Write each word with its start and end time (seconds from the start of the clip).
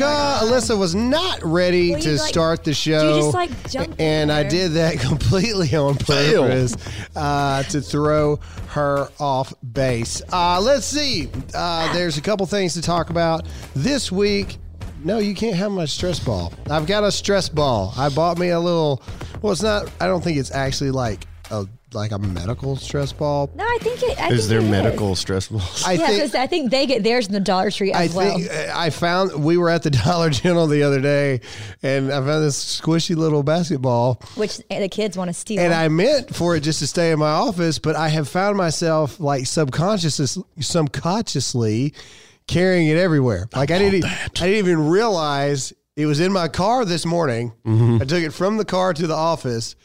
America? 0.00 0.44
Alyssa 0.44 0.78
was 0.78 0.94
not 0.94 1.42
ready 1.42 1.90
Well, 1.90 1.98
you 1.98 2.04
to 2.04 2.16
like- 2.16 2.28
start 2.28 2.64
the 2.64 2.74
show. 2.74 3.16
you 3.16 3.22
just, 3.22 3.34
like, 3.34 3.70
jumped 3.70 4.00
and 4.00 4.30
in 4.30 4.36
I 4.36 4.42
there. 4.42 4.50
did 4.50 4.72
that 4.72 4.98
completely 5.00 5.74
on 5.74 5.96
purpose 5.96 6.76
uh, 7.16 7.62
to 7.64 7.80
throw 7.80 8.36
her 8.68 9.08
off 9.20 9.52
base. 9.72 10.22
Uh, 10.32 10.60
let's 10.60 10.86
see. 10.86 11.28
Uh, 11.54 11.92
there's 11.92 12.16
a 12.18 12.22
couple 12.22 12.46
things 12.46 12.74
to 12.74 12.82
talk 12.82 13.10
about 13.10 13.46
this 13.74 14.10
week. 14.12 14.58
No, 15.04 15.18
you 15.18 15.34
can't 15.34 15.56
have 15.56 15.72
my 15.72 15.84
stress 15.84 16.20
ball. 16.20 16.52
I've 16.70 16.86
got 16.86 17.02
a 17.02 17.10
stress 17.10 17.48
ball. 17.48 17.92
I 17.96 18.08
bought 18.08 18.38
me 18.38 18.50
a 18.50 18.60
little. 18.60 19.02
Well, 19.42 19.52
it's 19.52 19.62
not. 19.62 19.90
I 20.00 20.06
don't 20.06 20.22
think 20.22 20.38
it's 20.38 20.52
actually 20.52 20.92
like 20.92 21.26
a 21.50 21.66
like 21.94 22.12
a 22.12 22.18
medical 22.18 22.76
stress 22.76 23.12
ball. 23.12 23.50
No, 23.54 23.64
I 23.64 23.78
think 23.80 24.02
it. 24.02 24.20
I 24.20 24.28
Is 24.30 24.46
think 24.46 24.48
there 24.48 24.60
it 24.60 24.70
medical 24.70 25.14
stress 25.16 25.48
balls? 25.48 25.84
I 25.86 25.92
yeah, 25.92 26.06
think 26.06 26.20
'cause 26.22 26.34
I 26.34 26.46
think 26.46 26.70
they 26.70 26.86
get 26.86 27.02
theirs 27.02 27.26
in 27.26 27.32
the 27.32 27.40
Dollar 27.40 27.70
Tree 27.70 27.92
I 27.92 28.04
as 28.04 28.14
well. 28.14 28.38
think 28.38 28.50
I 28.50 28.90
found 28.90 29.44
we 29.44 29.56
were 29.56 29.70
at 29.70 29.82
the 29.82 29.90
Dollar 30.04 30.30
General 30.30 30.66
the 30.66 30.82
other 30.82 31.00
day, 31.00 31.40
and 31.82 32.12
I 32.12 32.16
found 32.20 32.44
this 32.44 32.80
squishy 32.80 33.16
little 33.16 33.42
basketball, 33.42 34.20
which 34.36 34.58
the 34.68 34.88
kids 34.88 35.16
want 35.16 35.28
to 35.28 35.34
steal. 35.34 35.60
and 35.60 35.72
I 35.74 35.88
meant 35.88 36.34
for 36.34 36.56
it 36.56 36.60
just 36.60 36.78
to 36.80 36.86
stay 36.86 37.10
in 37.12 37.18
my 37.18 37.30
office, 37.30 37.78
but 37.78 37.96
I 37.96 38.08
have 38.08 38.28
found 38.28 38.56
myself 38.56 39.20
like 39.20 39.46
subconsciously, 39.46 40.42
subconsciously 40.60 41.94
carrying 42.46 42.88
it 42.88 42.96
everywhere. 42.96 43.48
Like 43.54 43.70
I 43.70 43.78
didn't, 43.78 44.04
e, 44.04 44.08
I 44.08 44.28
didn't 44.32 44.54
even 44.56 44.88
realize 44.88 45.72
it 45.96 46.06
was 46.06 46.20
in 46.20 46.32
my 46.32 46.48
car 46.48 46.84
this 46.84 47.04
morning. 47.04 47.52
Mm-hmm. 47.66 47.98
I 48.00 48.04
took 48.04 48.22
it 48.22 48.32
from 48.32 48.56
the 48.56 48.64
car 48.64 48.92
to 48.94 49.06
the 49.06 49.14
office. 49.14 49.76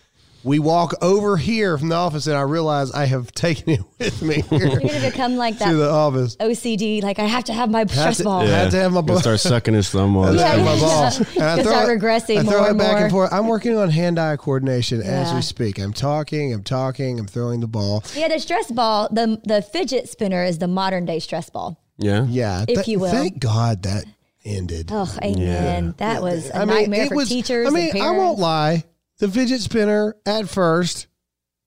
We 0.48 0.60
walk 0.60 0.94
over 1.02 1.36
here 1.36 1.78
from 1.78 1.90
the 1.90 1.96
office, 1.96 2.26
and 2.26 2.38
I 2.38 2.42
realize 2.42 2.92
I 2.94 3.06
have 3.06 3.32
taken 3.34 3.70
it 3.74 3.82
with 4.00 4.22
me 4.22 4.42
here 4.42 4.60
You're 4.68 4.80
gonna 4.80 5.02
become 5.12 5.36
like 5.36 5.58
that 5.60 5.70
to 5.72 5.76
the 5.76 5.90
office. 5.90 6.38
OCD. 6.38 7.04
Like 7.04 7.20
I 7.20 7.26
have 7.26 7.44
to 7.46 7.54
have 7.54 7.70
my 7.70 7.80
Had 7.80 7.92
stress 7.92 8.18
to- 8.18 8.24
ball. 8.24 8.46
Yeah. 8.46 8.62
had 8.64 8.72
to 8.72 8.78
have 8.78 8.92
my 8.94 9.02
Gonna 9.02 9.08
ball. 9.14 9.20
start 9.20 9.40
sucking 9.42 9.74
his 9.74 9.90
thumb 9.90 10.16
on. 10.16 10.36
That's 10.38 10.40
Yeah, 10.42 10.54
out 10.54 10.60
of 10.60 10.66
my 10.66 10.74
yeah. 10.76 10.80
balls. 10.80 11.20
And 11.36 11.44
I 11.44 11.50
Gonna 11.58 11.64
throw 11.64 11.72
start 11.74 11.90
it- 11.90 12.00
regressing 12.02 12.38
I 12.40 12.44
throw 12.44 12.58
more 12.60 12.68
it 12.68 12.70
and 12.70 12.80
back 12.80 12.92
more. 12.94 13.04
and 13.04 13.12
forth. 13.12 13.34
I'm 13.34 13.48
working 13.48 13.76
on 13.78 13.90
hand-eye 13.90 14.38
coordination 14.38 15.02
as 15.02 15.28
Yeah. 15.30 15.36
we 15.36 15.42
speak. 15.42 15.80
I'm 15.80 15.92
talking, 15.94 16.54
I'm 16.54 16.64
talking, 16.64 17.20
I'm 17.20 17.28
throwing 17.28 17.60
the 17.60 17.68
ball. 17.68 18.04
Yeah, 18.16 18.30
the 18.30 18.40
stress 18.40 18.72
ball, 18.72 19.10
the 19.12 19.42
the 19.44 19.62
fidget 19.62 20.08
spinner 20.08 20.44
is 20.46 20.60
the 20.60 20.68
modern 20.70 21.06
day 21.06 21.20
stress 21.20 21.50
ball. 21.50 21.78
Yeah. 21.98 22.26
Yeah, 22.30 22.62
If 22.70 22.76
th- 22.76 22.88
you 22.88 23.00
will. 23.00 23.12
Thank 23.12 23.40
God 23.40 23.84
that 23.84 24.06
ended. 24.46 24.90
Oh, 24.94 25.14
amen. 25.22 25.96
That 25.98 26.22
was 26.22 26.50
a 26.52 26.56
I 26.56 26.60
mean, 26.66 26.68
nightmare 26.76 27.04
it 27.04 27.10
for 27.10 27.16
was. 27.16 27.28
teachers 27.28 27.68
I 27.68 27.72
mean, 27.72 27.84
and 27.86 27.92
parents. 27.92 28.16
I 28.16 28.18
won't 28.18 28.40
lie. 28.40 28.84
The 29.20 29.28
fidget 29.28 29.62
spinner 29.62 30.16
at 30.26 30.48
first, 30.48 31.08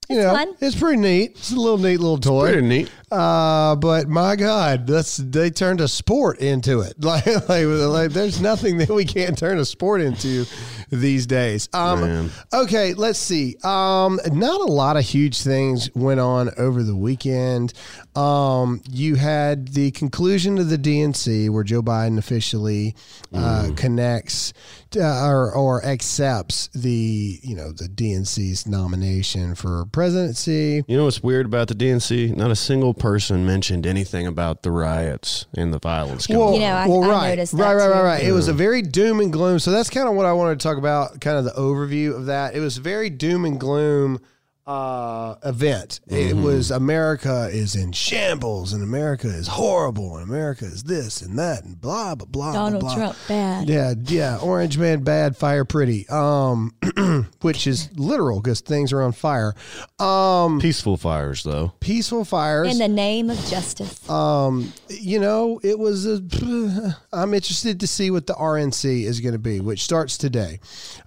you 0.08 0.16
know, 0.16 0.32
fun. 0.32 0.54
it's 0.60 0.76
pretty 0.78 0.98
neat. 0.98 1.32
It's 1.32 1.50
a 1.50 1.56
little 1.56 1.78
neat 1.78 1.98
little 1.98 2.18
toy. 2.18 2.52
Pretty 2.52 2.66
neat. 2.66 2.90
Uh, 3.10 3.74
but 3.76 4.08
my 4.08 4.36
God, 4.36 4.86
that's 4.86 5.16
they 5.16 5.50
turned 5.50 5.80
a 5.80 5.88
sport 5.88 6.38
into 6.38 6.80
it. 6.80 6.94
Like, 7.10 7.26
like, 7.48 7.66
like, 7.66 8.10
there's 8.12 8.40
nothing 8.40 8.78
that 8.78 8.88
we 8.88 9.04
can't 9.04 9.36
turn 9.36 9.58
a 9.58 9.64
sport 9.64 10.00
into 10.00 10.46
these 10.90 11.26
days. 11.26 11.68
Um, 11.72 12.30
okay, 12.52 12.94
let's 12.94 13.18
see. 13.18 13.56
Um, 13.64 14.20
not 14.30 14.60
a 14.60 14.72
lot 14.72 14.96
of 14.96 15.04
huge 15.04 15.42
things 15.42 15.90
went 15.96 16.20
on 16.20 16.50
over 16.56 16.84
the 16.84 16.94
weekend. 16.94 17.72
Um, 18.14 18.80
you 18.88 19.16
had 19.16 19.68
the 19.68 19.90
conclusion 19.90 20.58
of 20.58 20.68
the 20.68 20.78
DNC 20.78 21.50
where 21.50 21.64
Joe 21.64 21.82
Biden 21.82 22.18
officially 22.18 22.94
uh, 23.34 23.70
connects 23.76 24.52
to, 24.90 25.00
or 25.00 25.52
or 25.54 25.84
accepts 25.84 26.68
the 26.68 27.38
you 27.42 27.54
know 27.54 27.72
the 27.72 27.88
DNC's 27.88 28.66
nomination 28.66 29.54
for 29.54 29.86
presidency. 29.86 30.84
You 30.86 30.96
know 30.96 31.04
what's 31.04 31.22
weird 31.22 31.46
about 31.46 31.68
the 31.68 31.74
DNC? 31.74 32.36
Not 32.36 32.50
a 32.50 32.56
single 32.56 32.94
person 33.00 33.44
mentioned 33.44 33.86
anything 33.86 34.26
about 34.26 34.62
the 34.62 34.70
riots 34.70 35.46
and 35.54 35.72
the 35.74 35.78
violence. 35.80 36.26
going 36.28 36.38
Well, 36.38 36.48
on. 36.50 36.54
You 36.54 36.60
know, 36.60 36.66
I- 36.66 36.86
well, 36.86 37.04
I 37.04 37.08
right, 37.08 37.28
noticed 37.30 37.52
right, 37.54 37.58
that 37.58 37.72
right, 37.72 37.88
right, 37.88 37.98
too. 37.98 38.04
right. 38.04 38.22
It 38.24 38.32
was 38.32 38.46
a 38.46 38.52
mm-hmm. 38.52 38.58
very 38.58 38.82
doom 38.82 39.20
and 39.20 39.32
gloom. 39.32 39.58
So 39.58 39.72
that's 39.72 39.90
kind 39.90 40.08
of 40.08 40.14
what 40.14 40.26
I 40.26 40.32
wanted 40.32 40.60
to 40.60 40.62
talk 40.62 40.78
about. 40.78 41.20
Kind 41.20 41.38
of 41.38 41.44
the 41.44 41.52
overview 41.52 42.14
of 42.14 42.26
that. 42.26 42.54
It 42.54 42.60
was 42.60 42.76
very 42.76 43.10
doom 43.10 43.44
and 43.44 43.58
gloom 43.58 44.20
uh, 44.70 45.34
event. 45.44 46.00
It 46.06 46.30
Mm-hmm. 46.30 46.42
was 46.44 46.70
America 46.70 47.48
is 47.50 47.74
in 47.74 47.92
shambles 47.92 48.72
and 48.72 48.82
America 48.84 49.26
is 49.26 49.48
horrible 49.48 50.16
and 50.16 50.28
America 50.28 50.64
is 50.64 50.84
this 50.84 51.22
and 51.22 51.38
that 51.38 51.64
and 51.64 51.80
blah 51.80 52.14
blah 52.14 52.26
blah. 52.26 52.52
blah, 52.52 52.52
Donald 52.52 52.80
blah. 52.82 52.94
Trump 52.94 53.16
bad. 53.26 53.68
Yeah, 53.68 53.94
yeah. 54.04 54.38
Orange 54.38 54.78
man 54.78 55.02
bad, 55.02 55.36
fire 55.36 55.64
pretty. 55.64 56.08
Um, 56.08 56.72
which 57.40 57.66
is 57.66 57.88
literal 57.96 58.40
because 58.40 58.60
things 58.60 58.92
are 58.92 59.02
on 59.02 59.12
fire. 59.12 59.54
Um, 59.98 60.60
Peaceful 60.60 60.96
fires, 60.96 61.42
though. 61.42 61.72
peaceful 61.80 62.24
fires. 62.24 62.70
In 62.72 62.78
the 62.78 62.88
name 62.88 63.30
of 63.30 63.38
justice. 63.46 64.08
Um, 64.08 64.72
you 64.88 65.18
know, 65.18 65.58
it 65.62 65.78
was 65.78 66.06
a. 66.06 66.20
I'm 67.12 67.34
interested 67.34 67.80
to 67.80 67.86
see 67.86 68.10
what 68.10 68.26
the 68.26 68.34
RNC 68.34 69.04
is 69.04 69.20
going 69.20 69.32
to 69.32 69.38
be, 69.38 69.60
which 69.60 69.82
starts 69.82 70.16
today, 70.16 70.60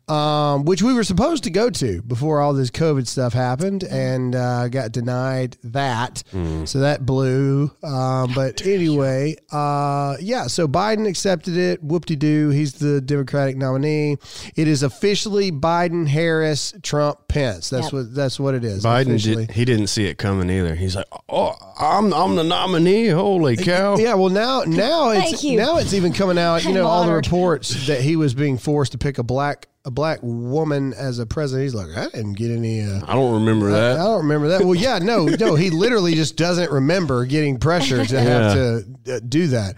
um, 0.08 0.66
which 0.66 0.82
we 0.82 0.94
were 0.94 1.04
supposed 1.04 1.44
to 1.46 1.50
go 1.50 1.70
to 1.70 2.02
before 2.02 2.42
all 2.42 2.54
this 2.54 2.70
COVID 2.70 3.08
stuff 3.08 3.34
happened, 3.34 3.84
and 3.84 4.36
uh, 4.36 4.68
got 4.68 4.92
denied 4.92 5.58
that. 5.64 6.24
So 6.66 6.80
that 6.80 7.06
blew. 7.06 7.72
Um, 7.84 8.32
but 8.34 8.66
anyway, 8.66 9.36
uh, 9.52 10.18
yeah. 10.20 10.48
So 10.48 10.68
Biden 10.68 11.08
accepted 11.08 11.56
it. 11.58 11.82
Whoop 11.84 12.06
de 12.06 12.16
doo. 12.16 12.50
He's 12.50 12.74
the 12.74 13.00
Democratic 13.02 13.56
nominee. 13.58 14.18
It 14.56 14.68
is 14.68 14.84
officially 14.84 15.52
Biden, 15.52 16.08
Harris, 16.08 16.74
Trump, 16.84 17.28
Pence. 17.28 17.70
That's 17.70 17.86
Yep. 17.86 17.94
what. 17.94 18.14
That's 18.16 18.40
what 18.40 18.56
it 18.56 18.64
is. 18.66 18.84
Biden 18.84 19.22
did, 19.22 19.52
he 19.52 19.66
didn't 19.66 19.88
see 19.88 20.06
it 20.06 20.18
coming 20.18 20.50
either. 20.50 20.76
He's 20.76 20.96
like, 20.96 21.08
"Oh, 21.30 21.56
I'm 21.80 22.14
I'm 22.14 22.36
the 22.36 22.44
nominee. 22.44 23.08
Holy 23.08 23.56
cow!" 23.58 23.98
Yeah, 23.98 24.16
well 24.16 24.30
now 24.30 24.64
now 24.68 25.12
it's 25.12 25.44
now 25.44 25.78
it's 25.78 25.94
even 25.94 26.14
coming 26.14 26.38
out. 26.38 26.64
You 26.74 26.74
know 26.74 26.88
all 26.88 27.06
the 27.06 27.12
reports 27.14 27.88
that 27.88 28.02
he 28.02 28.16
was 28.16 28.34
being 28.34 28.58
forced 28.58 28.94
to 28.94 28.98
pick 28.98 29.18
a 29.18 29.24
black 29.24 29.68
a 29.86 29.92
black 29.92 30.20
woman 30.22 30.94
as 30.94 31.20
a 31.20 31.26
president. 31.26 31.64
He's 31.64 31.76
like, 31.76 31.90
I 31.98 32.06
didn't 32.06 32.34
get 32.34 32.52
any. 32.52 32.82
Uh, 32.82 33.02
I 33.06 33.16
don't 33.16 33.34
remember 33.34 33.68
I 33.68 33.72
that. 33.72 34.00
I 34.00 34.04
don't 34.04 34.22
remember 34.24 34.48
that. 34.48 34.62
Well, 34.64 34.76
yeah, 34.76 35.00
no, 35.00 35.26
no. 35.26 35.56
He 35.56 35.70
literally 35.72 36.16
just 36.16 36.38
doesn't 36.38 36.72
remember 36.72 37.26
getting 37.26 37.60
pressure 37.60 38.06
to 38.06 38.20
have 38.20 38.54
to 38.54 38.86
uh, 39.16 39.20
do 39.28 39.48
that. 39.48 39.76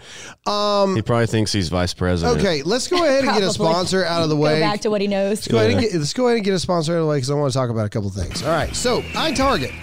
Um, 0.48 0.94
He 0.94 1.02
probably 1.02 1.26
thinks 1.26 1.52
he's 1.52 1.68
vice 1.70 1.92
president. 1.92 2.38
okay, 2.38 2.62
let's 2.62 2.86
go 2.86 3.02
ahead 3.04 3.24
and 3.24 3.32
get 3.34 3.42
a 3.42 3.50
sponsor 3.50 4.04
out 4.04 4.22
of 4.22 4.28
the 4.28 4.36
Go 4.36 4.42
way. 4.42 4.60
back 4.60 4.80
to 4.82 4.90
what 4.90 5.00
he 5.00 5.08
knows. 5.08 5.30
Let's 5.38 5.48
go 5.48 5.58
ahead 5.58 5.72
and 5.72 5.80
get, 5.80 5.92
let's 5.94 6.12
go 6.12 6.26
ahead 6.26 6.36
and 6.36 6.44
get 6.44 6.54
a 6.54 6.58
sponsor 6.60 6.92
out 6.94 6.98
of 6.98 7.02
the 7.04 7.10
way 7.10 7.16
because 7.16 7.30
I 7.30 7.34
want 7.34 7.52
to 7.52 7.58
talk 7.58 7.70
about 7.70 7.86
a 7.86 7.90
couple 7.90 8.10
things. 8.10 8.44
All 8.44 8.50
right, 8.50 8.74
so 8.76 9.00
iTarget. 9.02 9.74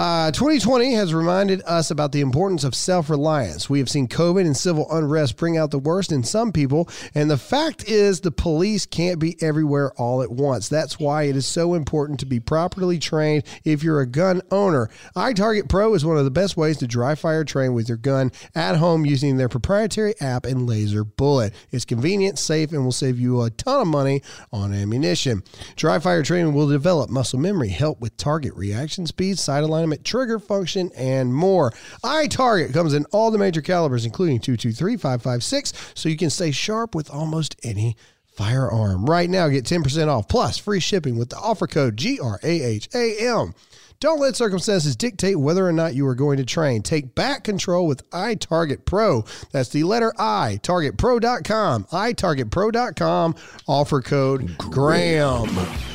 Uh, 0.00 0.30
2020 0.30 0.94
has 0.94 1.12
reminded 1.12 1.60
us 1.66 1.90
about 1.90 2.10
the 2.10 2.22
importance 2.22 2.64
of 2.64 2.74
self 2.74 3.10
reliance. 3.10 3.68
We 3.68 3.80
have 3.80 3.90
seen 3.90 4.08
COVID 4.08 4.46
and 4.46 4.56
civil 4.56 4.90
unrest 4.90 5.36
bring 5.36 5.58
out 5.58 5.70
the 5.70 5.78
worst 5.78 6.10
in 6.10 6.24
some 6.24 6.52
people, 6.52 6.88
and 7.14 7.30
the 7.30 7.36
fact 7.36 7.86
is 7.86 8.22
the 8.22 8.30
police 8.30 8.86
can't 8.86 9.18
be 9.18 9.36
everywhere 9.42 9.92
all 9.98 10.22
at 10.22 10.30
once. 10.30 10.70
That's 10.70 10.98
why 10.98 11.24
it 11.24 11.36
is 11.36 11.44
so 11.44 11.74
important 11.74 12.18
to 12.20 12.24
be 12.24 12.40
properly 12.40 12.98
trained 12.98 13.42
if 13.62 13.82
you're 13.82 14.00
a 14.00 14.06
gun 14.06 14.40
owner. 14.50 14.88
iTarget 15.16 15.68
Pro 15.68 15.92
is 15.92 16.02
one 16.02 16.16
of 16.16 16.24
the 16.24 16.30
best 16.30 16.56
ways 16.56 16.78
to 16.78 16.86
dry 16.86 17.14
fire 17.14 17.44
train 17.44 17.74
with 17.74 17.86
your 17.86 17.98
gun 17.98 18.32
at 18.54 18.76
home 18.76 19.04
using 19.04 19.36
their 19.36 19.50
proprietary 19.50 20.14
app 20.18 20.46
and 20.46 20.66
laser 20.66 21.04
bullet. 21.04 21.52
It's 21.72 21.84
convenient, 21.84 22.38
safe, 22.38 22.72
and 22.72 22.84
will 22.84 22.92
save 22.92 23.20
you 23.20 23.42
a 23.42 23.50
ton 23.50 23.82
of 23.82 23.88
money 23.88 24.22
on 24.50 24.72
ammunition. 24.72 25.42
Dry 25.76 25.98
fire 25.98 26.22
training 26.22 26.54
will 26.54 26.68
develop 26.68 27.10
muscle 27.10 27.38
memory, 27.38 27.68
help 27.68 28.00
with 28.00 28.16
target 28.16 28.54
reaction 28.54 29.04
speed, 29.04 29.38
sight 29.38 29.62
alignment, 29.62 29.89
trigger 29.98 30.38
function, 30.38 30.90
and 30.96 31.34
more. 31.34 31.72
iTarget 32.04 32.72
comes 32.72 32.94
in 32.94 33.04
all 33.06 33.30
the 33.30 33.38
major 33.38 33.62
calibers, 33.62 34.04
including 34.04 34.40
223, 34.40 34.96
556, 34.96 35.92
so 35.94 36.08
you 36.08 36.16
can 36.16 36.30
stay 36.30 36.50
sharp 36.50 36.94
with 36.94 37.10
almost 37.10 37.56
any 37.62 37.96
firearm. 38.32 39.04
Right 39.04 39.28
now, 39.28 39.48
get 39.48 39.64
10% 39.64 40.08
off 40.08 40.28
plus 40.28 40.58
free 40.58 40.80
shipping 40.80 41.18
with 41.18 41.30
the 41.30 41.36
offer 41.36 41.66
code 41.66 41.96
GRAHAM. 41.96 43.54
Don't 44.00 44.18
let 44.18 44.34
circumstances 44.34 44.96
dictate 44.96 45.38
whether 45.38 45.66
or 45.66 45.72
not 45.72 45.94
you 45.94 46.06
are 46.06 46.14
going 46.14 46.38
to 46.38 46.44
train. 46.44 46.80
Take 46.82 47.14
back 47.14 47.44
control 47.44 47.86
with 47.86 48.08
iTarget 48.10 48.86
Pro. 48.86 49.26
That's 49.52 49.68
the 49.68 49.84
letter 49.84 50.14
I, 50.18 50.58
targetpro.com, 50.62 51.84
itargetpro.com, 51.84 53.34
offer 53.68 54.00
code 54.00 54.56
GRAHAM. 54.56 55.89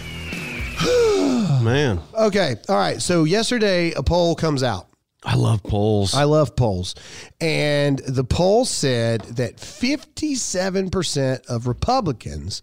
Man, 1.63 1.99
Okay, 2.13 2.55
all 2.69 2.75
right. 2.75 3.01
So 3.01 3.23
yesterday, 3.23 3.91
a 3.91 4.03
poll 4.03 4.35
comes 4.35 4.63
out. 4.63 4.87
I 5.25 5.35
love 5.35 5.63
polls. 5.63 6.13
I 6.13 6.25
love 6.25 6.55
polls. 6.55 6.93
And 7.41 7.97
the 7.99 8.23
poll 8.23 8.63
said 8.63 9.21
that 9.21 9.57
57% 9.57 11.45
of 11.47 11.65
Republicans 11.65 12.61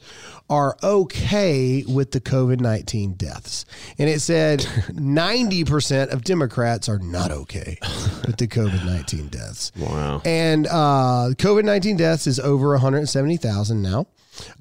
are 0.49 0.76
okay 0.82 1.85
with 1.88 2.12
the 2.12 2.20
COVID 2.20 2.61
19 2.61 3.14
deaths. 3.14 3.64
And 3.99 4.09
it 4.09 4.20
said 4.20 4.61
90% 4.91 6.12
of 6.12 6.23
Democrats 6.23 6.88
are 6.88 7.00
not 7.00 7.32
okay 7.32 7.79
with 8.26 8.37
the 8.37 8.47
COVID 8.47 8.87
19 8.87 9.26
deaths. 9.29 9.73
wow. 9.79 10.23
And 10.25 10.69
uh, 10.69 11.31
COVID 11.37 11.65
19 11.65 11.97
deaths 11.97 12.29
is 12.29 12.38
over 12.38 12.70
170,000 12.70 13.82
now. 13.82 14.06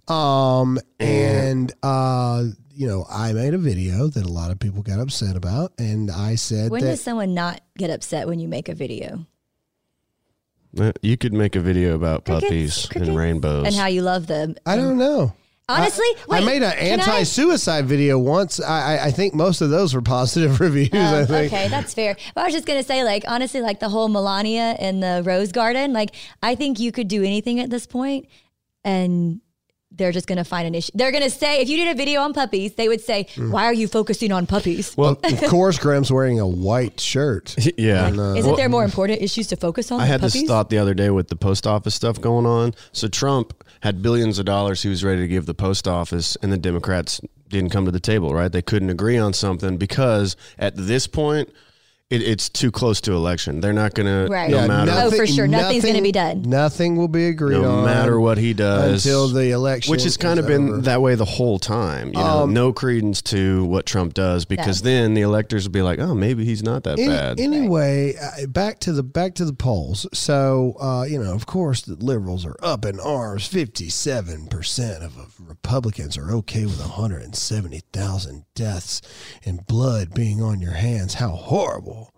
Um, 0.08 0.80
and, 1.00 1.72
uh, 1.84 2.44
you 2.74 2.88
know, 2.88 3.06
I 3.10 3.34
made 3.34 3.54
a 3.54 3.58
video 3.58 4.08
that 4.08 4.26
a 4.26 4.30
lot 4.32 4.52
of 4.52 4.60
people 4.60 4.82
got 4.82 5.00
upset 5.00 5.36
about. 5.36 5.74
And 5.78 6.10
I 6.12 6.36
said 6.36 6.72
When 6.72 6.82
that. 6.82 6.88
does 6.92 7.02
someone 7.02 7.34
not 7.34 7.62
get 7.78 7.90
upset 7.90 8.28
when 8.28 8.40
you 8.40 8.48
make 8.48 8.70
a 8.70 8.76
video? 8.76 9.26
Uh, 10.80 10.92
You 11.02 11.18
could 11.18 11.34
make 11.34 11.56
a 11.56 11.60
video 11.60 11.96
about 11.96 12.26
Crickets, 12.26 12.44
puppies 12.46 12.86
crickets, 12.88 13.10
and 13.10 13.18
rainbows. 13.18 13.68
and 13.68 13.76
how 13.76 13.88
you 13.88 14.02
love 14.02 14.28
them. 14.28 14.56
I 14.66 14.76
don't 14.78 14.98
know. 14.98 15.34
Honestly, 15.70 16.04
I, 16.04 16.16
wait, 16.28 16.38
I 16.42 16.46
made 16.46 16.64
an 16.64 16.74
anti-suicide 16.78 17.86
video 17.86 18.20
once. 18.20 18.60
I, 18.60 18.98
I, 18.98 19.06
I 19.06 19.12
think 19.12 19.34
most 19.34 19.62
of 19.62 19.70
those 19.70 19.94
were 19.94 20.02
positive 20.02 20.60
reviews. 20.60 20.90
I 20.94 21.22
Oh, 21.22 21.26
think. 21.26 21.54
okay, 21.54 21.68
that's 21.70 21.94
fair. 21.94 22.18
But 22.36 22.42
I 22.42 22.46
was 22.46 22.54
just 22.54 22.66
gonna 22.66 22.84
say, 22.84 23.06
like, 23.06 23.24
honestly, 23.28 23.62
like 23.62 23.80
the 23.80 23.88
whole 23.88 24.10
Melania 24.10 24.76
in 24.80 25.00
the 25.00 25.22
Rose 25.26 25.54
Garden, 25.54 25.94
like, 25.94 26.14
I 26.44 26.56
think 26.56 26.80
you 26.80 26.92
could 26.92 27.08
do 27.08 27.24
anything 27.24 27.62
at 27.62 27.70
this 27.70 27.86
point, 27.88 28.28
and 28.84 29.40
they're 29.96 30.12
just 30.12 30.28
gonna 30.28 30.44
find 30.44 30.68
an 30.68 30.74
issue. 30.76 30.92
They're 30.96 31.12
gonna 31.12 31.30
say, 31.30 31.62
if 31.62 31.70
you 31.70 31.78
did 31.78 31.90
a 31.90 31.98
video 31.98 32.22
on 32.22 32.34
puppies, 32.34 32.74
they 32.76 32.88
would 32.88 33.02
say, 33.02 33.28
Mm. 33.36 33.52
"Why 33.52 33.66
are 33.66 33.74
you 33.74 33.88
focusing 33.88 34.32
on 34.32 34.46
puppies? 34.48 34.94
well, 34.98 35.20
Of 35.24 35.42
course, 35.44 35.78
Graham's 35.78 36.12
wearing 36.12 36.40
a 36.40 36.48
white 36.48 37.00
shirt. 37.00 37.56
yeah. 37.78 38.10
Isn't 38.36 38.56
there 38.56 38.70
more 38.70 38.84
important 38.84 39.22
issues 39.22 39.48
to 39.48 39.56
focus 39.56 39.92
on?" 39.92 40.00
I 40.00 40.06
had 40.06 40.22
puppies? 40.22 40.34
this 40.34 40.44
thought 40.48 40.70
the 40.70 40.78
other 40.78 40.94
day 40.94 41.10
with 41.10 41.28
the 41.28 41.36
post 41.36 41.68
office 41.68 41.94
stuff 41.96 42.20
going 42.22 42.46
on. 42.46 42.74
So 42.94 43.08
Trump 43.08 43.54
had 43.82 44.02
billions 44.02 44.40
of 44.40 44.46
dollars 44.46 44.84
he 44.84 44.90
was 44.90 45.04
ready 45.04 45.22
to 45.22 45.28
give 45.28 45.46
the 45.46 45.54
post 45.54 45.88
office, 45.88 46.38
and 46.42 46.52
the 46.52 46.58
Democrats 46.58 47.20
didn't 47.50 47.72
come 47.72 47.86
to 47.86 47.92
the 47.92 48.00
table. 48.00 48.34
Right? 48.34 48.52
They 48.52 48.62
couldn't 48.62 48.90
agree 48.90 49.18
on 49.18 49.34
something 49.34 49.78
because 49.78 50.36
at 50.58 50.74
this 50.78 51.06
point, 51.08 51.50
it, 52.12 52.22
it's 52.22 52.50
too 52.50 52.72
close 52.72 53.02
to 53.02 53.14
election. 53.14 53.62
They're 53.62 53.74
not 53.74 53.94
going 53.94 54.06
to, 54.08 54.30
no 54.32 54.46
Yeah, 54.48 54.68
matter 54.68 54.92
Oh, 54.94 55.10
for 55.12 55.26
sure. 55.26 55.48
Nothing's 55.48 55.86
gonna 55.86 56.02
be 56.02 56.12
done. 56.12 56.44
Nothing 56.44 56.98
will 56.98 57.08
be 57.08 57.28
agreed 57.28 57.62
no 57.62 57.72
on. 57.72 57.86
matter 57.86 58.20
what 58.20 58.38
he 58.38 58.54
does 58.54 59.06
until 59.06 59.28
the 59.30 59.52
election, 59.52 59.90
which 59.92 60.04
has 60.04 60.18
kind 60.18 60.38
of 60.40 60.46
been 60.46 60.70
over. 60.70 60.82
that 60.82 61.02
way 61.02 61.16
the 61.16 61.26
whole 61.26 61.58
time. 61.58 62.08
You 62.10 62.14
know, 62.20 62.44
Um, 62.44 62.54
no 62.54 62.74
credence 62.74 63.22
to 63.24 63.64
what 63.66 63.86
Trump 63.86 64.14
does 64.14 64.46
because 64.46 64.82
then 64.82 65.14
the 65.14 65.22
electors 65.22 65.64
will 65.66 65.72
be 65.72 65.82
like, 65.82 66.00
"Oh, 66.00 66.14
maybe 66.14 66.46
he's 66.46 66.62
not 66.64 66.84
that 66.84 67.00
Any- 67.00 67.08
bad." 67.08 67.40
Anyway, 67.40 68.16
uh, 68.22 68.46
back 68.48 68.80
to 68.82 68.94
the 68.94 69.04
back 69.04 69.34
to 69.36 69.46
the 69.46 69.54
polls. 69.54 70.06
So 70.14 70.76
uh, 70.82 71.04
you 71.10 71.22
know, 71.24 71.34
of 71.34 71.46
course, 71.46 71.82
the 71.82 71.96
liberals 71.96 72.46
are 72.46 72.58
up 72.62 72.86
in 72.86 73.00
arms. 73.00 73.48
Fifty-seven 73.48 74.48
percent 74.48 75.04
of 75.04 75.18
of 75.18 75.51
Republicans 75.64 76.18
are 76.18 76.32
okay 76.32 76.66
with 76.66 76.80
one 76.80 76.90
hundred 76.90 77.22
and 77.22 77.36
seventy 77.36 77.82
thousand 77.94 78.46
deaths 78.56 79.02
and 79.46 79.66
blood 79.68 80.14
being 80.14 80.42
on 80.42 80.60
your 80.60 80.72
hands. 80.74 81.14
How 81.16 81.30
horrible! 81.30 82.12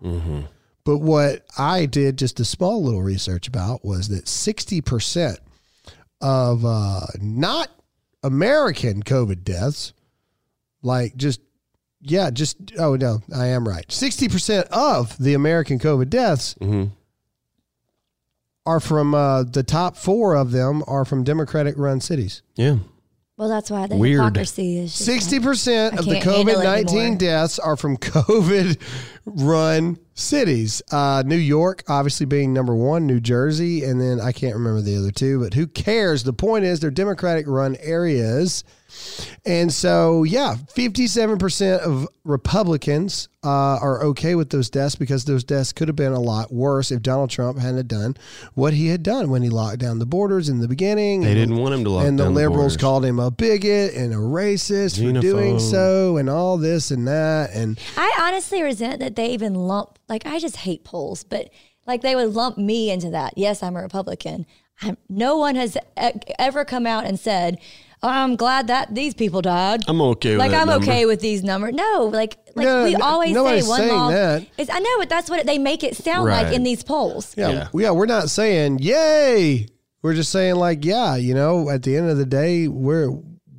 But 0.84 0.98
what 0.98 1.44
I 1.58 1.86
did 1.86 2.16
just 2.18 2.40
a 2.40 2.44
small 2.44 2.82
little 2.82 3.02
research 3.02 3.46
about 3.46 3.84
was 3.84 4.08
that 4.08 4.28
sixty 4.28 4.80
percent 4.80 5.38
of 6.22 6.64
uh, 6.64 7.00
not 7.20 7.68
American 8.22 9.02
COVID 9.02 9.44
deaths, 9.44 9.92
like 10.82 11.14
just 11.16 11.40
yeah, 12.00 12.30
just 12.30 12.56
oh 12.78 12.96
no, 12.96 13.20
I 13.34 13.48
am 13.48 13.68
right. 13.68 13.90
Sixty 13.92 14.28
percent 14.28 14.66
of 14.72 15.16
the 15.18 15.34
American 15.34 15.78
COVID 15.78 16.08
deaths 16.08 16.54
Mhm. 16.60 16.90
are 18.66 18.80
from 18.80 19.14
uh, 19.14 19.42
the 19.44 19.62
top 19.62 19.96
four 19.98 20.34
of 20.34 20.50
them 20.50 20.82
are 20.86 21.04
from 21.04 21.24
Democratic 21.24 21.74
run 21.76 22.00
cities. 22.00 22.42
yeah, 22.56 22.78
Well, 23.36 23.48
that's 23.48 23.68
why 23.68 23.88
the 23.88 23.96
Weird. 23.96 24.22
hypocrisy 24.22 24.78
is 24.78 24.94
Sixty 24.94 25.40
percent 25.40 25.98
of 25.98 26.04
the 26.04 26.20
COVID 26.20 26.62
nineteen 26.62 27.18
deaths 27.18 27.58
are 27.58 27.76
from 27.76 27.96
COVID 27.98 28.80
run 29.26 29.98
cities. 30.14 30.82
Uh, 30.92 31.24
New 31.26 31.34
York, 31.36 31.82
obviously 31.88 32.26
being 32.26 32.52
number 32.52 32.76
one, 32.76 33.08
New 33.08 33.18
Jersey, 33.18 33.82
and 33.82 34.00
then 34.00 34.20
I 34.20 34.30
can't 34.30 34.54
remember 34.54 34.82
the 34.82 34.96
other 34.96 35.10
two, 35.10 35.40
but 35.40 35.54
who 35.54 35.66
cares? 35.66 36.22
The 36.22 36.32
point 36.32 36.64
is 36.64 36.78
they're 36.78 36.92
Democratic 36.92 37.46
run 37.48 37.76
areas. 37.80 38.62
And 39.46 39.72
so, 39.72 40.22
yeah, 40.24 40.56
57% 40.74 41.78
of 41.80 42.08
Republicans 42.24 43.28
uh, 43.44 43.48
are 43.48 44.02
okay 44.04 44.34
with 44.34 44.50
those 44.50 44.70
deaths 44.70 44.94
because 44.94 45.24
those 45.24 45.44
deaths 45.44 45.72
could 45.72 45.88
have 45.88 45.96
been 45.96 46.12
a 46.12 46.20
lot 46.20 46.52
worse 46.52 46.90
if 46.90 47.02
Donald 47.02 47.30
Trump 47.30 47.58
hadn't 47.58 47.88
done 47.88 48.16
what 48.54 48.72
he 48.72 48.88
had 48.88 49.02
done 49.02 49.28
when 49.30 49.42
he 49.42 49.50
locked 49.50 49.78
down 49.78 49.98
the 49.98 50.06
borders 50.06 50.48
in 50.48 50.60
the 50.60 50.68
beginning. 50.68 51.20
they 51.22 51.28
And- 51.32 51.36
didn't 51.36 51.56
want 51.56 51.74
him 51.74 51.84
to 51.84 51.90
lock 51.90 52.06
and 52.06 52.18
the 52.18 52.30
liberals 52.30 52.74
borders. 52.74 52.76
called 52.78 53.04
him 53.04 53.18
a 53.18 53.30
bigot 53.30 53.94
and 53.94 54.12
a 54.12 54.16
racist 54.16 54.96
for 54.96 55.20
doing 55.20 55.58
so 55.58 56.16
and 56.16 56.30
all 56.30 56.56
this 56.58 56.90
and 56.90 57.06
that 57.08 57.50
and 57.52 57.78
I 57.96 58.16
honestly 58.20 58.62
resent 58.62 59.00
that 59.00 59.16
they 59.16 59.30
even 59.30 59.54
lump 59.54 59.98
like 60.08 60.26
I 60.26 60.38
just 60.38 60.56
hate 60.56 60.84
polls, 60.84 61.24
but 61.24 61.50
like 61.86 62.02
they 62.02 62.14
would 62.14 62.34
lump 62.34 62.56
me 62.58 62.90
into 62.90 63.10
that. 63.10 63.34
Yes, 63.36 63.62
I'm 63.62 63.76
a 63.76 63.82
Republican. 63.82 64.46
I'm, 64.82 64.96
no 65.08 65.36
one 65.38 65.54
has 65.54 65.76
e- 66.02 66.10
ever 66.38 66.64
come 66.64 66.86
out 66.86 67.04
and 67.04 67.18
said, 67.18 67.58
"I'm 68.04 68.36
glad 68.36 68.66
that 68.68 68.94
these 68.94 69.14
people 69.14 69.42
died." 69.42 69.82
I'm 69.88 70.00
okay 70.02 70.30
with 70.32 70.38
like 70.38 70.50
that 70.52 70.62
I'm 70.62 70.68
number. 70.68 70.84
okay 70.90 71.06
with 71.06 71.20
these 71.20 71.42
numbers. 71.42 71.74
No, 71.74 72.10
like 72.12 72.36
like 72.54 72.64
No, 72.66 72.84
we 72.84 72.94
no, 72.94 73.04
always 73.04 73.34
say 73.34 73.62
one 73.68 73.80
saying 73.80 73.92
law. 73.92 74.10
that. 74.10 74.46
Is, 74.58 74.70
I 74.70 74.78
know, 74.78 74.90
but 74.98 75.08
that's 75.08 75.28
what 75.30 75.44
they 75.46 75.58
make 75.58 75.82
it 75.82 75.96
sound 75.96 76.26
like 76.28 76.52
in 76.54 76.62
these 76.62 76.82
polls. 76.84 77.34
yeah, 77.36 77.50
Yeah. 77.50 77.68
yeah 77.74 77.90
we're 77.90 78.06
not 78.06 78.30
saying 78.30 78.78
yay 78.80 79.66
we're 80.02 80.14
just 80.14 80.30
saying 80.30 80.56
like 80.56 80.84
yeah 80.84 81.16
you 81.16 81.34
know 81.34 81.68
at 81.70 81.82
the 81.82 81.96
end 81.96 82.08
of 82.10 82.16
the 82.18 82.26
day 82.26 82.68
we're 82.68 83.10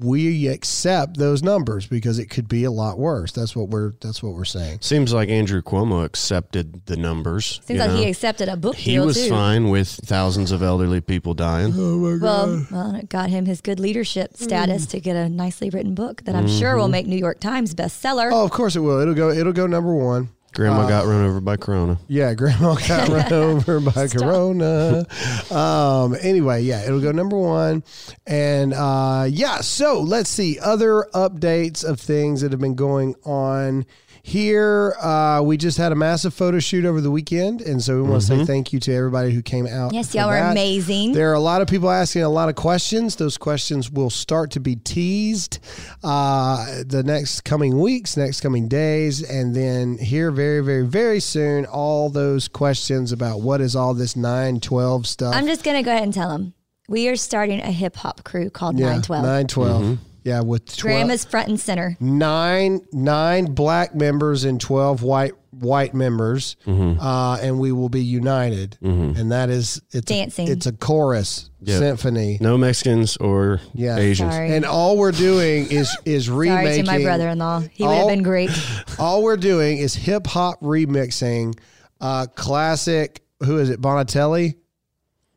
we 0.02 0.48
accept 0.48 1.18
those 1.18 1.42
numbers 1.42 1.88
because 1.88 2.20
it 2.20 2.26
could 2.30 2.48
be 2.48 2.64
a 2.66 2.72
lot 2.72 2.98
worse 3.00 3.32
that's 3.32 3.56
what 3.56 3.70
we're 3.70 3.94
that's 4.02 4.22
what 4.22 4.34
we're 4.34 4.44
saying 4.46 4.78
Seems 4.82 5.14
like 5.14 5.30
Andrew 5.30 5.62
Cuomo 5.62 6.04
accepted 6.04 6.86
the 6.86 6.98
numbers. 6.98 7.62
Seems 7.66 7.80
like 7.80 7.92
know? 7.92 7.98
he 7.98 8.10
accepted 8.10 8.50
a 8.50 8.58
book 8.58 8.76
deal. 8.76 8.84
He 8.84 8.92
deal 8.94 9.06
was 9.06 9.16
too. 9.24 9.30
fine 9.30 9.70
with 9.70 9.88
thousands 9.88 10.52
of 10.52 10.62
elderly 10.62 11.02
people 11.02 11.34
dying. 11.34 11.76
Well, 11.76 12.66
well, 12.72 12.96
it 12.96 13.10
got 13.10 13.30
him 13.30 13.46
his 13.46 13.62
good 13.62 13.80
leadership 13.80 14.36
status 14.38 14.86
to 14.88 15.00
get 15.00 15.16
a 15.16 15.30
nicely 15.30 15.70
written 15.70 15.96
book 15.96 16.24
that 16.26 16.36
I'm 16.36 16.48
sure 16.48 16.72
Mm-hmm. 16.72 16.80
will 16.80 16.88
make 16.90 17.06
New 17.08 17.18
York 17.18 17.40
Times 17.40 17.74
bestseller. 17.76 18.30
oh 18.32 18.44
of 18.44 18.52
course 18.52 18.76
it 18.76 18.80
will 18.82 19.00
it'll 19.00 19.14
go 19.14 19.30
it'll 19.30 19.54
go 19.54 19.68
number 19.68 19.94
one 19.94 20.30
Grandma 20.56 20.88
got 20.88 21.06
run 21.06 21.26
over 21.26 21.42
by 21.42 21.58
Corona. 21.58 22.00
Yeah, 22.08 22.34
grandma 22.34 22.76
got 22.88 23.10
run 23.10 23.34
over 23.34 23.82
by 23.82 24.08
Corona. 24.08 25.06
Um, 25.52 26.16
anyway, 26.22 26.64
yeah, 26.64 26.84
it'll 26.86 27.02
go 27.02 27.12
number 27.12 27.38
one. 27.38 27.84
And 28.26 28.74
uh, 28.74 29.28
yeah, 29.30 29.60
so 29.60 30.00
let's 30.00 30.30
see 30.30 30.58
other 30.60 31.10
updates 31.14 31.84
of 31.84 32.00
things 32.00 32.40
that 32.40 32.52
have 32.52 32.62
been 32.62 32.76
going 32.76 33.16
on 33.26 33.86
here. 34.26 34.96
Uh, 35.00 35.40
we 35.44 35.56
just 35.56 35.78
had 35.78 35.92
a 35.92 35.96
massive 35.96 36.34
photo 36.34 36.58
shoot 36.58 36.84
over 36.84 37.00
the 37.00 37.12
weekend. 37.12 37.62
And 37.62 37.82
so 37.82 38.02
we 38.02 38.10
want 38.10 38.22
to 38.24 38.28
say 38.28 38.44
thank 38.44 38.74
you 38.74 38.80
to 38.80 38.94
everybody 38.94 39.32
who 39.32 39.44
came 39.44 39.68
out. 39.68 39.94
Yes, 39.94 40.16
y'all 40.16 40.28
were 40.28 40.38
amazing. 40.38 41.12
There 41.12 41.30
are 41.30 41.36
a 41.36 41.40
lot 41.40 41.62
of 41.62 41.68
people 41.68 41.92
asking 41.92 42.24
a 42.24 42.30
lot 42.30 42.50
of 42.50 42.56
questions. 42.56 43.18
Those 43.18 43.38
questions 43.38 43.92
will 43.92 44.10
start 44.10 44.50
to 44.52 44.60
be 44.60 44.78
teased 44.78 45.60
uh, 46.04 46.84
the 46.88 47.04
next 47.04 47.42
coming 47.42 47.80
weeks, 47.80 48.18
next 48.18 48.42
coming 48.42 48.68
days, 48.68 49.22
and 49.22 49.56
then 49.56 50.00
here 50.00 50.32
very, 50.32 50.62
very, 50.62 50.88
very 50.88 51.20
soon, 51.20 51.66
all 51.68 52.10
those 52.10 52.48
questions 52.48 53.12
about 53.12 53.42
what 53.42 53.62
is 53.62 53.76
all 53.76 53.94
this 53.94 54.16
912 54.16 55.06
stuff. 55.06 55.36
I'm 55.36 55.46
just 55.46 55.64
gonna 55.64 55.84
go 55.84 55.92
ahead 55.92 56.04
and 56.04 56.14
tell 56.14 56.30
them. 56.30 56.54
we 56.90 57.08
are 57.10 57.16
starting 57.16 57.60
a 57.62 57.72
hip 57.72 57.96
hop 57.96 58.24
crew 58.24 58.50
called 58.50 58.80
yeah, 58.80 58.98
912. 58.98 59.24
912. 59.24 60.00
Yeah, 60.26 60.42
with 60.42 60.66
12, 60.76 60.82
Graham 60.82 61.12
is 61.12 61.24
front 61.24 61.48
and 61.50 61.60
center. 61.60 61.96
nine 62.00 62.82
nine 62.92 63.46
black 63.46 63.94
members 63.96 64.44
and 64.44 64.60
12 64.60 65.04
white 65.04 65.34
white 65.52 65.94
members 65.94 66.58
uh, 66.68 67.38
and 67.42 67.60
we 67.60 67.72
will 67.72 67.88
be 67.88 68.04
united 68.04 68.78
and 68.82 69.32
that 69.32 69.50
is 69.50 69.82
it's 69.92 70.06
Dancing. 70.08 70.50
a, 70.50 70.52
it's 70.52 70.66
a 70.66 70.74
chorus 70.74 71.50
Yep. 71.62 71.80
symphony 71.80 72.38
No 72.42 72.58
Mexicans 72.58 73.16
or 73.18 73.62
Yeah. 73.74 73.98
Asians. 73.98 74.34
Sorry. 74.34 74.52
and 74.54 74.66
all 74.66 74.98
we're 74.98 75.12
doing 75.14 75.72
is 75.72 75.96
is 76.06 76.26
Sorry 76.26 76.50
remaking 76.50 76.86
to 76.86 76.92
my 76.92 77.02
brother-in-law. 77.02 77.62
He 77.72 77.84
would 77.88 77.96
have 77.96 78.08
been 78.08 78.22
great. 78.24 78.50
all 79.00 79.24
we're 79.24 79.38
doing 79.38 79.78
is 79.78 79.96
hip 79.96 80.28
hop 80.28 80.60
remixing 80.62 81.58
uh 82.02 82.26
classic 82.36 83.22
who 83.44 83.58
is 83.60 83.70
it 83.70 83.80
Bonatelli 83.80 84.56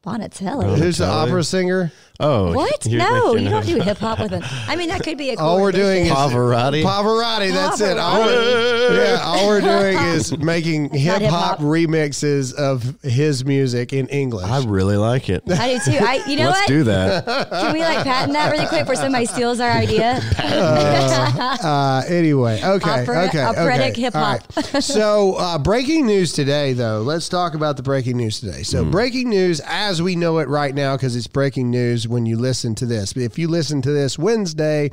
Bonatelli. 0.05 0.79
who's 0.79 0.99
the 0.99 1.07
opera 1.07 1.45
singer 1.45 1.93
Oh, 2.21 2.53
What? 2.53 2.85
No, 2.87 3.37
you 3.37 3.49
don't 3.49 3.65
do 3.65 3.81
hip 3.81 3.99
hop 3.99 4.19
with 4.19 4.31
him. 4.33 4.43
I 4.67 4.75
mean, 4.75 4.89
that 4.89 5.05
could 5.05 5.17
be 5.19 5.31
a. 5.31 5.37
Cool 5.37 5.47
all 5.47 5.61
we're 5.61 5.71
doing 5.71 6.07
is 6.07 6.13
Pavarotti. 6.13 6.83
Pavarotti 6.83 7.53
that's 7.53 7.81
it 7.81 7.97
all 7.97 8.25
we're, 8.25 9.05
yeah 9.05 9.21
all 9.23 9.47
we're 9.47 9.61
doing 9.61 9.97
is 10.15 10.37
making 10.39 10.91
hip 10.91 11.23
hop 11.23 11.59
remixes 11.61 12.53
of 12.55 13.01
his 13.03 13.45
music 13.45 13.93
in 13.93 14.09
English 14.09 14.47
I 14.47 14.65
really 14.65 14.97
like 14.97 15.29
it. 15.29 15.45
I 15.49 15.75
do 15.79 15.93
too. 15.93 15.99
I, 16.05 16.25
you 16.27 16.37
know 16.37 16.47
Let's 16.47 16.61
what? 16.63 16.69
do 16.69 16.85
that. 16.85 17.25
Can 17.51 17.73
we 17.73 17.81
like 17.83 18.03
patent 18.03 18.33
that 18.33 18.51
really 18.51 18.67
quick 18.67 18.81
before 18.81 18.97
somebody 18.97 19.27
steals 19.27 19.61
our 19.61 19.71
idea? 19.71 20.21
Uh, 20.99 22.03
anyway, 22.09 22.61
okay, 22.63 23.03
Opera- 23.03 23.27
okay, 23.29 23.43
operatic 23.43 23.93
okay. 23.93 24.03
hip-hop. 24.03 24.43
All 24.57 24.63
right. 24.73 24.83
so, 24.83 25.35
uh, 25.35 25.59
breaking 25.59 26.07
news 26.07 26.33
today, 26.33 26.73
though. 26.73 27.03
Let's 27.03 27.29
talk 27.29 27.55
about 27.55 27.77
the 27.77 27.83
breaking 27.83 28.17
news 28.17 28.41
today. 28.41 28.63
So, 28.63 28.85
breaking 28.85 29.29
news 29.29 29.61
as 29.65 30.01
we 30.03 30.17
know 30.17 30.39
it 30.39 30.49
right 30.49 30.75
now, 30.75 30.97
because 30.97 31.17
it's 31.17 31.27
breaking 31.27 31.71
news 31.71 32.08
when 32.09 32.27
you 32.27 32.37
listen 32.37 32.75
to 32.77 32.87
this. 32.87 33.13
But 33.13 33.23
if 33.23 33.39
you 33.39 33.49
listen 33.49 33.83
to 33.83 33.93
this 33.93 34.19
Wednesday, 34.19 34.91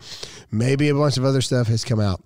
maybe 0.52 0.90
a 0.90 0.96
bunch 0.96 1.18
of 1.18 1.26
other 1.26 1.42
stuff 1.42 1.68
has 1.68 1.84
come 1.84 2.00
out. 2.00 2.22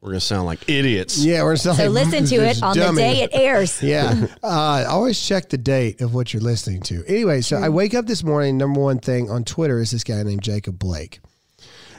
We're 0.00 0.10
gonna 0.10 0.20
sound 0.20 0.46
like 0.46 0.66
idiots. 0.68 1.18
Yeah, 1.18 1.42
we're 1.42 1.56
still 1.56 1.74
So 1.74 1.88
listen 1.88 2.24
to 2.24 2.36
it 2.36 2.62
on 2.62 2.74
the 2.74 2.92
day 2.92 3.20
it 3.20 3.30
airs. 3.34 3.82
yeah. 3.82 4.28
Uh, 4.42 4.86
always 4.88 5.20
check 5.20 5.50
the 5.50 5.58
date 5.58 6.00
of 6.00 6.14
what 6.14 6.32
you're 6.32 6.42
listening 6.42 6.80
to. 6.82 7.04
Anyway, 7.06 7.42
so 7.42 7.58
I 7.58 7.68
wake 7.68 7.92
up 7.92 8.06
this 8.06 8.24
morning. 8.24 8.56
Number 8.56 8.80
one 8.80 8.98
thing 8.98 9.30
on 9.30 9.44
Twitter 9.44 9.78
is 9.78 9.90
this 9.90 10.02
guy 10.02 10.22
named 10.22 10.42
Jacob 10.42 10.78
Blake, 10.78 11.20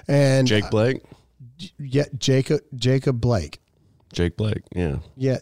and 0.08 0.48
Jake 0.48 0.72
Blake. 0.72 1.04
yeah, 1.78 2.06
Jacob 2.18 2.62
Jacob 2.76 3.22
Blake. 3.22 3.60
Jake 4.14 4.36
Blake. 4.36 4.64
Yeah. 4.76 4.98
Yeah, 5.16 5.38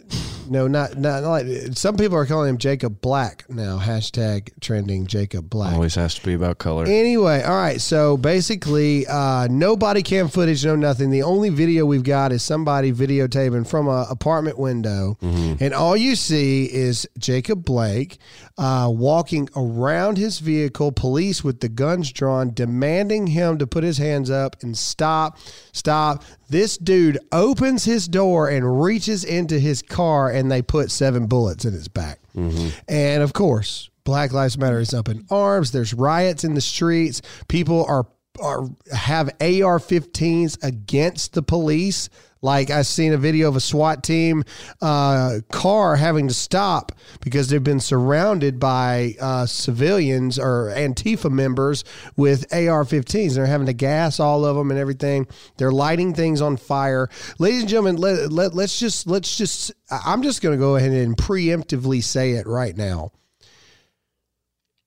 No, 0.50 0.68
not 0.68 0.98
not 0.98 1.24
like 1.24 1.46
some 1.74 1.96
people 1.96 2.18
are 2.18 2.25
calling 2.25 2.50
him 2.50 2.58
Jacob 2.58 3.01
Black 3.01 3.46
now. 3.50 3.77
Hashtag 3.79 4.50
trending 4.60 5.06
Jacob 5.08 5.50
Black. 5.50 5.74
Always 5.74 5.96
has 5.96 6.15
to 6.15 6.25
be 6.25 6.34
about 6.34 6.58
color. 6.58 6.86
Anyway, 6.86 7.41
all 7.44 7.56
right. 7.56 7.79
So 7.79 8.18
basically, 8.18 9.06
uh, 9.08 9.48
no 9.50 9.77
body 9.77 10.01
cam 10.01 10.27
footage, 10.27 10.65
no 10.65 10.75
nothing. 10.75 11.12
The 11.12 11.24
only 11.24 11.50
video 11.50 11.86
we've 11.86 12.03
got 12.03 12.32
is 12.32 12.41
somebody 12.44 12.91
videotaping 12.91 13.68
from 13.68 13.88
a 13.88 14.08
apartment 14.10 14.58
window, 14.58 15.18
and 15.22 15.74
all 15.74 15.96
you 15.96 16.15
see 16.15 16.65
is 16.65 17.08
Jacob 17.18 17.63
Blake 17.63 18.18
uh, 18.60 18.89
walking 18.92 19.48
around 19.56 20.18
his 20.18 20.39
vehicle. 20.39 20.92
Police 20.92 21.46
with 21.46 21.62
the 21.62 21.70
guns 21.70 22.12
drawn, 22.12 22.54
demanding 22.54 23.28
him 23.28 23.58
to 23.58 23.66
put 23.66 23.86
his 23.86 23.98
hands 23.98 24.30
up 24.30 24.58
and 24.62 24.78
stop, 24.78 25.38
stop. 25.72 26.25
This 26.50 26.78
dude 26.78 27.18
opens 27.32 27.86
his 27.86 28.06
door 28.08 28.50
and 28.50 28.82
reaches 28.84 29.24
into 29.24 29.58
his 29.60 29.82
car, 29.82 30.30
and 30.30 30.51
they 30.51 30.62
put 30.62 30.92
seven 30.92 31.25
bullets 31.28 31.63
in 31.63 31.72
his 31.72 31.88
back. 31.88 32.20
And 32.89 33.24
of 33.24 33.32
course, 33.32 33.89
Black 34.04 34.34
Lives 34.34 34.58
Matter 34.58 34.80
is 34.80 34.94
up 34.94 35.08
in 35.08 35.25
arms. 35.30 35.72
There's 35.72 35.94
riots 35.94 36.44
in 36.44 36.54
the 36.54 36.62
streets. 36.62 37.22
People 37.48 37.86
are 37.86 38.08
are 38.42 38.68
have 38.94 39.28
AR-15s 39.42 40.63
against 40.63 41.34
the 41.34 41.42
police. 41.42 42.10
Like 42.41 42.69
I've 42.69 42.88
seen 42.88 43.13
a 43.13 43.17
video 43.17 43.50
of 43.50 43.55
a 43.55 43.60
SWAT 43.60 44.03
team 44.03 44.43
uh, 44.81 45.39
car 45.51 45.96
having 45.96 46.27
to 46.27 46.34
stop 46.34 46.93
because 47.22 47.50
they've 47.50 47.63
been 47.63 47.79
surrounded 47.79 48.60
by 48.60 49.15
uh, 49.19 49.46
civilians 49.46 50.39
or 50.39 50.72
Antifa 50.75 51.31
members 51.31 51.84
with 52.15 52.46
AR-15s. 52.53 53.36
They're 53.36 53.46
having 53.46 53.67
to 53.67 53.74
gas 53.74 54.19
all 54.19 54.46
of 54.46 54.55
them 54.55 54.72
and 54.72 54.79
everything. 54.79 55.27
They're 55.58 55.72
lighting 55.72 56.13
things 56.13 56.41
on 56.41 56.58
fire. 56.58 57.10
Ladies 57.39 57.62
and 57.62 57.69
gentlemen, 57.69 57.98
let, 57.98 58.31
let, 58.31 58.53
let's 58.53 58.79
just 58.79 59.08
let's 59.08 59.38
just. 59.38 59.72
I'm 59.91 60.24
just 60.24 60.41
going 60.41 60.58
to 60.58 60.60
go 60.60 60.75
ahead 60.75 60.91
and 60.91 61.17
preemptively 61.17 62.03
say 62.03 62.31
it 62.31 62.46
right 62.48 62.77
now 62.77 63.12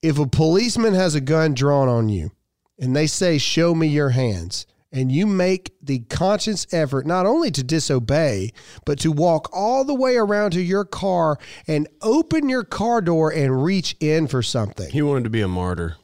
if 0.02 0.18
a 0.18 0.26
policeman 0.26 0.94
has 0.94 1.14
a 1.14 1.20
gun 1.20 1.54
drawn 1.54 1.88
on 1.88 2.08
you 2.08 2.32
and 2.78 2.94
they 2.94 3.06
say, 3.06 3.38
Show 3.38 3.74
me 3.74 3.86
your 3.86 4.10
hands, 4.10 4.66
and 4.92 5.10
you 5.10 5.26
make 5.26 5.72
the 5.82 6.00
conscious 6.00 6.66
effort 6.72 7.06
not 7.06 7.26
only 7.26 7.50
to 7.50 7.62
disobey, 7.62 8.52
but 8.84 8.98
to 9.00 9.10
walk 9.10 9.48
all 9.52 9.84
the 9.84 9.94
way 9.94 10.16
around 10.16 10.50
to 10.52 10.60
your 10.60 10.84
car 10.84 11.38
and 11.66 11.88
open 12.02 12.48
your 12.48 12.64
car 12.64 13.00
door 13.00 13.32
and 13.32 13.64
reach 13.64 13.96
in 14.00 14.26
for 14.26 14.42
something, 14.42 14.90
He 14.90 15.02
wanted 15.02 15.24
to 15.24 15.30
be 15.30 15.40
a 15.40 15.48
martyr. 15.48 15.96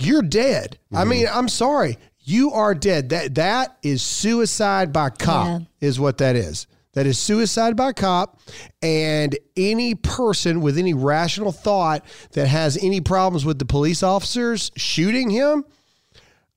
you're 0.00 0.22
dead. 0.22 0.78
I 0.92 1.00
mm-hmm. 1.00 1.10
mean, 1.10 1.26
I'm 1.32 1.48
sorry. 1.48 1.98
You 2.22 2.52
are 2.52 2.74
dead. 2.74 3.08
That 3.10 3.34
that 3.36 3.78
is 3.82 4.02
suicide 4.02 4.92
by 4.92 5.10
cop 5.10 5.46
Yeah. 5.46 5.88
is 5.88 5.98
what 5.98 6.18
that 6.18 6.36
is. 6.36 6.66
That 6.92 7.06
is 7.06 7.18
suicide 7.18 7.76
by 7.76 7.92
cop 7.92 8.40
and 8.82 9.38
any 9.56 9.94
person 9.94 10.60
with 10.60 10.76
any 10.76 10.92
rational 10.92 11.52
thought 11.52 12.04
that 12.32 12.48
has 12.48 12.76
any 12.82 13.00
problems 13.00 13.44
with 13.44 13.60
the 13.60 13.64
police 13.64 14.02
officers 14.02 14.72
shooting 14.76 15.30
him 15.30 15.64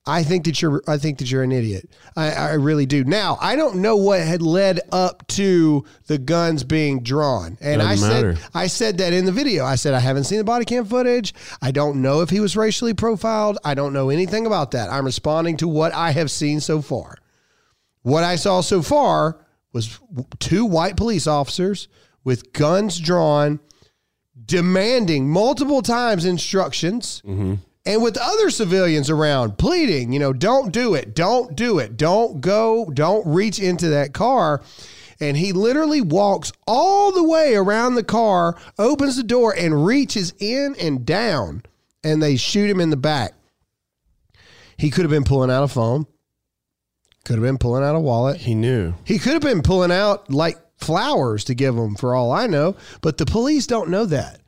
I 0.06 0.24
think 0.24 0.46
that 0.46 0.62
you're 0.62 0.82
I 0.86 0.98
think 0.98 1.20
that 1.20 1.32
you're 1.32 1.44
an 1.44 1.54
idiot. 1.54 1.90
I, 2.18 2.32
I 2.32 2.54
really 2.54 2.86
do. 2.86 3.06
Now, 3.06 3.38
I 3.40 3.56
don't 3.56 3.78
know 3.78 3.96
what 3.96 4.20
had 4.20 4.42
led 4.42 4.82
up 4.92 5.26
to 5.28 5.86
the 6.08 6.18
guns 6.18 6.66
being 6.66 7.04
drawn. 7.04 7.58
And 7.62 7.82
I 7.82 7.92
Doesn't 7.92 8.10
said 8.10 8.26
matter. 8.26 8.40
I 8.54 8.68
said 8.68 8.98
that 8.98 9.14
in 9.14 9.26
the 9.26 9.32
video. 9.32 9.64
I 9.64 9.76
said 9.76 9.94
I 9.94 10.00
haven't 10.00 10.26
seen 10.26 10.40
the 10.40 10.44
body 10.44 10.66
cam 10.66 10.86
footage. 10.86 11.34
I 11.62 11.72
don't 11.72 12.02
know 12.02 12.22
if 12.22 12.30
he 12.30 12.42
was 12.42 12.58
racially 12.58 12.94
profiled. 12.94 13.58
I 13.64 13.76
don't 13.76 13.94
know 13.94 14.10
anything 14.10 14.46
about 14.46 14.72
that. 14.72 14.90
I'm 14.90 15.06
responding 15.06 15.56
to 15.58 15.68
what 15.70 15.94
I 15.94 16.12
have 16.12 16.30
seen 16.30 16.60
so 16.60 16.82
far. 16.82 17.16
What 18.02 18.26
I 18.26 18.36
saw 18.36 18.60
so 18.60 18.82
far 18.82 19.40
was 19.72 20.00
two 20.40 20.66
white 20.66 20.98
police 20.98 21.28
officers 21.28 21.88
with 22.26 22.52
guns 22.52 23.00
drawn 23.00 23.62
demanding 24.46 25.30
multiple 25.30 25.82
times 25.82 26.26
instructions 26.26 27.22
mm-hmm. 27.26 27.56
And 27.86 28.02
with 28.02 28.18
other 28.18 28.50
civilians 28.50 29.10
around 29.10 29.58
pleading, 29.58 30.14
you 30.14 30.20
know, 30.20 30.34
don't 30.34 30.72
do 30.72 30.94
it, 30.96 31.14
don't 31.14 31.56
do 31.56 31.80
it, 31.80 31.98
don't 31.98 32.40
go, 32.42 32.86
don't 32.94 33.26
reach 33.28 33.60
into 33.60 33.90
that 33.90 34.14
car. 34.14 34.62
And 35.20 35.38
he 35.38 35.54
literally 35.54 36.02
walks 36.02 36.52
all 36.68 37.12
the 37.12 37.24
way 37.24 37.56
around 37.56 37.96
the 37.96 38.04
car, 38.04 38.58
opens 38.80 39.16
the 39.16 39.24
door, 39.24 39.54
and 39.58 39.86
reaches 39.86 40.34
in 40.40 40.76
and 40.80 41.06
down, 41.06 41.64
and 42.04 42.22
they 42.22 42.36
shoot 42.36 42.70
him 42.70 42.80
in 42.82 42.90
the 42.90 42.98
back. 42.98 43.34
He 44.78 44.90
could 44.90 45.04
have 45.04 45.12
been 45.12 45.24
pulling 45.24 45.52
out 45.52 45.64
a 45.64 45.68
phone, 45.68 46.08
could 47.26 47.36
have 47.36 47.44
been 47.44 47.58
pulling 47.58 47.84
out 47.84 47.96
a 47.96 48.00
wallet, 48.00 48.38
He 48.38 48.56
knew. 48.56 48.94
he 49.06 49.18
could 49.20 49.34
have 49.34 49.42
been 49.42 49.62
pulling 49.62 49.92
out 49.92 50.30
like 50.32 50.58
flowers 50.78 51.46
to 51.46 51.54
give 51.54 51.76
them 51.76 51.96
for 51.96 52.16
all 52.16 52.32
I 52.32 52.48
know, 52.48 52.76
but 53.02 53.18
the 53.18 53.26
police 53.26 53.68
don't 53.68 53.90
know 53.90 54.06
that. 54.06 54.42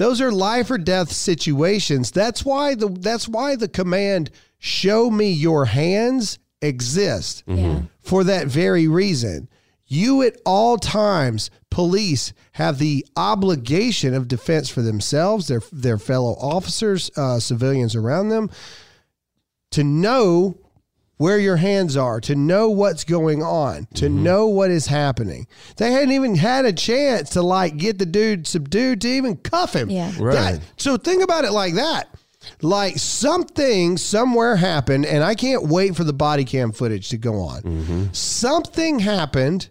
Those 0.00 0.22
are 0.22 0.32
life 0.32 0.70
or 0.70 0.78
death 0.78 1.12
situations. 1.12 2.10
That's 2.10 2.42
why 2.42 2.74
the 2.74 2.88
that's 2.88 3.28
why 3.28 3.54
the 3.54 3.68
command 3.68 4.30
show 4.58 5.10
me 5.10 5.30
your 5.30 5.66
hands 5.66 6.38
exists. 6.62 7.42
Yeah. 7.46 7.82
For 8.00 8.24
that 8.24 8.46
very 8.46 8.88
reason. 8.88 9.50
You 9.84 10.22
at 10.22 10.38
all 10.46 10.78
times, 10.78 11.50
police 11.68 12.32
have 12.52 12.78
the 12.78 13.04
obligation 13.14 14.14
of 14.14 14.26
defense 14.26 14.70
for 14.70 14.80
themselves, 14.80 15.48
their 15.48 15.60
their 15.70 15.98
fellow 15.98 16.34
officers, 16.40 17.10
uh, 17.14 17.38
civilians 17.38 17.94
around 17.94 18.30
them, 18.30 18.48
to 19.72 19.84
know 19.84 20.56
where 21.20 21.38
your 21.38 21.56
hands 21.56 21.98
are, 21.98 22.18
to 22.18 22.34
know 22.34 22.70
what's 22.70 23.04
going 23.04 23.42
on, 23.42 23.86
to 23.92 24.08
know 24.08 24.46
what 24.46 24.70
is 24.70 24.86
happening. 24.86 25.46
They 25.76 25.92
hadn't 25.92 26.12
even 26.12 26.34
had 26.34 26.64
a 26.64 26.72
chance 26.72 27.28
to 27.30 27.42
like 27.42 27.76
get 27.76 27.98
the 27.98 28.06
dude 28.06 28.46
subdued 28.46 29.02
to 29.02 29.08
even 29.08 29.36
cuff 29.36 29.74
him. 29.76 29.90
Yeah. 29.90 30.12
Right. 30.18 30.32
That- 30.34 30.60
so 30.78 30.96
think 30.96 31.22
about 31.22 31.44
it 31.44 31.52
like 31.52 31.74
that. 31.74 32.08
Like 32.62 32.96
something 32.96 33.98
somewhere 33.98 34.56
happened, 34.56 35.04
and 35.04 35.22
I 35.22 35.34
can't 35.34 35.66
wait 35.66 35.94
for 35.94 36.04
the 36.04 36.14
body 36.14 36.46
cam 36.46 36.72
footage 36.72 37.10
to 37.10 37.18
go 37.18 37.34
on. 37.34 38.08
Something 38.14 38.98
happened. 39.00 39.68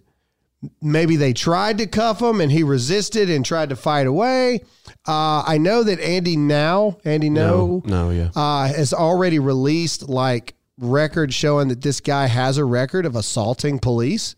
Maybe 0.82 1.16
they 1.16 1.34
tried 1.34 1.80
to 1.80 1.88
cuff 1.88 2.22
him 2.22 2.42
and 2.42 2.52
he 2.52 2.62
resisted 2.62 3.28
and 3.30 3.44
tried 3.44 3.70
to 3.70 3.76
fight 3.76 4.06
away. 4.06 4.60
Uh, 5.08 5.42
I 5.48 5.58
know 5.58 5.82
that 5.84 6.00
Andy 6.00 6.36
Ngo, 6.38 7.00
Andy 7.06 7.30
Ngo, 7.32 7.86
No, 7.86 8.10
yeah. 8.12 8.30
uh, 8.36 8.68
has 8.68 8.94
already 8.94 9.40
released 9.40 10.08
like 10.10 10.54
records 10.80 11.36
showing 11.36 11.68
that 11.68 11.82
this 11.82 12.00
guy 12.00 12.28
has 12.28 12.58
a 12.58 12.66
record 12.66 13.06
of 13.06 13.16
assaulting 13.16 13.80
police 13.80 14.36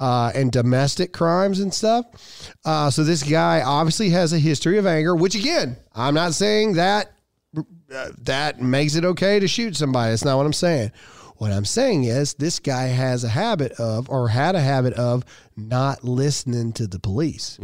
uh, 0.00 0.32
and 0.34 0.50
domestic 0.50 1.12
crimes 1.12 1.60
and 1.60 1.72
stuff. 1.72 2.52
Uh, 2.64 2.90
so 2.90 3.04
this 3.04 3.22
guy 3.22 3.62
obviously 3.62 4.10
has 4.10 4.32
a 4.32 4.38
history 4.38 4.78
of 4.78 4.86
anger, 4.86 5.14
which 5.14 5.34
again, 5.34 5.76
I'm 5.94 6.14
not 6.14 6.34
saying 6.34 6.74
that 6.74 7.12
uh, 7.56 8.08
that 8.22 8.60
makes 8.60 8.96
it 8.96 9.04
okay 9.04 9.38
to 9.38 9.46
shoot 9.46 9.76
somebody. 9.76 10.10
That's 10.10 10.24
not 10.24 10.36
what 10.36 10.46
I'm 10.46 10.52
saying. 10.52 10.90
What 11.36 11.52
I'm 11.52 11.64
saying 11.64 12.04
is 12.04 12.34
this 12.34 12.58
guy 12.58 12.84
has 12.84 13.24
a 13.24 13.28
habit 13.28 13.72
of, 13.72 14.08
or 14.08 14.28
had 14.28 14.54
a 14.54 14.60
habit 14.60 14.94
of, 14.94 15.24
not 15.56 16.04
listening 16.04 16.72
to 16.74 16.86
the 16.86 16.98
police. 16.98 17.58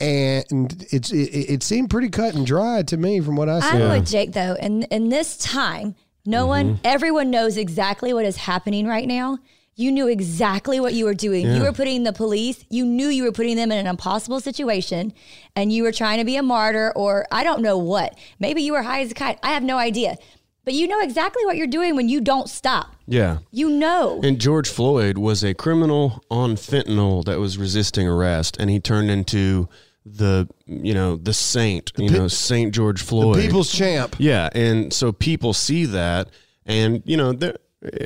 And 0.00 0.86
it's 0.90 1.12
it, 1.12 1.30
it 1.30 1.62
seemed 1.62 1.90
pretty 1.90 2.08
cut 2.08 2.34
and 2.34 2.44
dry 2.46 2.82
to 2.82 2.96
me 2.96 3.20
from 3.20 3.36
what 3.36 3.48
I 3.48 3.60
saw. 3.60 3.68
I'm 3.68 3.88
with 4.00 4.08
Jake 4.08 4.32
though. 4.32 4.54
In 4.54 4.82
in 4.84 5.10
this 5.10 5.36
time, 5.36 5.94
no 6.24 6.46
one, 6.46 6.74
mm-hmm. 6.74 6.80
everyone 6.84 7.30
knows 7.30 7.56
exactly 7.56 8.12
what 8.12 8.24
is 8.24 8.36
happening 8.36 8.86
right 8.86 9.06
now. 9.08 9.38
You 9.74 9.90
knew 9.90 10.06
exactly 10.06 10.78
what 10.80 10.92
you 10.92 11.06
were 11.06 11.14
doing. 11.14 11.50
You 11.50 11.62
were 11.62 11.72
putting 11.72 12.02
the 12.02 12.12
police, 12.12 12.64
you 12.68 12.84
knew 12.84 13.08
you 13.08 13.24
were 13.24 13.32
putting 13.32 13.56
them 13.56 13.72
in 13.72 13.78
an 13.78 13.86
impossible 13.86 14.38
situation 14.38 15.14
and 15.56 15.72
you 15.72 15.82
were 15.82 15.92
trying 15.92 16.18
to 16.18 16.24
be 16.24 16.36
a 16.36 16.42
martyr 16.42 16.92
or 16.94 17.26
I 17.32 17.42
don't 17.42 17.62
know 17.62 17.78
what. 17.78 18.16
Maybe 18.38 18.62
you 18.62 18.72
were 18.72 18.82
high 18.82 19.00
as 19.00 19.10
a 19.10 19.14
kite. 19.14 19.38
I 19.42 19.52
have 19.52 19.62
no 19.62 19.78
idea. 19.78 20.16
But 20.64 20.74
you 20.74 20.86
know 20.86 21.00
exactly 21.00 21.44
what 21.44 21.56
you're 21.56 21.66
doing 21.66 21.96
when 21.96 22.08
you 22.08 22.20
don't 22.20 22.48
stop. 22.48 22.94
yeah. 23.06 23.38
You 23.50 23.68
know. 23.68 24.20
And 24.22 24.38
George 24.38 24.68
Floyd 24.68 25.18
was 25.18 25.42
a 25.42 25.54
criminal 25.54 26.22
on 26.30 26.54
fentanyl 26.54 27.24
that 27.24 27.40
was 27.40 27.58
resisting 27.58 28.06
arrest, 28.06 28.56
and 28.60 28.70
he 28.70 28.78
turned 28.78 29.10
into 29.10 29.68
the 30.04 30.48
you 30.66 30.94
know 30.94 31.16
the 31.16 31.32
saint, 31.32 31.92
you 31.96 32.10
know 32.10 32.28
Saint 32.28 32.74
George 32.74 33.02
Floyd, 33.02 33.36
the 33.36 33.42
People's 33.42 33.72
champ. 33.72 34.16
Yeah, 34.18 34.48
and 34.54 34.92
so 34.92 35.12
people 35.12 35.52
see 35.52 35.84
that, 35.86 36.28
and 36.66 37.02
you 37.04 37.16
know, 37.16 37.32
they're- 37.32 37.56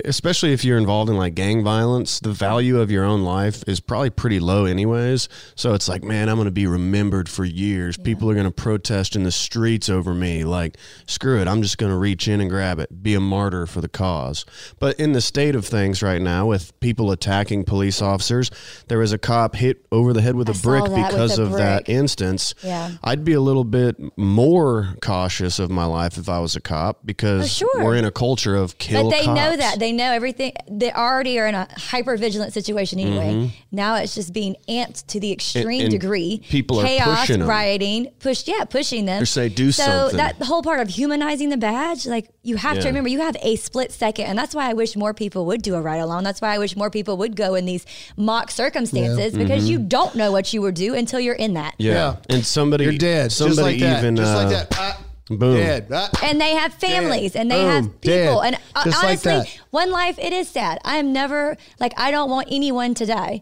especially 0.05 0.53
if 0.53 0.65
you're 0.65 0.79
involved 0.79 1.11
in 1.11 1.17
like 1.17 1.35
gang 1.35 1.63
violence, 1.63 2.21
the 2.21 2.33
value 2.33 2.81
of 2.81 2.91
your 2.91 3.05
own 3.05 3.25
life 3.25 3.63
is 3.67 3.81
probably 3.81 4.11
pretty 4.11 4.41
low, 4.41 4.65
anyways. 4.65 5.29
So 5.55 5.75
it's 5.75 5.89
like, 5.89 6.03
man, 6.03 6.29
I'm 6.29 6.37
going 6.37 6.47
to 6.47 6.51
be 6.51 6.67
remembered 6.67 7.29
for 7.29 7.45
years. 7.45 7.97
People 7.97 8.31
are 8.31 8.35
going 8.35 8.47
to 8.47 8.53
protest 8.53 9.17
in 9.17 9.23
the 9.23 9.33
streets 9.33 9.89
over 9.89 10.15
me. 10.15 10.45
Like, 10.45 10.77
screw 11.07 11.41
it, 11.41 11.49
I'm 11.49 11.63
just 11.63 11.79
going 11.79 11.93
to 11.93 11.99
reach 11.99 12.29
in 12.29 12.41
and 12.41 12.49
grab 12.49 12.79
it, 12.79 13.03
be 13.03 13.15
a 13.15 13.21
martyr 13.21 13.67
for 13.67 13.81
the 13.81 13.89
cause. 13.89 14.45
But 14.79 14.99
in 14.99 15.13
the 15.13 15.21
state 15.21 15.55
of 15.55 15.67
things 15.67 16.03
right 16.03 16.23
now, 16.23 16.47
with 16.47 16.79
people 16.81 17.11
attacking 17.11 17.65
police 17.65 18.01
officers, 18.01 18.51
there 18.89 18.99
was 18.99 19.13
a 19.13 19.19
cop 19.19 19.57
hit 19.57 19.87
over 19.93 20.13
the 20.13 20.23
head 20.23 20.37
with 20.37 20.49
I 20.49 20.53
a 20.53 20.55
brick 20.55 20.85
because 20.85 21.39
a 21.39 21.43
of 21.43 21.53
that 21.53 21.89
instance. 21.89 22.55
Yeah. 22.63 22.93
I'd 23.05 23.25
be 23.25 23.35
a 23.35 23.41
little 23.41 23.65
bit 23.65 23.97
more 24.17 24.95
cautious 25.03 25.59
of 25.59 25.71
my 25.71 25.85
life 25.85 26.17
if 26.17 26.29
I 26.29 26.39
was 26.39 26.57
a 26.57 26.61
cop 26.61 27.05
because 27.05 27.53
sure. 27.53 27.69
we're 27.77 27.97
in 27.97 28.05
a 28.05 28.11
culture 28.11 28.57
of 28.57 28.79
kill 28.79 29.11
But 29.11 29.11
they 29.11 29.27
know 29.27 29.57
that. 29.57 29.66
They 29.77 29.91
know 29.93 30.13
everything. 30.13 30.53
They 30.71 30.93
already 30.93 31.39
are 31.41 31.47
in 31.49 31.55
a 31.57 31.67
hyper 31.77 32.17
vigilant 32.17 32.53
situation 32.53 33.01
anyway. 33.01 33.51
Now 33.73 33.97
it's 33.97 34.15
just 34.15 34.33
being 34.33 34.55
amped 34.69 35.07
to 35.09 35.19
the 35.21 35.33
extreme 35.33 35.67
Mm-hmm. 35.67 35.81
and 35.83 35.91
degree. 35.91 36.43
people 36.49 36.81
are 36.81 36.85
chaos, 36.87 37.21
pushing 37.21 37.43
'em. 37.43 37.49
rioting, 37.49 38.09
push, 38.21 38.47
yeah, 38.47 38.65
pushing 38.65 39.05
them. 39.07 39.23
Or 39.23 39.27
say, 39.27 39.49
"Do 39.49 39.73
so 39.73 39.83
something." 39.85 40.17
that 40.19 40.39
the 40.39 40.45
whole 40.45 40.63
part 40.63 40.81
of 40.81 40.89
humanizing 40.89 41.49
the 41.49 41.57
badge, 41.57 42.07
like 42.07 42.29
you 42.43 42.57
have 42.57 42.79
to 42.79 42.87
remember, 42.87 43.09
you 43.09 43.21
have 43.21 43.37
a 43.43 43.57
split 43.57 43.91
second, 43.93 44.27
and 44.27 44.39
that's 44.39 44.55
why 44.55 44.71
I 44.71 44.75
wish 44.75 44.95
more 44.97 45.13
people 45.13 45.47
would 45.47 45.63
do 45.63 45.75
a 45.75 45.81
ride 45.83 45.99
along. 45.99 46.23
That's 46.25 46.41
why 46.41 46.55
I 46.55 46.59
wish 46.59 46.77
more 46.77 46.91
people 46.91 47.17
would 47.17 47.35
go 47.37 47.55
in 47.57 47.65
these 47.65 47.85
mock 48.17 48.51
circumstances 48.51 49.37
because 49.37 49.69
you 49.69 49.79
don't 49.79 50.15
know 50.15 50.31
what 50.33 50.53
you 50.53 50.63
would 50.63 50.75
do 50.75 50.95
until 50.95 51.19
you're 51.21 51.35
in 51.35 51.55
that. 51.55 51.75
Yeah. 51.79 51.93
Yeah. 51.93 52.17
And 52.29 52.45
somebody 52.47 52.85
You're 52.85 52.93
dead. 52.95 53.33
Somebody 53.33 53.57
just 53.57 53.63
like 53.63 53.81
that. 53.81 53.99
even 53.99 54.17
just 54.17 54.35
like 54.35 54.47
uh, 54.47 54.51
that. 54.51 54.69
Ah, 54.75 55.01
boom. 55.29 55.57
Dead. 55.57 55.89
Ah. 55.93 56.09
and 56.23 56.41
they 56.41 56.53
have 56.53 56.73
families 56.75 57.33
Dead. 57.33 57.41
and 57.41 57.51
they 57.51 57.57
Boom. 57.63 57.71
have 57.71 58.01
people 58.01 58.41
Dead. 58.43 58.55
and 58.55 58.57
uh, 58.75 58.85
Just 58.85 58.97
like 59.03 59.05
honestly 59.05 59.33
that. 59.33 59.61
one 59.71 59.91
life 59.91 60.19
it 60.19 60.33
is 60.33 60.49
sad 60.49 60.79
i 60.85 60.97
am 60.97 61.13
never 61.13 61.57
like 61.81 61.93
i 61.97 62.11
don't 62.11 62.31
want 62.31 62.47
anyone 62.51 62.95
to 62.95 63.07
die 63.07 63.41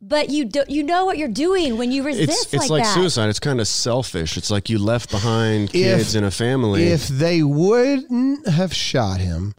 but 0.00 0.30
you 0.30 0.44
do 0.44 0.64
you 0.68 0.82
know 0.82 1.04
what 1.04 1.18
you're 1.18 1.28
doing 1.28 1.76
when 1.76 1.90
you 1.92 2.02
resist 2.02 2.30
It's 2.30 2.54
it's 2.54 2.62
like, 2.62 2.70
like, 2.70 2.82
that 2.84 2.94
suicide. 2.94 3.28
It's 3.30 3.40
kind 3.40 3.60
of 3.60 3.66
selfish. 3.66 4.36
It's 4.36 4.48
like 4.50 4.68
you 4.70 4.78
left 4.78 5.10
behind 5.10 5.70
kids 5.72 6.14
and 6.14 6.24
a 6.24 6.30
family. 6.30 6.84
If 6.86 7.08
they 7.08 7.42
wouldn't 7.42 8.46
have 8.48 8.72
shot 8.72 9.18
him 9.20 9.54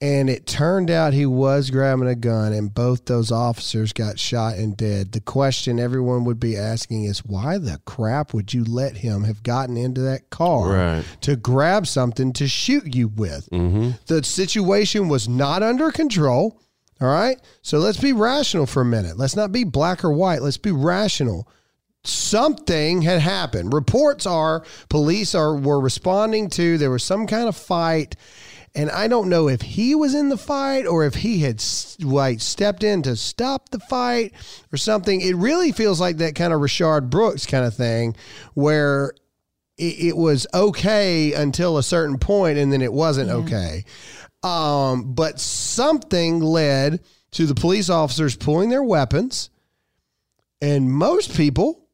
and 0.00 0.30
it 0.30 0.46
turned 0.46 0.90
out 0.90 1.12
he 1.12 1.26
was 1.26 1.70
grabbing 1.70 2.08
a 2.08 2.14
gun 2.14 2.52
and 2.54 2.72
both 2.74 3.04
those 3.04 3.30
officers 3.30 3.92
got 3.92 4.18
shot 4.18 4.54
and 4.56 4.76
dead, 4.76 5.12
the 5.12 5.20
question 5.20 5.78
everyone 5.78 6.24
would 6.24 6.40
be 6.40 6.56
asking 6.56 7.04
is 7.04 7.24
why 7.24 7.58
the 7.58 7.78
crap 7.84 8.32
would 8.32 8.54
you 8.54 8.64
let 8.64 8.96
him 8.98 9.24
have 9.24 9.42
gotten 9.42 9.76
into 9.76 10.00
that 10.00 10.30
car 10.30 10.68
Right. 10.72 11.04
to 11.20 11.36
grab 11.36 11.86
something 11.86 12.32
to 12.34 12.48
shoot 12.48 12.94
you 12.94 13.08
with? 13.08 13.48
Mm-hmm. 13.52 13.90
The 14.06 14.24
situation 14.24 15.08
was 15.08 15.28
not 15.28 15.62
under 15.62 15.90
control. 15.90 16.60
All 17.00 17.08
right. 17.08 17.38
So 17.62 17.78
let's 17.78 18.00
be 18.00 18.12
rational 18.12 18.66
for 18.66 18.82
a 18.82 18.86
minute. 18.86 19.18
Let's 19.18 19.36
not 19.36 19.52
be 19.52 19.64
black 19.64 20.04
or 20.04 20.12
white. 20.12 20.42
Let's 20.42 20.56
be 20.58 20.72
rational 20.72 21.46
something 22.02 23.02
had 23.02 23.20
happened. 23.20 23.72
Reports 23.74 24.26
are 24.26 24.64
police 24.88 25.34
are 25.34 25.54
were 25.54 25.80
responding 25.80 26.48
to 26.50 26.78
there 26.78 26.90
was 26.90 27.04
some 27.04 27.26
kind 27.26 27.46
of 27.48 27.56
fight, 27.56 28.16
and 28.74 28.90
I 28.90 29.08
don't 29.08 29.28
know 29.28 29.48
if 29.48 29.62
he 29.62 29.94
was 29.94 30.14
in 30.14 30.28
the 30.28 30.36
fight 30.36 30.86
or 30.86 31.04
if 31.04 31.14
he 31.14 31.40
had 31.40 31.62
like 32.00 32.40
stepped 32.40 32.82
in 32.82 33.02
to 33.02 33.16
stop 33.16 33.70
the 33.70 33.80
fight 33.80 34.32
or 34.72 34.76
something. 34.76 35.20
It 35.20 35.36
really 35.36 35.72
feels 35.72 36.00
like 36.00 36.18
that 36.18 36.34
kind 36.34 36.52
of 36.52 36.60
Rayshard 36.60 37.10
Brooks 37.10 37.46
kind 37.46 37.64
of 37.64 37.74
thing 37.74 38.16
where. 38.54 39.12
It 39.78 40.08
it 40.08 40.16
was 40.16 40.46
okay 40.52 41.32
until 41.32 41.78
a 41.78 41.82
certain 41.82 42.18
point, 42.18 42.58
and 42.58 42.70
then 42.70 42.82
it 42.82 42.92
wasn't 42.92 43.30
okay. 43.30 43.86
Um, 44.42 45.14
but 45.14 45.40
something 45.40 46.40
led 46.40 47.00
to 47.32 47.46
the 47.46 47.54
police 47.54 47.88
officers 47.88 48.36
pulling 48.36 48.68
their 48.68 48.82
weapons, 48.82 49.50
and 50.60 50.90
most 50.90 51.34
people 51.34 51.86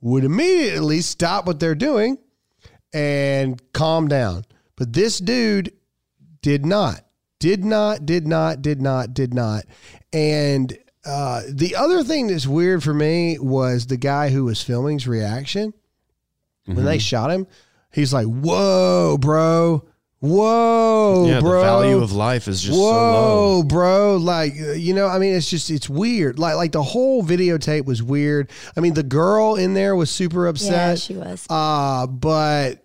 would 0.00 0.24
immediately 0.24 1.00
stop 1.00 1.46
what 1.46 1.60
they're 1.60 1.74
doing 1.74 2.18
and 2.92 3.60
calm 3.72 4.08
down. 4.08 4.44
But 4.76 4.92
this 4.92 5.18
dude 5.18 5.72
did 6.44 6.66
not, 6.66 7.00
did 7.38 7.64
not, 7.64 8.04
did 8.04 8.26
not, 8.26 8.60
did 8.60 8.82
not, 8.82 9.14
did 9.14 9.32
not. 9.32 9.64
And 10.12 10.76
uh, 11.06 11.40
the 11.48 11.74
other 11.74 12.04
thing 12.04 12.26
that's 12.26 12.46
weird 12.46 12.82
for 12.82 12.92
me 12.92 13.38
was 13.38 13.86
the 13.86 13.96
guy 13.96 14.28
who 14.28 14.44
was 14.44 14.62
filming's 14.62 15.08
reaction 15.08 15.72
when 16.66 16.84
they 16.84 16.98
shot 16.98 17.30
him. 17.30 17.46
He's 17.90 18.12
like, 18.12 18.26
"Whoa, 18.26 19.16
bro! 19.18 19.86
Whoa, 20.20 21.26
yeah, 21.28 21.40
bro! 21.40 21.60
the 21.60 21.64
value 21.66 22.02
of 22.02 22.12
life 22.12 22.46
is 22.46 22.60
just 22.62 22.78
Whoa, 22.78 22.90
so 22.92 23.56
low. 23.56 23.62
bro! 23.62 24.16
Like 24.16 24.52
uh, 24.60 24.72
you 24.72 24.92
know, 24.92 25.06
I 25.06 25.18
mean, 25.18 25.34
it's 25.34 25.48
just 25.48 25.70
it's 25.70 25.88
weird. 25.88 26.38
Like 26.38 26.56
like 26.56 26.72
the 26.72 26.82
whole 26.82 27.22
videotape 27.22 27.86
was 27.86 28.02
weird. 28.02 28.50
I 28.76 28.80
mean, 28.80 28.92
the 28.92 29.02
girl 29.02 29.54
in 29.54 29.72
there 29.72 29.96
was 29.96 30.10
super 30.10 30.46
upset. 30.46 30.70
yeah 30.72 30.94
she 30.96 31.14
was 31.14 31.46
Uh, 31.48 32.06
but 32.06 32.83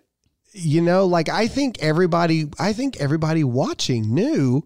you 0.52 0.80
know, 0.80 1.06
like 1.06 1.28
I 1.28 1.48
think 1.48 1.78
everybody, 1.80 2.48
I 2.58 2.72
think 2.72 2.96
everybody 2.98 3.44
watching 3.44 4.14
knew 4.14 4.64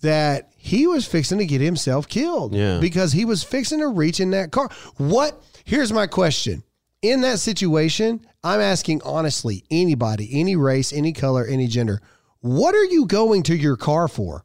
that 0.00 0.50
he 0.56 0.86
was 0.86 1.06
fixing 1.06 1.38
to 1.38 1.46
get 1.46 1.60
himself 1.60 2.08
killed. 2.08 2.54
Yeah. 2.54 2.80
Because 2.80 3.12
he 3.12 3.24
was 3.24 3.42
fixing 3.42 3.80
to 3.80 3.88
reach 3.88 4.20
in 4.20 4.30
that 4.30 4.50
car. 4.50 4.70
What? 4.96 5.42
Here's 5.64 5.92
my 5.92 6.06
question. 6.06 6.62
In 7.02 7.22
that 7.22 7.38
situation, 7.38 8.26
I'm 8.44 8.60
asking 8.60 9.02
honestly, 9.04 9.64
anybody, 9.70 10.28
any 10.32 10.56
race, 10.56 10.92
any 10.92 11.12
color, 11.12 11.46
any 11.46 11.66
gender, 11.66 12.00
what 12.40 12.74
are 12.74 12.84
you 12.84 13.06
going 13.06 13.42
to 13.44 13.56
your 13.56 13.76
car 13.76 14.08
for? 14.08 14.44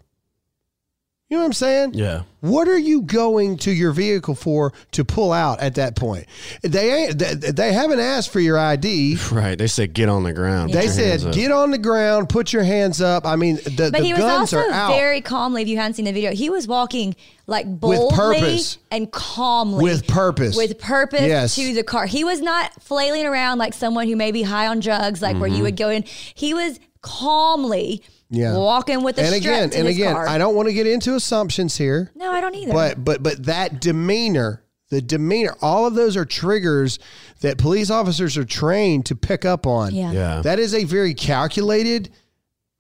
You 1.28 1.38
know 1.38 1.42
what 1.42 1.48
I'm 1.48 1.54
saying? 1.54 1.94
Yeah. 1.96 2.22
What 2.42 2.68
are 2.68 2.78
you 2.78 3.02
going 3.02 3.58
to 3.58 3.72
your 3.72 3.92
vehicle 3.94 4.36
for 4.36 4.74
to 4.92 5.04
pull 5.04 5.34
out 5.34 5.60
at 5.60 5.74
that 5.74 5.96
point? 5.96 6.28
They 6.62 7.06
ain't, 7.06 7.18
they, 7.18 7.34
they 7.34 7.74
haven't 7.74 8.00
asked 8.00 8.30
for 8.32 8.40
your 8.40 8.60
ID. 8.60 9.18
Right. 9.32 9.58
They 9.58 9.66
said 9.66 9.94
get 9.94 10.08
on 10.08 10.22
the 10.22 10.34
ground. 10.34 10.72
They 10.72 10.88
said 10.88 11.34
get 11.34 11.52
on 11.52 11.72
the 11.72 11.80
ground, 11.80 12.30
put 12.30 12.54
your 12.54 12.64
hands 12.64 13.02
up. 13.02 13.26
I 13.26 13.38
mean, 13.38 13.56
the, 13.56 13.90
but 13.92 13.98
the 14.00 14.04
he 14.04 14.14
was 14.14 14.22
guns 14.22 14.54
also 14.54 14.70
are 14.70 14.72
out 14.72 14.92
very 14.92 15.20
calmly 15.20 15.64
if 15.64 15.68
you 15.68 15.78
hadn't 15.78 15.96
seen 15.96 16.06
the 16.06 16.14
video 16.14 16.32
he 16.32 16.50
was 16.52 16.68
walking 16.68 17.16
like 17.48 17.66
boldly 17.68 18.16
purpose. 18.16 18.78
and 18.92 19.12
calmly 19.12 19.84
with 19.84 20.08
purpose. 20.08 20.56
with 20.56 20.78
purpose 20.80 21.22
Yes. 21.22 21.56
to 21.56 21.74
the 21.74 21.84
car. 21.84 22.06
He 22.06 22.24
was 22.24 22.40
not 22.40 22.72
flailing 22.84 23.26
around 23.26 23.58
like 23.58 23.74
someone 23.74 24.08
who 24.08 24.16
may 24.16 24.32
be 24.32 24.44
high 24.44 24.68
on 24.68 24.80
drugs, 24.80 25.24
like 25.24 25.38
where 25.38 25.50
you 25.50 25.64
would 25.64 25.76
go 25.76 25.90
in. 25.90 26.04
He 26.04 26.54
was 26.54 26.80
calmly 27.02 28.04
Mm-hmm. 28.04 28.15
Yeah. 28.30 28.58
walking 28.58 29.04
with 29.04 29.18
a 29.18 29.22
and 29.22 29.36
strap 29.36 29.42
again, 29.42 29.70
to 29.70 29.78
and 29.78 29.88
his 29.88 29.98
again, 29.98 30.14
car. 30.14 30.28
I 30.28 30.38
don't 30.38 30.56
want 30.56 30.68
to 30.68 30.74
get 30.74 30.88
into 30.88 31.16
assumptions 31.16 31.78
here. 31.78 32.12
no, 32.16 32.32
I 32.32 32.42
don't 32.42 32.56
either. 32.56 32.74
But 32.74 33.04
but 33.04 33.22
but 33.24 33.46
that 33.46 33.80
demeanor, 33.80 34.64
the 34.90 35.02
demeanor, 35.02 35.56
all 35.62 35.86
of 35.86 35.94
those 35.96 36.18
are 36.18 36.26
triggers 36.26 37.00
that 37.42 37.58
police 37.58 37.90
officers 37.90 38.38
are 38.38 38.46
trained 38.46 39.06
to 39.08 39.16
pick 39.16 39.46
up 39.46 39.68
on. 39.68 39.94
Yeah. 39.94 40.12
Yeah. 40.12 40.42
That 40.42 40.60
is 40.60 40.74
a 40.74 40.84
very 40.86 41.14
calculated 41.14 42.10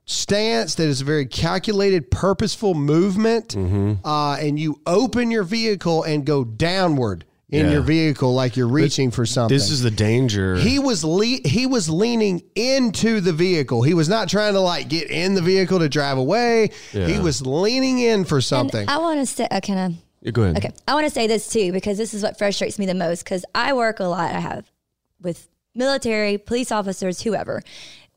stance. 0.06 0.76
That 0.76 0.88
is 0.88 1.02
a 1.02 1.06
very 1.06 1.26
calculated, 1.26 2.12
purposeful 2.12 2.74
movement. 2.74 3.50
Mm-hmm. 3.50 4.06
Uh, 4.06 4.36
and 4.38 4.60
you 4.60 4.80
open 4.86 5.32
your 5.32 5.44
vehicle 5.44 6.04
and 6.04 6.26
go 6.26 6.44
downward 6.44 7.26
in 7.50 7.66
Yeah. 7.68 7.72
your 7.74 7.82
vehicle 7.82 8.34
like 8.34 8.58
you're 8.58 8.68
reaching 8.68 9.12
for 9.12 9.26
something. 9.26 9.56
This 9.56 9.70
is 9.70 9.82
the 9.82 9.92
danger. 9.92 10.56
he 10.56 10.80
was 10.80 11.04
le- 11.04 11.42
he 11.46 11.68
was 11.68 11.88
leaning 11.90 12.42
into 12.56 13.22
the 13.22 13.34
vehicle. 13.34 13.84
He 13.84 13.94
was 13.94 14.10
not 14.10 14.30
trying 14.30 14.54
to 14.54 14.60
like 14.60 14.88
get 14.90 15.10
in 15.12 15.36
the 15.36 15.42
vehicle 15.42 15.80
to 15.80 15.88
drive 15.90 16.18
away. 16.18 16.72
He 16.92 17.20
was 17.20 17.46
leaning 17.46 18.00
in 18.00 18.26
for 18.26 18.38
And 18.38 18.44
something. 18.44 18.90
I 18.90 18.98
want 18.98 19.20
to 19.20 19.26
say, 19.28 19.48
uh, 19.52 19.60
can 19.62 19.78
I? 19.78 19.96
Yeah, 20.22 20.32
Go 20.32 20.42
ahead. 20.44 20.58
Okay. 20.58 20.72
I 20.88 20.96
want 20.96 21.06
to 21.06 21.12
say 21.12 21.28
this 21.28 21.48
too, 21.48 21.72
because 21.72 21.98
this 22.00 22.16
is 22.16 22.24
what 22.24 22.38
frustrates 22.38 22.80
me 22.80 22.88
the 22.88 22.96
most. 22.96 23.24
Because 23.24 23.46
I 23.54 23.74
work 23.74 24.00
a 24.00 24.06
lot, 24.06 24.34
I 24.34 24.40
have 24.40 24.72
with 25.22 25.48
military, 25.76 26.40
police 26.40 26.72
officers, 26.72 27.22
whoever, 27.22 27.62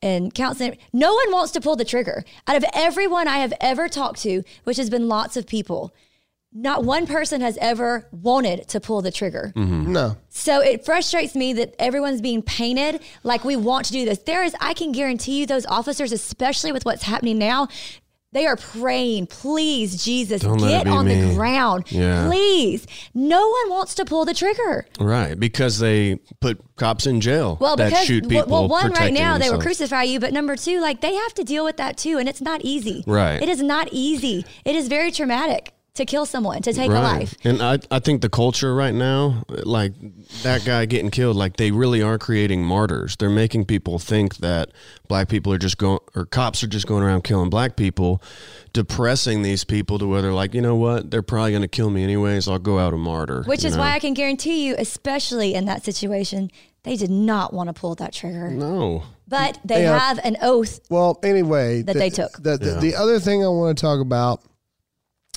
and 0.01 0.33
counseling. 0.33 0.79
No 0.95 1.13
one 1.13 1.33
wants 1.33 1.53
to 1.53 1.61
pull 1.61 1.77
the 1.77 1.85
trigger. 1.85 2.25
Out 2.47 2.57
of 2.57 2.65
everyone 2.73 3.29
I 3.29 3.39
have 3.39 3.53
ever 3.61 3.89
talked 3.91 4.23
to, 4.23 4.43
which 4.65 4.79
has 4.79 4.89
been 4.89 5.07
lots 5.09 5.37
of 5.37 5.47
people, 5.47 5.93
not 6.63 6.85
one 6.85 7.07
person 7.07 7.41
has 7.41 7.57
ever 7.59 8.07
wanted 8.11 8.67
to 8.69 8.81
pull 8.81 9.01
the 9.01 9.13
trigger. 9.13 9.53
Mm-hmm. 9.55 9.93
no. 9.93 10.17
So 10.29 10.61
it 10.61 10.85
frustrates 10.85 11.35
me 11.35 11.53
that 11.55 11.75
everyone's 11.79 12.21
being 12.21 12.43
painted 12.43 13.01
like 13.23 13.45
we 13.45 13.57
want 13.57 13.87
to 13.87 13.93
do 13.93 14.05
this. 14.05 14.19
There 14.19 14.43
is, 14.43 14.55
I 14.61 14.75
can 14.75 14.93
guarantee 14.93 15.41
you, 15.41 15.47
those 15.47 15.67
officers, 15.67 16.13
especially 16.13 16.73
with 16.73 16.85
what's 16.85 17.03
happening 17.03 17.39
now, 17.39 17.69
they 18.33 18.47
are 18.47 18.57
praying, 18.57 19.29
please, 19.29 20.05
Jesus, 20.05 20.43
Don't 20.43 20.59
get 20.59 20.85
be 20.85 20.91
on 20.91 21.07
the 21.07 21.35
ground. 21.35 21.91
Yeah. 21.91 22.27
Please. 22.27 22.87
No 23.15 23.49
one 23.49 23.71
wants 23.71 23.95
to 23.95 24.05
pull 24.05 24.27
the 24.27 24.35
trigger. 24.35 24.87
Right. 25.01 25.39
Because 25.39 25.79
they 25.79 26.17
put 26.41 26.61
cops 26.77 27.07
in 27.07 27.21
jail 27.21 27.57
Well, 27.61 27.77
that 27.77 27.89
because 27.91 28.07
shoot 28.07 28.25
well, 28.25 28.31
people. 28.45 28.53
well, 28.53 28.69
one 28.69 28.85
right 28.87 28.93
protecting 28.93 29.15
now 29.15 29.39
they 29.39 29.51
will 29.51 29.61
crucify 29.61 30.03
you, 30.03 30.21
but 30.21 30.33
number 30.33 30.57
two, 30.57 30.81
like 30.81 31.01
they 31.01 31.15
have 31.15 31.35
to 31.35 31.45
deal 31.45 31.65
with 31.65 31.79
that 31.79 31.97
too, 31.97 32.19
and 32.19 32.29
it's 32.29 32.43
not 32.43 32.61
easy. 32.65 33.03
Right. 33.07 33.43
It 33.43 33.49
is 33.49 33.63
not 33.63 33.89
easy. 33.93 34.45
It 34.65 34.77
is 34.77 34.89
very 34.89 35.11
traumatic 35.11 35.73
to 35.99 36.05
kill 36.05 36.27
someone, 36.27 36.63
to 36.63 36.73
take 36.73 36.91
a 36.91 36.95
life. 36.95 37.35
And 37.45 37.61
I, 37.63 37.79
I 37.91 37.99
think 37.99 38.23
the 38.23 38.29
culture 38.31 38.75
right 38.75 38.95
now, 38.95 39.45
like 39.49 39.93
that 40.43 40.65
guy 40.65 40.87
getting 40.87 41.11
killed, 41.11 41.37
like 41.37 41.57
they 41.57 41.71
really 41.71 42.03
are 42.03 42.19
creating 42.19 42.65
martyrs. 42.65 43.17
They're 43.17 43.29
making 43.29 43.67
people 43.67 43.99
think 43.99 44.37
that 44.39 44.71
black 45.09 45.29
people 45.29 45.53
are 45.53 45.59
just 45.59 45.77
going, 45.77 45.99
or 46.15 46.25
cops 46.25 46.63
are 46.65 46.67
just 46.69 46.87
going 46.87 47.03
around 47.03 47.23
killing 47.25 47.51
black 47.51 47.77
people, 47.77 48.23
depressing 48.73 49.43
these 49.43 49.65
people 49.65 49.99
to 49.99 50.07
where 50.07 50.23
they're 50.23 50.33
like, 50.33 50.55
you 50.55 50.63
know 50.63 50.77
what, 50.77 51.11
they're 51.11 51.23
probably 51.23 51.51
going 51.51 51.63
to 51.63 51.69
kill 51.69 51.91
me 51.91 52.03
anyways. 52.03 52.49
I'll 52.49 52.59
go 52.59 52.79
out 52.79 52.95
a 52.95 52.97
martyr. 52.97 53.43
Which 53.45 53.65
is 53.65 53.75
know? 53.75 53.83
why 53.83 53.93
I 53.93 53.99
can 53.99 54.15
guarantee 54.15 54.67
you, 54.67 54.75
especially 54.79 55.55
in 55.55 55.67
that 55.67 55.85
situation, 55.85 56.51
they 56.85 56.97
did 56.97 57.11
not 57.11 57.53
want 57.53 57.69
to 57.69 57.73
pull 57.75 57.95
that 57.97 58.13
trigger. 58.13 58.51
no. 58.51 59.03
But 59.31 59.59
they 59.63 59.83
Yeah. 59.83 59.99
have 59.99 60.19
an 60.25 60.39
oath. 60.41 60.81
Well, 60.89 61.19
anyway, 61.23 61.83
That 61.83 61.93
the, 61.93 61.99
they 61.99 62.09
took. 62.09 62.33
The, 62.43 62.57
the, 62.57 62.67
Yeah. 62.67 62.81
the 62.81 62.95
other 62.95 63.21
thing 63.21 63.45
I 63.45 63.49
want 63.49 63.77
to 63.77 63.83
talk 63.83 64.01
about 64.01 64.41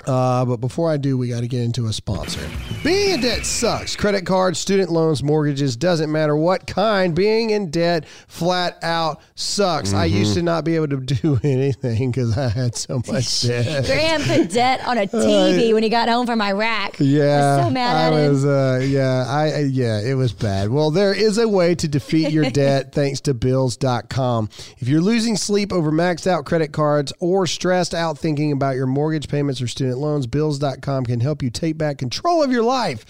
Uh, 0.07 0.45
but 0.45 0.57
before 0.57 0.89
I 0.91 0.97
do, 0.97 1.17
we 1.17 1.27
got 1.29 1.41
to 1.41 1.47
get 1.47 1.61
into 1.61 1.85
a 1.87 1.93
sponsor. 1.93 2.41
Being 2.83 3.11
in 3.15 3.21
debt 3.21 3.45
sucks. 3.45 3.95
Credit 3.95 4.25
cards, 4.25 4.59
student 4.59 4.89
loans, 4.91 5.21
mortgages, 5.23 5.75
doesn't 5.75 6.11
matter 6.11 6.35
what 6.35 6.65
kind. 6.67 7.13
Being 7.15 7.49
in 7.51 7.69
debt 7.71 8.05
flat 8.27 8.77
out 8.83 9.21
sucks. 9.35 9.93
I 9.93 10.05
used 10.05 10.33
to 10.35 10.41
not 10.41 10.63
be 10.65 10.75
able 10.75 10.87
to 10.89 10.97
do 11.21 11.39
anything 11.43 12.11
because 12.11 12.37
I 12.37 12.49
had 12.49 12.75
so 12.75 13.01
much 13.07 13.41
debt. 13.47 13.85
Graham 13.85 14.21
put 14.21 14.51
debt 14.51 14.85
on 14.87 14.97
a 14.97 15.07
TV 15.07 15.73
when 15.73 15.83
he 15.83 15.89
got 15.89 16.09
home 16.09 16.25
from 16.25 16.41
Iraq. 16.41 16.95
Yeah, 16.99 17.23
I 17.23 17.55
was 17.57 17.65
so 17.65 17.69
mad 17.71 17.95
I 17.95 18.07
at 18.07 18.13
him. 18.25 18.31
was. 18.31 18.45
Uh, 18.45 18.81
yeah, 18.83 19.25
I. 19.27 19.51
I- 19.51 19.57
Yeah, 19.71 19.99
it 20.01 20.15
was 20.15 20.33
bad. 20.33 20.69
Well, 20.69 20.91
there 20.91 21.13
is 21.13 21.37
a 21.37 21.47
way 21.47 21.75
to 21.75 21.87
defeat 21.87 22.31
your 22.31 22.49
debt 22.49 22.91
thanks 22.93 23.21
to 23.21 23.33
Bills.com. 23.33 24.49
If 24.79 24.87
you're 24.87 25.01
losing 25.01 25.37
sleep 25.37 25.71
over 25.71 25.91
maxed 25.91 26.27
out 26.27 26.45
credit 26.45 26.71
cards 26.71 27.13
or 27.19 27.47
stressed 27.47 27.93
out 27.93 28.17
thinking 28.17 28.51
about 28.51 28.75
your 28.75 28.87
mortgage 28.87 29.27
payments 29.27 29.61
or 29.61 29.67
student 29.67 29.90
loans, 29.97 30.27
Bills.com 30.27 31.05
can 31.05 31.19
help 31.19 31.41
you 31.41 31.49
take 31.49 31.77
back 31.77 31.97
control 31.97 32.43
of 32.43 32.51
your 32.51 32.63
life. 32.63 33.05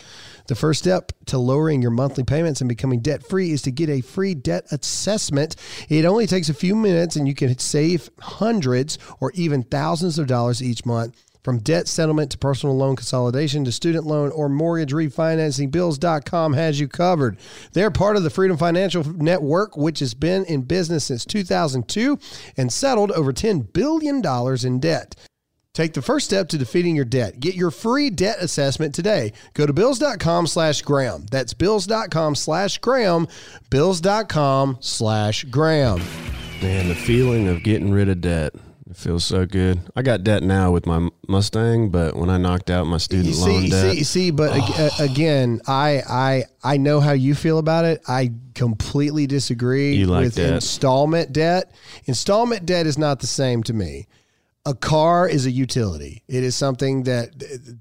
The 0.47 0.55
first 0.55 0.81
step 0.81 1.11
to 1.27 1.37
lowering 1.37 1.81
your 1.81 1.91
monthly 1.91 2.23
payments 2.23 2.61
and 2.61 2.67
becoming 2.67 2.99
debt 2.99 3.25
free 3.25 3.51
is 3.51 3.61
to 3.63 3.71
get 3.71 3.89
a 3.89 4.01
free 4.01 4.35
debt 4.35 4.65
assessment. 4.71 5.55
It 5.89 6.05
only 6.05 6.27
takes 6.27 6.49
a 6.49 6.53
few 6.53 6.75
minutes 6.75 7.15
and 7.15 7.27
you 7.27 7.35
can 7.35 7.57
save 7.57 8.09
hundreds 8.19 8.97
or 9.19 9.31
even 9.33 9.63
thousands 9.63 10.19
of 10.19 10.27
dollars 10.27 10.61
each 10.61 10.85
month. 10.85 11.15
From 11.43 11.57
debt 11.57 11.87
settlement 11.87 12.31
to 12.31 12.37
personal 12.37 12.77
loan 12.77 12.95
consolidation 12.95 13.65
to 13.65 13.71
student 13.71 14.05
loan 14.05 14.29
or 14.31 14.47
mortgage 14.47 14.93
refinancing, 14.93 15.71
Bills.com 15.71 16.53
has 16.53 16.79
you 16.79 16.87
covered. 16.87 17.37
They're 17.73 17.89
part 17.89 18.15
of 18.15 18.21
the 18.21 18.29
Freedom 18.29 18.57
Financial 18.57 19.03
Network, 19.03 19.75
which 19.75 19.99
has 19.99 20.13
been 20.13 20.45
in 20.45 20.61
business 20.61 21.05
since 21.05 21.25
2002 21.25 22.19
and 22.57 22.71
settled 22.71 23.11
over 23.11 23.33
$10 23.33 23.73
billion 23.73 24.21
in 24.63 24.79
debt. 24.79 25.15
Take 25.73 25.93
the 25.93 26.01
first 26.01 26.25
step 26.25 26.49
to 26.49 26.57
defeating 26.57 26.97
your 26.97 27.05
debt. 27.05 27.39
Get 27.39 27.55
your 27.55 27.71
free 27.71 28.09
debt 28.09 28.39
assessment 28.41 28.93
today. 28.93 29.31
Go 29.53 29.65
to 29.65 29.71
bills.com 29.71 30.47
slash 30.47 30.81
Graham. 30.81 31.25
That's 31.31 31.53
bills.com 31.53 32.35
slash 32.35 32.77
Graham. 32.79 33.27
Bills.com 33.69 34.77
slash 34.81 35.45
Graham. 35.45 35.99
Man, 36.61 36.89
the 36.89 36.95
feeling 36.95 37.47
of 37.47 37.63
getting 37.63 37.89
rid 37.91 38.09
of 38.09 38.19
debt. 38.19 38.53
It 38.89 38.97
feels 38.97 39.23
so 39.23 39.45
good. 39.45 39.79
I 39.95 40.01
got 40.01 40.25
debt 40.25 40.43
now 40.43 40.71
with 40.71 40.85
my 40.85 41.07
Mustang, 41.29 41.89
but 41.89 42.17
when 42.17 42.29
I 42.29 42.37
knocked 42.37 42.69
out 42.69 42.85
my 42.87 42.97
student 42.97 43.29
You 43.33 43.39
loan 43.41 43.61
see, 43.61 43.69
debt, 43.69 43.95
see, 43.95 44.03
see, 44.03 44.31
but 44.31 44.51
uh, 44.53 44.89
again, 44.99 45.61
I, 45.65 46.01
I, 46.09 46.43
I 46.61 46.75
know 46.75 46.99
how 46.99 47.13
you 47.13 47.33
feel 47.33 47.57
about 47.57 47.85
it. 47.85 48.01
I 48.09 48.33
completely 48.53 49.25
disagree 49.25 49.95
You 49.95 50.07
like 50.07 50.25
with 50.25 50.35
debt. 50.35 50.51
installment 50.55 51.31
debt. 51.31 51.71
Installment 52.07 52.65
debt 52.65 52.85
is 52.85 52.97
not 52.97 53.21
the 53.21 53.27
same 53.27 53.63
to 53.63 53.73
me. 53.73 54.07
A 54.63 54.75
car 54.75 55.27
is 55.27 55.47
a 55.47 55.51
utility. 55.51 56.21
It 56.27 56.43
is 56.43 56.55
something 56.55 57.03
that 57.03 57.31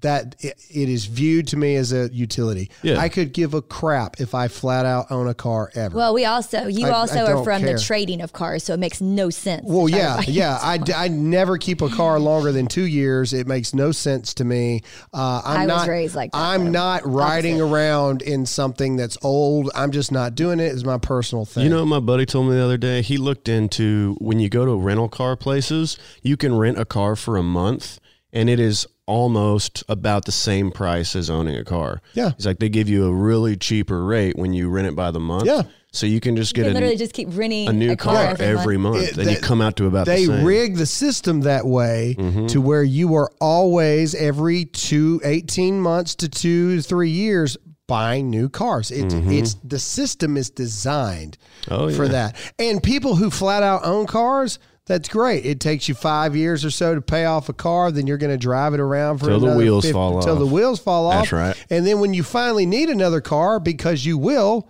that 0.00 0.34
it, 0.40 0.54
it 0.70 0.88
is 0.88 1.04
viewed 1.04 1.46
to 1.48 1.58
me 1.58 1.76
as 1.76 1.92
a 1.92 2.08
utility. 2.10 2.70
Yeah. 2.82 2.98
I 2.98 3.10
could 3.10 3.34
give 3.34 3.52
a 3.52 3.60
crap 3.60 4.18
if 4.18 4.34
I 4.34 4.48
flat 4.48 4.86
out 4.86 5.10
own 5.12 5.28
a 5.28 5.34
car 5.34 5.70
ever. 5.74 5.94
Well, 5.94 6.14
we 6.14 6.24
also, 6.24 6.68
you 6.68 6.86
I- 6.86 6.90
also 6.90 7.18
I 7.26 7.32
are 7.32 7.44
from 7.44 7.60
care. 7.60 7.76
the 7.76 7.82
trading 7.82 8.22
of 8.22 8.32
cars, 8.32 8.64
so 8.64 8.72
it 8.72 8.80
makes 8.80 9.02
no 9.02 9.28
sense. 9.28 9.64
Well, 9.66 9.88
to 9.88 9.92
try 9.92 10.00
to 10.00 10.06
yeah, 10.06 10.16
buy 10.16 10.22
yeah. 10.28 10.52
used 10.54 10.64
I, 10.64 10.76
ones. 10.78 10.90
I 10.96 11.08
never 11.08 11.58
keep 11.58 11.82
a 11.82 11.90
car 11.90 12.18
longer 12.18 12.50
than 12.50 12.66
two 12.66 12.86
years. 12.86 13.34
It 13.34 13.46
makes 13.46 13.74
no 13.74 13.92
sense 13.92 14.32
to 14.34 14.44
me. 14.46 14.80
Uh, 15.12 15.42
I'm 15.44 15.56
I 15.56 15.74
was 15.74 15.82
not, 15.82 15.88
raised 15.88 16.14
like 16.14 16.32
that, 16.32 16.38
I'm 16.38 16.64
though. 16.64 16.70
not 16.70 17.06
riding 17.06 17.60
Opposite. 17.60 17.74
around 17.74 18.22
in 18.22 18.46
something 18.46 18.96
that's 18.96 19.18
old. 19.22 19.70
I'm 19.74 19.90
just 19.90 20.12
not 20.12 20.34
doing 20.34 20.60
it. 20.60 20.72
It's 20.72 20.84
my 20.84 20.96
personal 20.96 21.44
thing. 21.44 21.64
You 21.64 21.68
know 21.68 21.80
what 21.80 21.88
my 21.88 22.00
buddy 22.00 22.24
told 22.24 22.48
me 22.48 22.54
the 22.54 22.64
other 22.64 22.78
day? 22.78 23.02
He 23.02 23.18
looked 23.18 23.50
into 23.50 24.16
when 24.18 24.40
you 24.40 24.48
go 24.48 24.64
to 24.64 24.74
rental 24.76 25.10
car 25.10 25.36
places, 25.36 25.98
you 26.22 26.38
can 26.38 26.56
rent 26.56 26.69
a 26.78 26.84
car 26.84 27.16
for 27.16 27.36
a 27.36 27.42
month 27.42 27.98
and 28.32 28.48
it 28.48 28.60
is 28.60 28.86
almost 29.06 29.82
about 29.88 30.24
the 30.24 30.32
same 30.32 30.70
price 30.70 31.16
as 31.16 31.28
owning 31.28 31.56
a 31.56 31.64
car. 31.64 32.00
Yeah. 32.14 32.30
It's 32.30 32.46
like 32.46 32.58
they 32.60 32.68
give 32.68 32.88
you 32.88 33.06
a 33.06 33.12
really 33.12 33.56
cheaper 33.56 34.04
rate 34.04 34.36
when 34.36 34.52
you 34.52 34.68
rent 34.70 34.86
it 34.86 34.94
by 34.94 35.10
the 35.10 35.18
month. 35.20 35.46
Yeah. 35.46 35.62
So 35.92 36.06
you 36.06 36.20
can 36.20 36.36
just 36.36 36.56
You 36.56 36.62
get 36.62 36.68
can 36.68 36.70
a, 36.70 36.74
literally 36.74 36.96
just 36.96 37.12
keep 37.12 37.28
renting 37.32 37.68
a 37.68 37.72
new 37.72 37.96
car, 37.96 38.28
every, 38.38 38.46
every, 38.46 38.76
month. 38.76 38.96
month, 38.98 39.08
It- 39.08 39.18
and 39.18 39.30
you 39.32 39.38
come 39.38 39.60
out 39.60 39.74
to 39.76 39.86
about 39.86 40.06
they 40.06 40.24
the 40.26 40.36
same. 40.36 40.44
rig 40.46 40.76
the 40.76 40.86
system 40.86 41.40
that 41.40 41.66
way 41.66 42.14
Mm-hmm. 42.16 42.46
to 42.46 42.60
where 42.60 42.84
you 42.84 43.14
are 43.16 43.30
always 43.40 44.14
every 44.14 44.66
two, 44.66 45.20
18 45.24 45.80
months 45.80 46.14
to 46.16 46.28
two 46.28 46.76
to 46.76 46.82
three 46.82 47.10
years 47.10 47.56
buying 47.88 48.30
new 48.30 48.48
cars. 48.48 48.92
It's 48.92 49.12
it's 49.14 49.54
the 49.64 49.80
system 49.80 50.36
is 50.36 50.48
designed 50.50 51.36
Mm-hmm. 51.64 51.74
Oh, 51.74 51.90
for 51.90 52.04
yeah. 52.04 52.12
that. 52.12 52.36
And 52.60 52.80
people 52.80 53.16
who 53.16 53.28
flat 53.28 53.64
out 53.64 53.84
own 53.84 54.06
cars, 54.06 54.60
that's 54.90 55.08
great. 55.08 55.46
It 55.46 55.60
takes 55.60 55.88
you 55.88 55.94
five 55.94 56.34
years 56.34 56.64
or 56.64 56.70
so 56.70 56.96
to 56.96 57.00
pay 57.00 57.24
off 57.24 57.48
a 57.48 57.52
car. 57.52 57.92
Then 57.92 58.08
you're 58.08 58.18
going 58.18 58.32
to 58.32 58.36
drive 58.36 58.74
it 58.74 58.80
around 58.80 59.18
for 59.18 59.26
Till 59.26 59.38
the 59.38 59.46
another 59.46 59.58
wheels 59.58 59.84
50 59.84 59.92
fall 59.92 60.20
Till 60.20 60.34
the 60.34 60.46
wheels 60.46 60.80
fall 60.80 61.06
off. 61.06 61.30
That's 61.30 61.32
right. 61.32 61.66
And 61.70 61.86
then 61.86 62.00
when 62.00 62.12
you 62.12 62.24
finally 62.24 62.66
need 62.66 62.88
another 62.88 63.20
car, 63.20 63.60
because 63.60 64.04
you 64.04 64.18
will, 64.18 64.68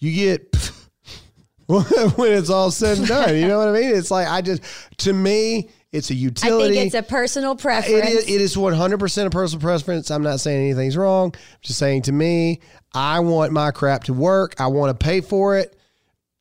you 0.00 0.12
get 0.12 0.56
when 1.66 1.84
it's 2.32 2.50
all 2.50 2.72
said 2.72 2.98
and 2.98 3.06
done. 3.06 3.36
You 3.36 3.46
know 3.46 3.58
what 3.58 3.68
I 3.68 3.72
mean? 3.72 3.94
It's 3.94 4.10
like 4.10 4.26
I 4.26 4.40
just 4.40 4.62
to 4.98 5.12
me, 5.12 5.70
it's 5.92 6.10
a 6.10 6.14
utility. 6.14 6.64
I 6.64 6.82
think 6.82 6.86
it's 6.86 6.96
a 6.96 7.08
personal 7.08 7.54
preference. 7.54 8.10
is, 8.10 8.28
it 8.28 8.40
is 8.40 8.56
100% 8.56 9.26
a 9.26 9.30
personal 9.30 9.60
preference. 9.60 10.10
I'm 10.10 10.24
not 10.24 10.40
saying 10.40 10.60
anything's 10.60 10.96
wrong. 10.96 11.32
I'm 11.32 11.58
just 11.62 11.78
saying 11.78 12.02
to 12.02 12.12
me, 12.12 12.62
I 12.92 13.20
want 13.20 13.52
my 13.52 13.70
crap 13.70 14.02
to 14.04 14.12
work. 14.12 14.56
I 14.58 14.66
want 14.66 14.90
to 14.90 15.04
pay 15.04 15.20
for 15.20 15.56
it. 15.56 15.78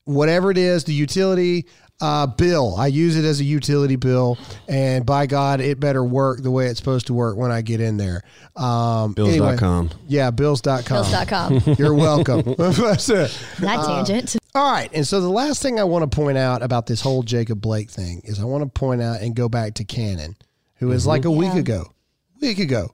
Whatever 0.06 0.50
it 0.50 0.58
is, 0.58 0.86
the 0.86 0.94
utility 0.94 1.68
uh, 2.02 2.28
bill, 2.28 2.76
I 2.78 2.88
use 2.88 3.16
it 3.16 3.24
as 3.26 3.40
a 3.40 3.44
utility 3.44 3.96
bill. 3.96 4.38
And 4.68 5.06
by 5.06 5.26
God, 5.26 5.62
it 5.62 5.80
better 5.80 6.04
work 6.04 6.42
the 6.42 6.52
way 6.52 6.68
it's 6.68 6.80
supposed 6.80 7.08
to 7.08 7.14
work 7.14 7.38
when 7.38 7.52
I 7.52 7.62
get 7.62 7.80
in 7.80 7.98
there. 7.98 8.24
Um, 8.56 9.16
anyway, 9.18 9.38
Bills.com. 9.38 9.90
yeah, 10.08 10.32
bills.com. 10.32 10.84
Bills.com. 10.84 11.76
You're 11.78 11.94
welcome. 11.94 12.42
That's 12.58 13.10
it. 13.10 13.38
that 13.60 13.86
tangent. 13.86 14.36
All 14.54 14.72
right. 14.72 14.90
And 14.94 15.08
so 15.08 15.22
the 15.22 15.30
last 15.30 15.62
thing 15.62 15.80
I 15.80 15.84
want 15.86 16.10
to 16.10 16.16
point 16.16 16.38
out 16.38 16.62
about 16.62 16.88
this 16.88 17.02
whole 17.02 17.24
Jacob 17.24 17.62
Blake 17.62 17.90
thing 17.90 18.22
is 18.26 18.40
I 18.40 18.46
want 18.46 18.64
to 18.64 18.70
point 18.70 19.02
out 19.02 19.22
and 19.22 19.36
go 19.36 19.48
back 19.50 19.76
to 19.76 19.84
Cannon, 19.84 20.36
who 20.76 20.88
who 20.88 20.92
is 20.92 21.08
like 21.08 21.26
a 21.26 21.32
week 21.32 21.54
ago. 21.54 21.94
Week 22.42 22.60
ago. 22.60 22.94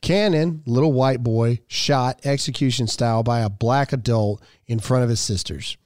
Cannon, 0.00 0.62
little 0.66 0.92
white 0.92 1.22
boy, 1.22 1.60
shot 1.66 2.20
execution 2.24 2.86
style 2.86 3.22
by 3.22 3.40
a 3.40 3.50
black 3.50 3.92
adult 3.92 4.42
in 4.66 4.78
front 4.78 5.02
of 5.04 5.10
his 5.10 5.20
sisters. 5.20 5.76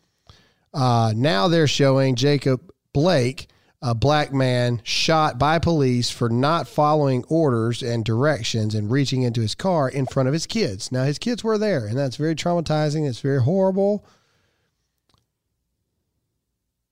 Uh, 0.73 1.13
now 1.17 1.49
they're 1.49 1.67
showing 1.67 2.15
Jacob 2.15 2.73
Blake, 2.93 3.49
a 3.83 3.95
black 3.95 4.33
man, 4.33 4.81
shot 4.85 5.39
by 5.39 5.59
police 5.59 6.11
for 6.11 6.29
not 6.29 6.69
following 6.69 7.25
orders 7.29 7.83
and 7.83 8.05
directions 8.05 8.75
and 8.75 8.91
reaching 8.91 9.23
into 9.23 9.41
his 9.41 9.55
car 9.55 9.89
in 9.89 10.07
front 10.07 10.29
of 10.29 10.33
his 10.33 10.47
kids. 10.47 10.93
Now, 10.93 11.05
his 11.05 11.19
kids 11.19 11.43
were 11.43 11.59
there, 11.59 11.87
and 11.87 11.97
that's 11.97 12.17
very 12.17 12.35
traumatizing. 12.35 13.09
It's 13.09 13.21
very 13.21 13.43
horrible. 13.43 14.05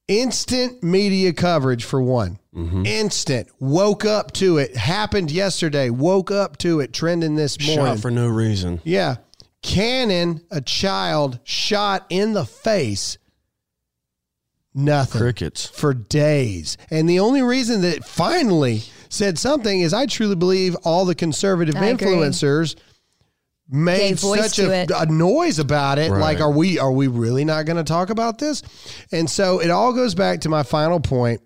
Instant 0.09 0.83
media 0.83 1.35
coverage 1.35 1.85
for 1.85 2.01
one. 2.01 2.39
Instant. 2.87 3.49
Woke 3.61 4.05
up 4.05 4.33
to 4.33 4.59
it. 4.59 4.75
Happened 4.75 5.31
yesterday. 5.31 5.91
Woke 5.91 6.31
up 6.33 6.57
to 6.59 6.81
it. 6.81 6.93
Trending 6.93 7.37
this 7.37 7.61
morning. 7.61 7.95
Shot 7.95 8.01
for 8.01 8.11
no 8.11 8.27
reason. 8.27 8.81
Yeah. 8.83 9.17
Cannon, 9.63 10.41
a 10.51 10.61
child 10.61 11.39
shot 11.45 12.07
in 12.09 12.33
the 12.33 12.45
face. 12.47 13.19
Nothing. 14.75 15.21
Crickets. 15.21 15.67
For 15.67 15.95
days. 15.95 16.77
And 16.91 17.09
the 17.09 17.21
only 17.21 17.43
reason 17.43 17.81
that 17.83 17.97
it 17.97 18.05
finally 18.05 18.83
said 19.09 19.39
something 19.39 19.81
is 19.81 19.95
I 19.95 20.07
truly 20.07 20.37
believe 20.37 20.77
all 20.85 21.05
the 21.05 21.15
conservative 21.15 21.77
I 21.77 21.87
agree. 21.87 22.09
influencers 22.09 22.77
made 23.71 23.99
Gave 23.99 24.21
such 24.21 24.59
a, 24.59 24.87
a 24.97 25.07
noise 25.07 25.59
about 25.59 25.99
it. 25.99 26.11
Right. 26.11 26.21
Like, 26.21 26.41
are 26.41 26.51
we 26.51 26.79
are 26.79 26.93
we 26.93 27.07
really 27.07 27.45
not 27.45 27.67
going 27.67 27.77
to 27.77 27.85
talk 27.85 28.11
about 28.11 28.39
this? 28.39 28.63
And 29.13 29.29
so 29.29 29.61
it 29.61 29.71
all 29.71 29.93
goes 29.93 30.15
back 30.15 30.41
to 30.43 30.49
my 30.49 30.63
final 30.63 31.01
point 31.01 31.41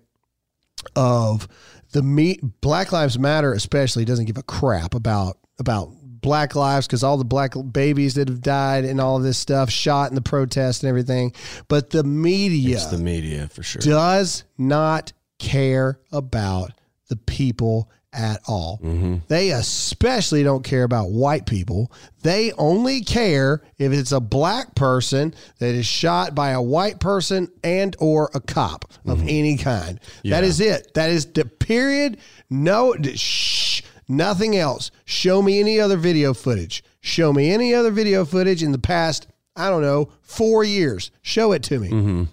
of 0.95 1.47
the 1.91 2.01
me 2.01 2.39
Black 2.61 2.91
Lives 2.91 3.17
Matter 3.19 3.53
especially 3.53 4.05
doesn't 4.05 4.25
give 4.25 4.37
a 4.37 4.43
crap 4.43 4.93
about 4.93 5.37
about 5.59 5.89
black 6.23 6.55
lives 6.55 6.87
because 6.87 7.03
all 7.03 7.17
the 7.17 7.23
black 7.23 7.53
babies 7.71 8.15
that 8.15 8.27
have 8.27 8.41
died 8.41 8.85
and 8.85 8.99
all 8.99 9.17
of 9.17 9.23
this 9.23 9.37
stuff 9.37 9.69
shot 9.69 10.09
in 10.09 10.15
the 10.15 10.21
protest 10.21 10.83
and 10.83 10.89
everything 10.89 11.33
but 11.67 11.91
the 11.91 12.03
media 12.03 12.75
It's 12.75 12.87
the 12.87 12.97
media 12.97 13.47
for 13.49 13.61
sure. 13.61 13.81
does 13.81 14.43
not 14.57 15.13
care 15.37 15.99
about 16.11 16.71
the 17.09 17.17
people 17.17 17.91
at 18.13 18.39
all. 18.47 18.79
Mm-hmm. 18.83 19.17
They 19.27 19.51
especially 19.51 20.43
don't 20.43 20.63
care 20.63 20.83
about 20.83 21.09
white 21.09 21.45
people. 21.45 21.91
They 22.21 22.51
only 22.53 23.01
care 23.01 23.61
if 23.77 23.91
it's 23.91 24.11
a 24.11 24.19
black 24.19 24.75
person 24.75 25.33
that 25.59 25.73
is 25.73 25.85
shot 25.85 26.35
by 26.35 26.51
a 26.51 26.61
white 26.61 26.99
person 26.99 27.49
and 27.63 27.95
or 27.99 28.29
a 28.33 28.39
cop 28.39 28.85
of 29.05 29.19
mm-hmm. 29.19 29.27
any 29.29 29.57
kind. 29.57 29.99
That 30.23 30.43
is 30.43 30.59
it. 30.59 30.93
That 30.93 31.09
is 31.09 31.25
the 31.25 31.45
period. 31.45 32.17
No 32.49 32.95
shh, 33.01 33.62
nothing 34.07 34.55
else. 34.55 34.91
Show 35.05 35.41
me 35.41 35.59
any 35.59 35.79
other 35.79 35.97
video 35.97 36.33
footage. 36.33 36.83
Show 37.01 37.33
me 37.33 37.51
any 37.51 37.73
other 37.73 37.91
video 37.91 38.25
footage 38.25 38.63
in 38.63 38.71
the 38.71 38.79
past, 38.79 39.27
I 39.55 39.69
don't 39.69 39.81
know, 39.81 40.09
4 40.21 40.63
years. 40.63 41.11
Show 41.21 41.51
it 41.51 41.63
to 41.63 41.79
me. 41.79 41.89
Mm-hmm. 41.89 42.23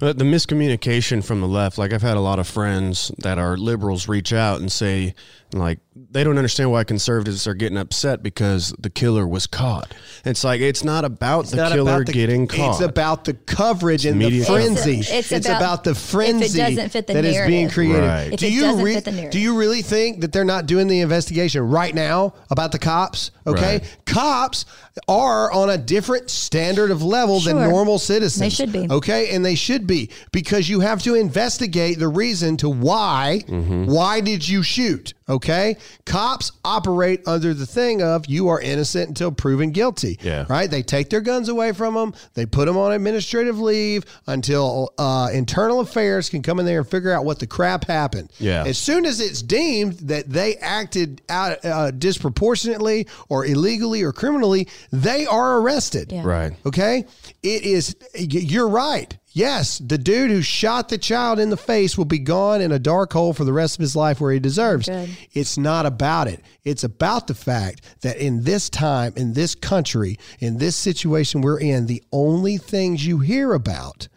But 0.00 0.18
the 0.18 0.24
miscommunication 0.24 1.22
from 1.22 1.40
the 1.40 1.46
left, 1.46 1.76
like 1.76 1.92
I've 1.92 2.02
had 2.02 2.16
a 2.16 2.20
lot 2.20 2.38
of 2.38 2.48
friends 2.48 3.12
that 3.18 3.38
are 3.38 3.56
liberals 3.56 4.08
reach 4.08 4.32
out 4.32 4.60
and 4.60 4.72
say 4.72 5.14
like 5.52 5.78
they 6.10 6.22
don't 6.24 6.36
understand 6.38 6.70
why 6.70 6.84
conservatives 6.84 7.46
are 7.46 7.54
getting 7.54 7.78
upset 7.78 8.22
because 8.22 8.74
the 8.78 8.90
killer 8.90 9.26
was 9.26 9.46
caught. 9.46 9.92
It's 10.24 10.44
like 10.44 10.60
it's 10.60 10.84
not 10.84 11.04
about 11.04 11.46
the 11.46 11.56
not 11.56 11.72
killer 11.72 11.90
about 11.92 12.06
the- 12.06 12.12
getting 12.12 12.46
caught. 12.46 12.72
It's 12.72 12.80
about 12.80 13.24
the 13.24 13.32
coverage 13.34 14.04
and 14.04 14.18
media 14.18 14.40
the 14.40 14.46
coverage. 14.46 14.64
frenzy. 14.66 14.90
It's- 15.00 15.10
It's, 15.10 15.32
it's 15.32 15.46
about- 15.46 15.60
about, 15.60 15.84
the 15.84 15.90
if 15.92 15.96
it 15.96 16.00
frenzy 16.00 16.58
doesn't 16.58 16.90
fit 16.90 17.06
the 17.06 17.14
that 17.14 17.24
is 17.24 17.46
being 17.46 17.68
created. 17.70 18.00
Right. 18.06 18.36
Do 18.38 18.50
you 18.52 18.76
re- 18.82 18.94
fit 18.94 19.04
the 19.06 19.28
do 19.30 19.38
you 19.40 19.56
really 19.58 19.82
think 19.82 20.20
that 20.20 20.32
they're 20.32 20.44
not 20.44 20.66
doing 20.66 20.86
the 20.86 21.00
investigation 21.00 21.62
right 21.62 21.94
now 21.94 22.34
about 22.50 22.72
the 22.72 22.78
cops? 22.78 23.30
Okay, 23.46 23.78
Right. 23.78 23.96
cops 24.06 24.66
are 25.08 25.50
on 25.52 25.70
a 25.70 25.78
different 25.78 26.28
standard 26.30 26.90
of 26.90 27.02
level 27.02 27.40
than 27.40 27.56
normal 27.56 27.98
citizens. 27.98 28.40
They 28.40 28.50
should 28.50 28.72
be. 28.72 28.86
Okay, 28.90 29.30
and 29.34 29.44
they 29.44 29.54
should 29.54 29.86
be 29.86 30.10
because 30.32 30.68
you 30.68 30.80
have 30.80 31.02
to 31.04 31.14
investigate 31.14 31.98
the 31.98 32.08
reason 32.08 32.56
to 32.58 32.68
why. 32.68 33.42
Mm-hmm. 33.48 33.86
Why 33.86 34.20
did 34.20 34.46
you 34.46 34.62
shoot? 34.62 35.14
Okay, 35.28 35.76
cops 36.06 36.52
operate 36.64 37.26
under 37.26 37.52
the 37.52 37.66
thing 37.66 38.02
of 38.02 38.26
you 38.26 38.48
are 38.48 38.60
innocent 38.60 39.08
until 39.08 39.30
proven 39.30 39.72
guilty. 39.72 40.18
Yeah. 40.22 40.46
right. 40.48 40.70
They 40.70 40.82
take 40.82 41.10
their 41.10 41.20
guns 41.20 41.48
away 41.48 41.72
from 41.72 41.94
them. 41.94 42.14
They 42.34 42.46
put 42.46 42.66
them 42.66 42.76
on 42.76 42.92
administrative 42.92 43.58
leave 43.58 44.04
until 44.26 44.92
uh, 44.98 45.28
internal 45.32 45.80
affairs 45.80 46.28
can 46.28 46.42
come 46.42 46.58
in 46.60 46.66
there 46.66 46.80
and 46.80 46.88
figure 46.88 47.12
out 47.12 47.24
what 47.24 47.38
the 47.38 47.46
crap 47.46 47.84
happened. 47.86 48.30
Yeah. 48.38 48.64
As 48.66 48.78
soon 48.78 49.04
as 49.04 49.20
it's 49.20 49.42
deemed 49.42 49.94
that 50.08 50.28
they 50.28 50.56
acted 50.56 51.22
out 51.28 51.64
uh, 51.64 51.90
disproportionately 51.90 53.06
or 53.28 53.44
illegally 53.44 54.02
or 54.02 54.12
criminally, 54.12 54.68
they 54.92 55.26
are 55.26 55.58
arrested. 55.60 56.12
Yeah. 56.12 56.22
right. 56.24 56.52
Okay? 56.64 57.04
It 57.42 57.62
is, 57.64 57.96
you're 58.14 58.68
right. 58.68 59.16
Yes, 59.38 59.78
the 59.78 59.98
dude 59.98 60.32
who 60.32 60.42
shot 60.42 60.88
the 60.88 60.98
child 60.98 61.38
in 61.38 61.48
the 61.50 61.56
face 61.56 61.96
will 61.96 62.04
be 62.04 62.18
gone 62.18 62.60
in 62.60 62.72
a 62.72 62.78
dark 62.80 63.12
hole 63.12 63.32
for 63.32 63.44
the 63.44 63.52
rest 63.52 63.76
of 63.76 63.80
his 63.80 63.94
life 63.94 64.20
where 64.20 64.32
he 64.32 64.40
deserves. 64.40 64.88
Good. 64.88 65.10
It's 65.32 65.56
not 65.56 65.86
about 65.86 66.26
it. 66.26 66.40
It's 66.64 66.82
about 66.82 67.28
the 67.28 67.34
fact 67.34 67.82
that 68.00 68.16
in 68.16 68.42
this 68.42 68.68
time, 68.68 69.12
in 69.16 69.34
this 69.34 69.54
country, 69.54 70.18
in 70.40 70.58
this 70.58 70.74
situation 70.74 71.40
we're 71.40 71.60
in, 71.60 71.86
the 71.86 72.02
only 72.10 72.56
things 72.58 73.06
you 73.06 73.20
hear 73.20 73.52
about 73.52 74.08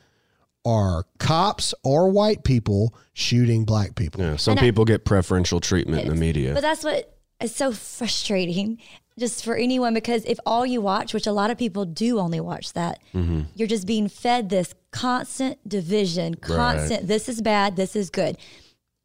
are 0.65 1.05
cops 1.19 1.73
or 1.83 2.09
white 2.09 2.43
people 2.43 2.93
shooting 3.13 3.63
black 3.63 3.93
people. 3.95 4.21
Yeah, 4.21 4.37
some 4.37 4.53
And 4.53 4.59
I- 4.59 4.63
people 4.63 4.85
get 4.85 5.05
preferential 5.05 5.59
treatment 5.59 6.03
in 6.03 6.09
the 6.09 6.15
media. 6.15 6.53
But 6.53 6.61
that's 6.61 6.83
what 6.83 7.15
is 7.39 7.53
so 7.55 7.71
frustrating 7.71 8.79
just 9.19 9.43
for 9.43 9.55
anyone 9.55 9.93
because 9.93 10.23
if 10.25 10.39
all 10.45 10.65
you 10.65 10.81
watch, 10.81 11.13
which 11.13 11.27
a 11.27 11.31
lot 11.31 11.51
of 11.51 11.57
people 11.57 11.85
do 11.85 12.17
only 12.19 12.39
watch 12.39 12.73
that, 12.73 12.99
Mm-hmm. 13.13 13.41
you're 13.55 13.67
just 13.67 13.85
being 13.85 14.07
fed 14.07 14.49
this 14.49 14.73
constant 14.91 15.57
division, 15.67 16.35
constant 16.35 17.07
this 17.07 17.27
is 17.29 17.41
bad, 17.41 17.75
this 17.75 17.95
is 17.95 18.09
good. 18.09 18.37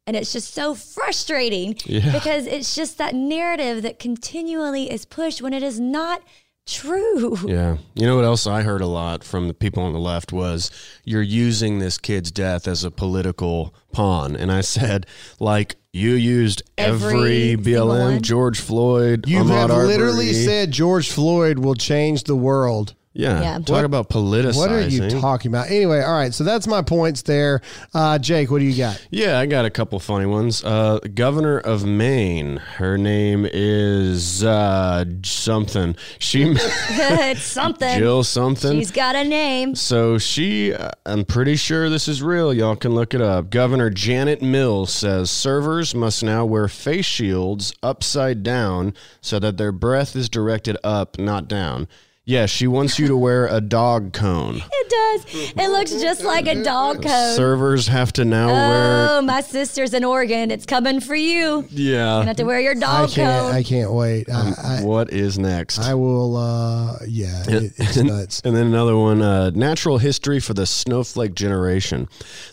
And 0.05 0.15
it's 0.15 0.31
just 0.31 0.53
so 0.53 0.73
frustrating 0.73 1.75
Yeah. 1.85 2.11
because 2.13 2.45
it's 2.45 2.75
just 2.75 2.97
that 2.97 3.13
narrative 3.13 3.81
that 3.83 3.99
continually 3.99 4.89
is 4.89 5.03
pushed 5.05 5.41
when 5.41 5.53
it 5.53 5.63
is 5.63 5.79
not 5.79 6.21
true. 6.65 7.37
Yeah. 7.45 7.77
You 7.95 8.05
know 8.05 8.15
what 8.15 8.25
else 8.25 8.45
I 8.47 8.61
heard 8.61 8.81
a 8.81 8.87
lot 8.87 9.23
from 9.23 9.47
the 9.47 9.53
people 9.53 9.83
on 9.83 9.93
the 9.93 9.99
left 9.99 10.31
was 10.31 10.69
you're 11.03 11.21
using 11.21 11.79
this 11.79 11.97
kid's 11.97 12.31
death 12.31 12.67
as 12.67 12.83
a 12.83 12.91
political 12.91 13.73
pawn. 13.91 14.35
And 14.35 14.51
I 14.51 14.61
said, 14.61 15.05
like, 15.39 15.75
you 15.93 16.11
used 16.11 16.61
every, 16.77 17.53
Every 17.53 17.63
BLM. 17.63 18.21
George 18.21 18.59
Floyd, 18.59 19.27
You 19.27 19.39
Ahmaud 19.39 19.69
have 19.69 19.87
literally 19.87 20.33
said 20.33 20.71
George 20.71 21.09
Floyd 21.09 21.59
will 21.59 21.75
change 21.75 22.23
the 22.25 22.35
world. 22.35 22.93
Yeah. 23.17 23.41
Yeah. 23.41 23.57
Talk 23.57 23.69
What- 23.69 23.85
about 23.85 24.09
politicizing. 24.09 24.57
What 24.57 24.71
are 24.71 24.87
you 24.87 25.09
talking 25.09 25.49
about? 25.49 25.67
Anyway, 25.67 26.01
all 26.01 26.13
right. 26.15 26.33
So 26.33 26.43
that's 26.43 26.67
my 26.67 26.81
points 26.83 27.23
there. 27.23 27.61
Uh, 27.93 28.19
Jake, 28.19 28.51
what 28.51 28.59
do 28.59 28.65
you 28.65 28.77
got? 28.77 29.05
Yeah, 29.09 29.39
I 29.39 29.47
got 29.47 29.65
a 29.65 29.69
couple 29.71 29.99
funny 29.99 30.27
ones. 30.27 30.63
Uh, 30.63 30.99
Governor 31.13 31.57
of 31.59 31.83
Maine, 31.85 32.57
her 32.57 32.97
name 32.97 33.47
is 33.51 34.43
uh, 34.43 35.03
something. 35.23 35.95
She 36.19 36.43
it's 36.55 37.41
something. 37.43 37.97
Jill 37.97 38.23
something. 38.23 38.77
She's 38.77 38.91
got 38.91 39.15
a 39.15 39.23
name. 39.23 39.75
So 39.75 40.17
she, 40.19 40.73
uh, 40.73 40.91
I'm 41.05 41.25
pretty 41.25 41.55
sure 41.55 41.89
this 41.89 42.07
is 42.07 42.21
real. 42.21 42.53
Y'all 42.53 42.75
can 42.75 42.93
look 42.93 43.13
it 43.15 43.21
up. 43.21 43.49
Governor 43.49 43.89
Janet 43.89 44.41
Mills 44.43 44.93
says 44.93 45.31
servers 45.31 45.95
must 45.95 46.23
now 46.23 46.45
wear 46.45 46.67
face 46.67 47.05
shields 47.05 47.73
upside 47.81 48.43
down 48.43 48.93
so 49.21 49.39
that 49.39 49.57
their 49.57 49.71
breath 49.71 50.15
is 50.15 50.29
directed 50.29 50.77
up, 50.83 51.17
not 51.17 51.47
down. 51.47 51.87
Yeah, 52.29 52.45
she 52.45 52.67
wants 52.67 52.99
you 52.99 53.07
to 53.07 53.15
wear 53.15 53.47
a 53.47 53.61
dog 53.61 54.11
cone. 54.13 54.61
It 54.89 55.23
does. 55.25 55.53
It 55.57 55.69
looks 55.69 55.91
just 55.91 56.23
like 56.23 56.47
a 56.47 56.63
dog 56.63 57.03
cone. 57.03 57.35
Servers 57.35 57.87
have 57.87 58.13
to 58.13 58.23
now 58.23 58.47
wear. 58.47 59.07
Oh, 59.09 59.21
my 59.21 59.41
sister's 59.41 59.93
in 59.93 60.05
Oregon. 60.05 60.49
It's 60.49 60.65
coming 60.65 61.01
for 61.01 61.13
you. 61.15 61.67
Yeah. 61.69 61.69
You 61.69 61.93
Yeah. 61.93 62.23
have 62.23 62.37
to 62.37 62.45
wear 62.45 62.59
your 62.61 62.73
dog 62.73 62.83
I 62.83 63.01
dog 63.01 63.09
can't. 63.11 63.41
coat. 63.41 63.53
I 63.53 63.63
can't 63.63 63.91
wait. 63.91 64.29
I, 64.29 64.79
What 64.83 65.11
is 65.11 65.37
next? 65.37 65.79
I, 65.79 65.91
I 65.91 65.93
will. 65.95 66.37
Uh, 66.37 66.99
yeah, 67.05 67.43
it, 67.47 67.73
it's 67.77 67.97
nuts. 68.13 68.41
And 68.45 68.55
then 68.55 68.67
another 68.67 68.95
one, 68.95 69.21
uh, 69.21 69.49
natural 69.51 69.97
history 69.97 70.39
for 70.39 70.53
the 70.53 70.65
snowflake 70.65 71.35
generation. 71.35 72.07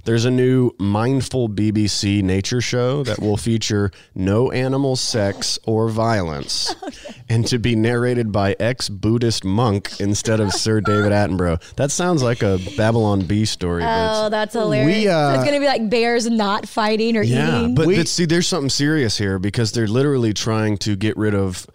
There's 0.05 0.25
a 0.25 0.31
new 0.31 0.73
mindful 0.81 1.49
BBC 1.49 2.21
nature 2.23 2.61
show 2.61 3.05
that 3.05 3.21
will 3.21 3.37
feature 3.37 3.93
no 4.15 4.51
animal 4.51 4.97
sex 4.97 5.57
or 5.67 5.89
violence, 5.89 6.75
and 7.29 7.47
to 7.47 7.59
be 7.61 7.77
narrated 7.77 8.33
by 8.33 8.57
ex-Buddhist 8.59 9.45
monk 9.45 9.64
instead 10.01 10.41
of 10.41 10.53
Sir 10.53 10.81
David 10.81 11.13
Attenborough. 11.13 11.61
That 11.77 11.91
sounds 11.91 12.23
like 12.23 12.43
a 12.43 12.59
Babylon 12.77 13.23
Bee 13.23 13.45
story. 13.45 13.83
but 13.83 14.27
Oh, 14.27 14.29
that's 14.29 14.55
hilarious. 14.55 15.03
We, 15.05 15.09
uh, 15.09 15.33
so 15.35 15.41
it's 15.41 15.45
gonna 15.45 15.61
be 15.61 15.67
like 15.67 15.89
bears 15.91 16.29
not 16.29 16.69
fighting 16.69 17.17
or 17.17 17.23
yeah, 17.23 17.61
eating. 17.61 17.75
but, 17.75 17.87
We- 17.87 17.97
but 17.97 18.09
see, 18.09 18.25
there's 18.27 18.47
something 18.47 18.71
serious 18.71 19.19
here 19.19 19.39
because 19.39 19.73
they're 19.73 19.87
literally 19.89 20.33
trying 20.35 20.77
to 20.79 20.97
get 20.97 21.17
rid 21.17 21.35
of. 21.35 21.67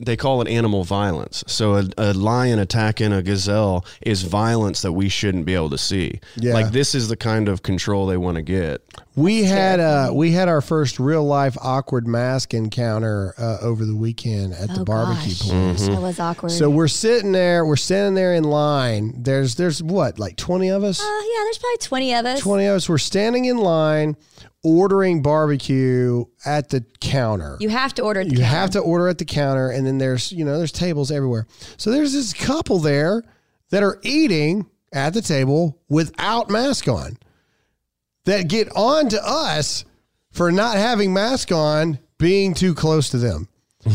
They 0.00 0.16
call 0.16 0.42
it 0.42 0.48
animal 0.48 0.84
violence. 0.84 1.44
So 1.46 1.74
a, 1.76 1.84
a 1.98 2.12
lion 2.14 2.58
attacking 2.58 3.12
a 3.12 3.22
gazelle 3.22 3.84
is 4.02 4.22
violence 4.22 4.82
that 4.82 4.92
we 4.92 5.08
shouldn't 5.08 5.46
be 5.46 5.54
able 5.54 5.70
to 5.70 5.78
see. 5.78 6.20
Yeah. 6.36 6.52
Like 6.54 6.72
this 6.72 6.94
is 6.94 7.08
the 7.08 7.16
kind 7.16 7.48
of 7.48 7.62
control 7.62 8.06
they 8.06 8.16
want 8.16 8.36
to 8.36 8.42
get. 8.42 8.82
We 9.14 9.44
had 9.44 9.78
uh, 9.80 10.10
we 10.12 10.32
had 10.32 10.48
our 10.48 10.60
first 10.60 10.98
real 10.98 11.24
life 11.24 11.56
awkward 11.62 12.06
mask 12.08 12.54
encounter 12.54 13.34
uh, 13.38 13.58
over 13.62 13.84
the 13.84 13.94
weekend 13.94 14.52
at 14.54 14.68
the 14.74 14.80
Oh, 14.80 14.84
barbecue 14.84 15.32
gosh. 15.34 15.48
place. 15.48 15.86
That 15.88 16.02
was 16.02 16.18
awkward. 16.20 16.50
So 16.50 16.68
we're 16.68 16.88
sitting 16.88 17.15
there. 17.24 17.64
We're 17.64 17.76
standing 17.76 18.14
there 18.14 18.34
in 18.34 18.44
line. 18.44 19.22
There's 19.22 19.54
there's 19.54 19.82
what 19.82 20.18
like 20.18 20.36
twenty 20.36 20.68
of 20.68 20.84
us. 20.84 21.00
uh, 21.00 21.04
yeah, 21.04 21.42
there's 21.44 21.58
probably 21.58 21.78
20 21.78 22.14
of 22.14 22.26
us. 22.26 22.40
20 22.40 22.66
of 22.66 22.76
us 22.76 22.88
were 22.88 22.98
standing 22.98 23.44
in 23.46 23.56
line 23.58 24.16
ordering 24.66 25.22
barbecue 25.22 26.24
at 26.44 26.70
the 26.70 26.84
counter. 27.00 27.56
You 27.60 27.68
have 27.68 27.94
to 27.94 28.02
order. 28.02 28.22
You 28.22 28.42
have 28.42 28.70
to 28.70 28.80
order 28.80 29.08
at 29.08 29.18
the 29.18 29.24
counter, 29.24 29.70
and 29.70 29.86
then 29.86 29.98
there's 29.98 30.32
you 30.32 30.44
know 30.44 30.58
there's 30.58 30.72
tables 30.72 31.10
everywhere. 31.10 31.46
So 31.76 31.90
there's 31.90 32.12
this 32.12 32.32
couple 32.32 32.78
there 32.80 33.22
that 33.70 33.82
are 33.82 33.98
eating 34.02 34.66
at 34.92 35.14
the 35.14 35.22
table 35.22 35.78
without 35.88 36.50
mask 36.50 36.88
on. 36.88 37.16
That 38.24 38.48
get 38.48 38.68
on 38.74 39.08
to 39.10 39.24
us 39.24 39.84
for 40.32 40.50
not 40.50 40.76
having 40.76 41.14
mask 41.14 41.52
on, 41.52 42.00
being 42.18 42.54
too 42.54 42.74
close 42.74 43.10
to 43.10 43.18
them. 43.18 43.48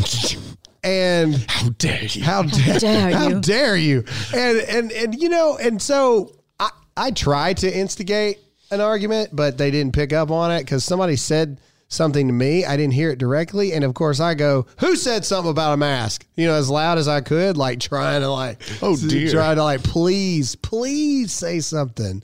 and 0.84 1.36
How 1.48 1.70
dare 1.70 2.04
you? 2.04 2.24
how 2.24 2.44
dare, 2.44 2.80
dare 2.80 3.12
how 3.12 3.28
you. 3.30 3.42
dare 3.42 3.78
you? 3.78 4.04
And 4.34 4.58
and 4.60 4.92
and 4.92 5.22
you 5.22 5.30
know, 5.30 5.58
and 5.58 5.82
so 5.82 6.36
I 6.60 6.70
I 6.98 7.12
tried 7.12 7.58
to 7.58 7.72
instigate 7.78 8.40
an 8.72 8.82
argument, 8.82 9.30
but 9.34 9.58
they 9.58 9.70
didn't 9.72 9.94
pick 9.94 10.14
up 10.14 10.32
on 10.32 10.52
it 10.52 10.60
because 10.62 10.84
somebody 10.84 11.16
said 11.16 11.60
something 11.92 12.26
to 12.28 12.34
me. 12.34 12.66
I 12.66 12.76
didn't 12.78 12.94
hear 12.94 13.12
it 13.12 13.20
directly, 13.20 13.74
and 13.74 13.84
of 13.84 13.94
course 13.94 14.20
I 14.20 14.34
go, 14.34 14.66
"Who 14.80 14.96
said 14.96 15.24
something 15.26 15.52
about 15.52 15.74
a 15.74 15.78
mask?" 15.78 16.26
You 16.36 16.48
know, 16.48 16.56
as 16.56 16.70
loud 16.70 16.98
as 16.98 17.08
I 17.08 17.22
could, 17.22 17.58
like 17.58 17.80
trying 17.80 18.22
to 18.22 18.30
like, 18.30 18.62
Oh, 18.82 18.96
dear. 19.08 19.30
trying 19.32 19.58
to 19.58 19.64
like, 19.64 19.84
please, 19.84 20.56
please 20.56 21.32
say 21.32 21.60
something. 21.60 22.24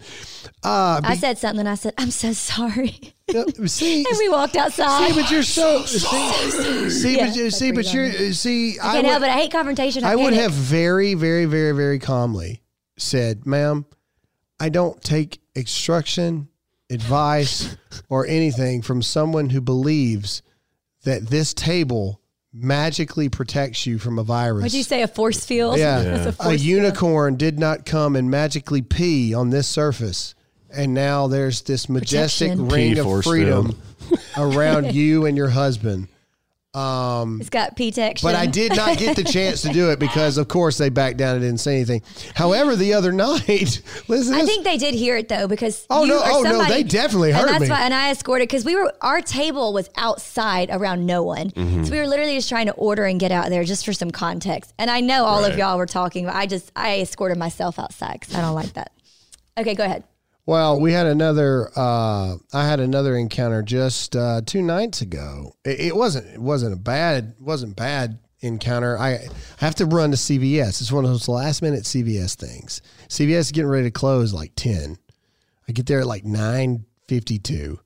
Uh, 0.64 1.02
I 1.04 1.16
said 1.18 1.38
something. 1.38 1.68
I 1.68 1.76
said, 1.76 1.94
"I'm 1.98 2.10
so 2.12 2.34
sorry," 2.34 3.14
be- 3.28 3.68
see, 3.68 4.06
and 4.10 4.18
we 4.18 4.30
walked 4.30 4.56
outside. 4.56 5.10
see, 5.14 5.22
but 5.22 5.30
you're 5.30 5.44
so 5.44 5.84
see, 5.86 6.90
see, 6.90 7.18
Yeah, 7.18 7.28
but 7.28 7.36
you, 7.36 7.52
see, 7.52 7.72
but 7.72 7.94
you're 7.94 8.06
you're 8.08 8.34
see, 8.34 8.80
I 8.80 8.94
can't 8.94 8.96
would- 9.04 9.06
help 9.12 9.24
it. 9.24 9.30
I 9.30 9.34
hate 9.34 9.52
confrontation. 9.52 10.04
I, 10.04 10.14
I 10.14 10.16
would 10.16 10.34
have 10.34 10.52
very, 10.52 11.14
very, 11.14 11.46
very, 11.46 11.74
very 11.74 12.00
calmly 12.00 12.62
said, 12.98 13.46
ma'am, 13.46 13.86
I 14.60 14.70
don't 14.70 15.00
take 15.04 15.40
instruction, 15.54 16.48
advice, 16.90 17.76
or 18.10 18.26
anything 18.28 18.82
from 18.82 19.02
someone 19.02 19.50
who 19.50 19.62
believes 19.62 20.42
that 21.04 21.28
this 21.28 21.54
table 21.54 22.22
magically 22.54 23.30
protects 23.30 23.86
you 23.86 24.00
from 24.00 24.18
a 24.18 24.24
virus. 24.24 24.64
Would 24.64 24.74
you 24.74 24.84
say 24.84 25.02
a 25.02 25.08
force 25.08 25.46
field? 25.46 25.78
Yeah. 25.78 26.02
That's 26.02 26.26
A 26.26 26.30
a 26.30 26.32
force 26.32 26.48
field. 26.50 26.62
unicorn 26.62 27.36
did 27.36 27.60
not 27.60 27.86
come 27.86 28.16
and 28.16 28.32
magically 28.32 28.82
pee 28.82 29.34
on 29.34 29.50
this 29.50 29.68
surface. 29.68 30.34
And 30.74 30.94
now 30.94 31.28
there's 31.28 31.62
this 31.62 31.88
majestic 31.88 32.52
Protection. 32.52 32.70
ring 32.70 32.94
Pee 32.96 33.00
of 33.00 33.24
freedom 33.24 33.82
around 34.38 34.94
you 34.94 35.26
and 35.26 35.38
your 35.38 35.50
husband. 35.50 36.08
Um, 36.78 37.40
It's 37.42 37.50
got 37.50 37.76
P 37.76 37.92
text. 37.92 38.24
but 38.24 38.36
I 38.36 38.46
did 38.46 38.76
not 38.76 38.98
get 38.98 39.16
the 39.16 39.24
chance 39.24 39.62
to 39.64 39.70
do 39.70 39.90
it 39.90 40.00
because, 40.00 40.38
of 40.38 40.48
course, 40.48 40.78
they 40.78 40.90
backed 40.90 41.18
down 41.18 41.36
and 41.36 41.44
didn't 41.44 41.60
say 41.60 41.76
anything. 41.76 42.02
However, 42.36 42.76
the 42.76 42.94
other 42.94 43.12
night, 43.12 43.82
listen, 44.08 44.34
I 44.36 44.46
think 44.46 44.64
they 44.64 44.78
did 44.78 44.94
hear 44.94 45.18
it 45.18 45.28
though 45.28 45.48
because 45.48 45.86
Oh, 45.90 46.04
you 46.04 46.14
no. 46.14 46.22
Oh, 46.24 46.42
no, 46.44 46.64
they 46.66 46.84
definitely 46.84 47.32
heard 47.32 47.42
and 47.42 47.50
that's 47.50 47.62
me. 47.64 47.70
Why, 47.70 47.82
and 47.82 47.94
I 47.94 48.12
escorted 48.12 48.48
because 48.48 48.64
we 48.66 48.76
were 48.76 48.94
our 49.02 49.22
table 49.22 49.74
was 49.74 49.90
outside 49.98 50.70
around 50.72 51.06
no 51.06 51.24
one, 51.24 51.50
Mm-hmm. 51.52 51.84
so 51.86 51.92
we 51.92 51.98
were 52.00 52.08
literally 52.08 52.36
just 52.36 52.50
trying 52.50 52.68
to 52.68 52.74
order 52.74 53.06
and 53.06 53.20
get 53.20 53.32
out 53.32 53.50
there 53.50 53.64
just 53.64 53.84
for 53.86 53.94
some 53.94 54.12
context. 54.12 54.74
And 54.78 54.92
I 54.92 55.02
know 55.02 55.26
all 55.26 55.44
of 55.44 55.58
y'all 55.58 55.78
were 55.78 55.86
talking, 55.88 56.26
but 56.26 56.36
I 56.36 56.46
just 56.46 56.72
I 56.76 57.00
escorted 57.02 57.38
myself 57.38 57.80
outside 57.80 58.20
because 58.20 58.36
I 58.36 58.42
don't 58.42 58.56
like 58.56 58.74
that. 58.74 58.92
Okay, 59.58 59.74
go 59.74 59.84
ahead. 59.86 60.04
Well, 60.48 60.80
we 60.80 60.94
had 60.94 61.08
another. 61.08 61.70
Uh, 61.76 62.38
I 62.54 62.66
had 62.66 62.80
another 62.80 63.18
encounter 63.18 63.62
just 63.62 64.16
uh, 64.16 64.42
two 64.46 64.62
nights 64.62 65.02
ago. 65.02 65.54
It, 65.66 65.80
it 65.82 65.96
wasn't. 65.96 66.26
It 66.28 66.42
wasn't 66.42 66.74
a 66.74 66.78
bad. 66.78 67.36
wasn't 67.40 67.76
bad 67.76 68.18
encounter. 68.40 68.98
I, 68.98 69.16
I 69.16 69.28
have 69.58 69.76
to 69.76 69.86
run 69.86 70.12
to 70.12 70.18
CVS. 70.18 70.80
It's 70.82 70.92
one 70.92 71.04
of 71.04 71.12
those 71.12 71.28
last 71.28 71.62
minute 71.62 71.84
CVS 71.84 72.36
things. 72.36 72.82
CVS 73.10 73.40
is 73.40 73.52
getting 73.52 73.70
ready 73.70 73.88
to 73.88 73.92
close 73.92 74.34
like 74.34 74.54
ten. 74.56 74.98
I 75.68 75.74
get 75.74 75.86
there 75.86 76.00
at 76.00 76.08
like 76.08 76.24
nine 76.24 76.86
fifty 77.10 77.40
two. 77.40 77.82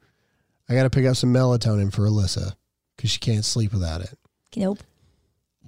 I 0.69 0.76
got 0.76 0.84
to 0.84 0.91
pick 0.91 1.08
up 1.08 1.15
some 1.15 1.34
melatonin 1.34 1.91
for 1.91 2.04
Alyssa 2.04 2.54
because 2.95 3.10
she 3.10 3.19
can't 3.19 3.43
sleep 3.43 3.74
without 3.74 4.02
it. 4.02 4.17
Nope. 4.56 4.80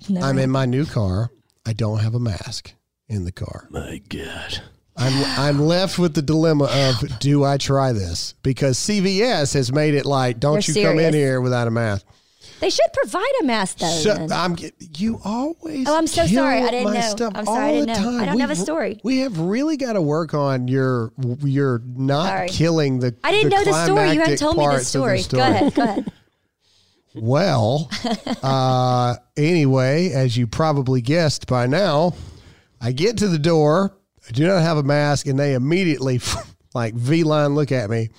Never. 0.07 0.27
I'm 0.27 0.37
in 0.37 0.51
my 0.51 0.65
new 0.65 0.85
car. 0.85 1.31
I 1.65 1.73
don't 1.73 1.99
have 1.99 2.13
a 2.13 2.19
mask 2.19 2.71
in 3.07 3.25
the 3.25 3.31
car. 3.31 3.67
My 3.71 3.99
God. 4.09 4.61
I'm 4.95 5.23
I'm 5.39 5.59
left 5.59 5.97
with 5.97 6.13
the 6.13 6.21
dilemma 6.21 6.65
of 6.71 7.19
do 7.19 7.43
I 7.43 7.57
try 7.57 7.93
this 7.93 8.35
because 8.43 8.77
CVS 8.77 9.53
has 9.55 9.71
made 9.71 9.95
it 9.95 10.05
like 10.05 10.39
don't 10.39 10.65
They're 10.65 10.75
you 10.77 10.87
come 10.87 10.99
in 10.99 11.13
here 11.13 11.41
without 11.41 11.67
a 11.67 11.71
mask. 11.71 12.05
They 12.59 12.69
should 12.69 12.93
provide 12.93 13.31
a 13.41 13.43
mask 13.43 13.79
though. 13.79 13.87
So. 13.87 14.27
I'm 14.31 14.55
you 14.95 15.19
always. 15.25 15.85
Oh, 15.87 15.97
I'm 15.97 16.07
so 16.07 16.25
sorry. 16.27 16.59
I 16.59 16.71
didn't 16.71 16.93
know. 16.93 17.31
I'm 17.35 17.45
sorry. 17.45 17.59
I 17.59 17.71
didn't 17.73 17.87
the 17.87 18.11
know. 18.11 18.19
I 18.19 18.25
don't 18.25 18.39
have 18.39 18.51
a 18.51 18.55
story. 18.55 19.01
We 19.03 19.17
have 19.17 19.37
really 19.37 19.75
got 19.75 19.93
to 19.93 20.01
work 20.01 20.33
on 20.33 20.67
your 20.69 21.11
your 21.41 21.81
not 21.85 22.27
Sorry. 22.27 22.49
killing 22.49 22.99
the. 22.99 23.15
I 23.23 23.31
didn't 23.31 23.49
know 23.49 23.63
the 23.65 23.85
story. 23.85 24.11
You 24.11 24.19
haven't 24.21 24.37
told 24.37 24.57
me 24.57 24.65
the 24.65 24.75
of 24.75 24.81
story. 24.81 25.21
Go 25.29 25.39
ahead. 25.39 25.73
Go 25.73 25.83
ahead. 25.83 26.11
Well, 27.15 27.91
uh, 28.41 29.17
anyway, 29.37 30.09
as 30.13 30.35
you 30.35 30.47
probably 30.47 30.99
guessed 30.99 31.45
by 31.45 31.67
now, 31.67 32.15
I 32.81 32.91
get 32.91 33.17
to 33.19 33.27
the 33.27 33.37
door. 33.37 33.95
I 34.27 34.31
do 34.31 34.47
not 34.47 34.61
have 34.61 34.77
a 34.77 34.83
mask, 34.83 35.27
and 35.27 35.37
they 35.37 35.53
immediately, 35.53 36.21
like 36.73 36.93
V 36.93 37.23
line, 37.23 37.55
look 37.55 37.71
at 37.71 37.89
me, 37.89 38.09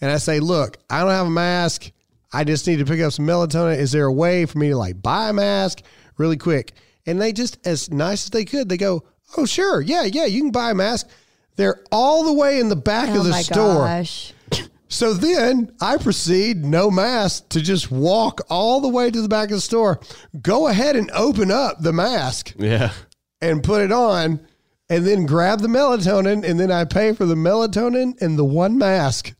and 0.00 0.10
I 0.10 0.18
say, 0.18 0.40
"Look, 0.40 0.76
I 0.90 1.00
don't 1.00 1.10
have 1.10 1.26
a 1.26 1.30
mask. 1.30 1.90
I 2.32 2.44
just 2.44 2.66
need 2.66 2.76
to 2.78 2.84
pick 2.84 3.00
up 3.00 3.12
some 3.12 3.26
melatonin. 3.26 3.78
Is 3.78 3.92
there 3.92 4.06
a 4.06 4.12
way 4.12 4.44
for 4.46 4.58
me 4.58 4.68
to 4.70 4.76
like 4.76 5.00
buy 5.00 5.30
a 5.30 5.32
mask 5.32 5.82
really 6.18 6.36
quick?" 6.36 6.72
And 7.06 7.20
they 7.20 7.32
just, 7.32 7.58
as 7.66 7.90
nice 7.90 8.24
as 8.24 8.30
they 8.30 8.44
could, 8.44 8.68
they 8.68 8.76
go, 8.76 9.04
"Oh, 9.36 9.46
sure, 9.46 9.80
yeah, 9.80 10.02
yeah, 10.04 10.26
you 10.26 10.42
can 10.42 10.50
buy 10.50 10.70
a 10.72 10.74
mask." 10.74 11.08
They're 11.56 11.82
all 11.90 12.24
the 12.24 12.34
way 12.34 12.60
in 12.60 12.68
the 12.68 12.76
back 12.76 13.08
Oh 13.10 13.18
of 13.20 13.24
the 13.24 13.30
my 13.30 13.42
store. 13.42 13.84
gosh. 13.86 14.32
So 14.88 15.14
then 15.14 15.72
I 15.80 15.96
proceed, 15.96 16.64
no 16.64 16.92
mask, 16.92 17.48
to 17.48 17.60
just 17.60 17.90
walk 17.90 18.42
all 18.48 18.80
the 18.80 18.88
way 18.88 19.10
to 19.10 19.20
the 19.20 19.26
back 19.28 19.46
of 19.50 19.56
the 19.56 19.60
store. 19.60 19.98
Go 20.42 20.68
ahead 20.68 20.94
and 20.94 21.10
open 21.10 21.50
up 21.50 21.80
the 21.80 21.92
mask 21.92 22.52
Yeah. 22.56 22.92
and 23.40 23.64
put 23.64 23.82
it 23.82 23.90
on, 23.90 24.45
and 24.88 25.06
then 25.06 25.26
grab 25.26 25.60
the 25.60 25.68
melatonin, 25.68 26.44
and 26.44 26.58
then 26.58 26.70
I 26.70 26.84
pay 26.84 27.12
for 27.12 27.26
the 27.26 27.34
melatonin 27.34 28.20
and 28.20 28.38
the 28.38 28.44
one 28.44 28.78
mask 28.78 29.35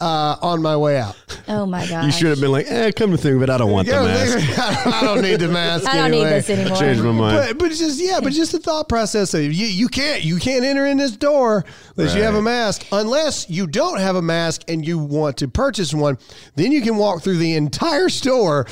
uh, 0.00 0.36
on 0.42 0.60
my 0.60 0.76
way 0.76 0.98
out. 0.98 1.16
Oh 1.48 1.64
my 1.64 1.86
god! 1.86 2.04
You 2.06 2.12
should 2.12 2.26
have 2.28 2.40
been 2.40 2.50
like, 2.52 2.66
eh, 2.68 2.90
come 2.92 3.12
to 3.12 3.16
think 3.16 3.36
of 3.36 3.42
it, 3.42 3.50
I 3.50 3.56
don't 3.56 3.70
want 3.70 3.86
the 3.86 3.94
Yeah, 3.94 4.02
mask. 4.04 4.86
I 4.86 5.02
don't 5.04 5.22
need 5.22 5.40
the 5.40 5.48
mask. 5.62 5.86
I 5.88 5.94
don't 5.96 6.04
anyway. 6.06 6.24
need 6.24 6.30
this 6.32 6.50
anymore. 6.50 6.76
Changed 6.76 7.02
my 7.02 7.12
mind. 7.12 7.36
But, 7.48 7.58
but 7.58 7.70
it's 7.70 7.78
just 7.78 8.00
yeah, 8.02 8.20
but 8.20 8.32
just 8.32 8.52
the 8.52 8.58
thought 8.58 8.88
process 8.88 9.32
of 9.32 9.42
you 9.42 9.66
you 9.66 9.88
can't 9.88 10.22
you 10.24 10.38
can't 10.38 10.64
enter 10.64 10.84
in 10.86 10.98
this 10.98 11.12
door 11.16 11.64
unless 11.96 12.14
you 12.14 12.22
have 12.22 12.34
a 12.34 12.38
Right. 12.38 12.44
mask 12.44 12.86
unless 12.92 13.48
you 13.48 13.66
don't 13.66 13.98
have 13.98 14.16
a 14.16 14.22
mask 14.22 14.62
and 14.68 14.86
you 14.86 14.98
want 14.98 15.36
to 15.38 15.48
purchase 15.48 15.94
one. 15.94 16.18
Then 16.56 16.72
you 16.72 16.82
can 16.82 16.96
walk 16.96 17.22
through 17.22 17.38
the 17.38 17.54
entire 17.54 18.08
store 18.08 18.66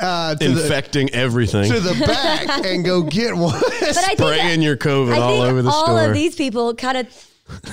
uh, 0.00 0.34
to 0.34 0.48
the 0.48 0.62
Infecting 0.62 1.10
everything. 1.10 1.70
to 1.70 1.78
the 1.78 1.94
back 2.06 2.64
and 2.64 2.84
go 2.84 3.02
get 3.02 3.36
one. 3.36 3.60
But 3.60 3.82
I 3.82 3.92
think 3.92 4.18
Spraying 4.18 4.62
your 4.62 4.76
COVID 4.76 5.14
I 5.14 5.18
all 5.18 5.30
think 5.42 5.44
over 5.52 5.62
the 5.62 5.70
store. 5.70 5.80
all 5.88 5.96
store. 5.98 6.08
of 6.08 6.14
these 6.14 6.34
people 6.34 6.74
kind 6.74 6.96
of 6.98 7.06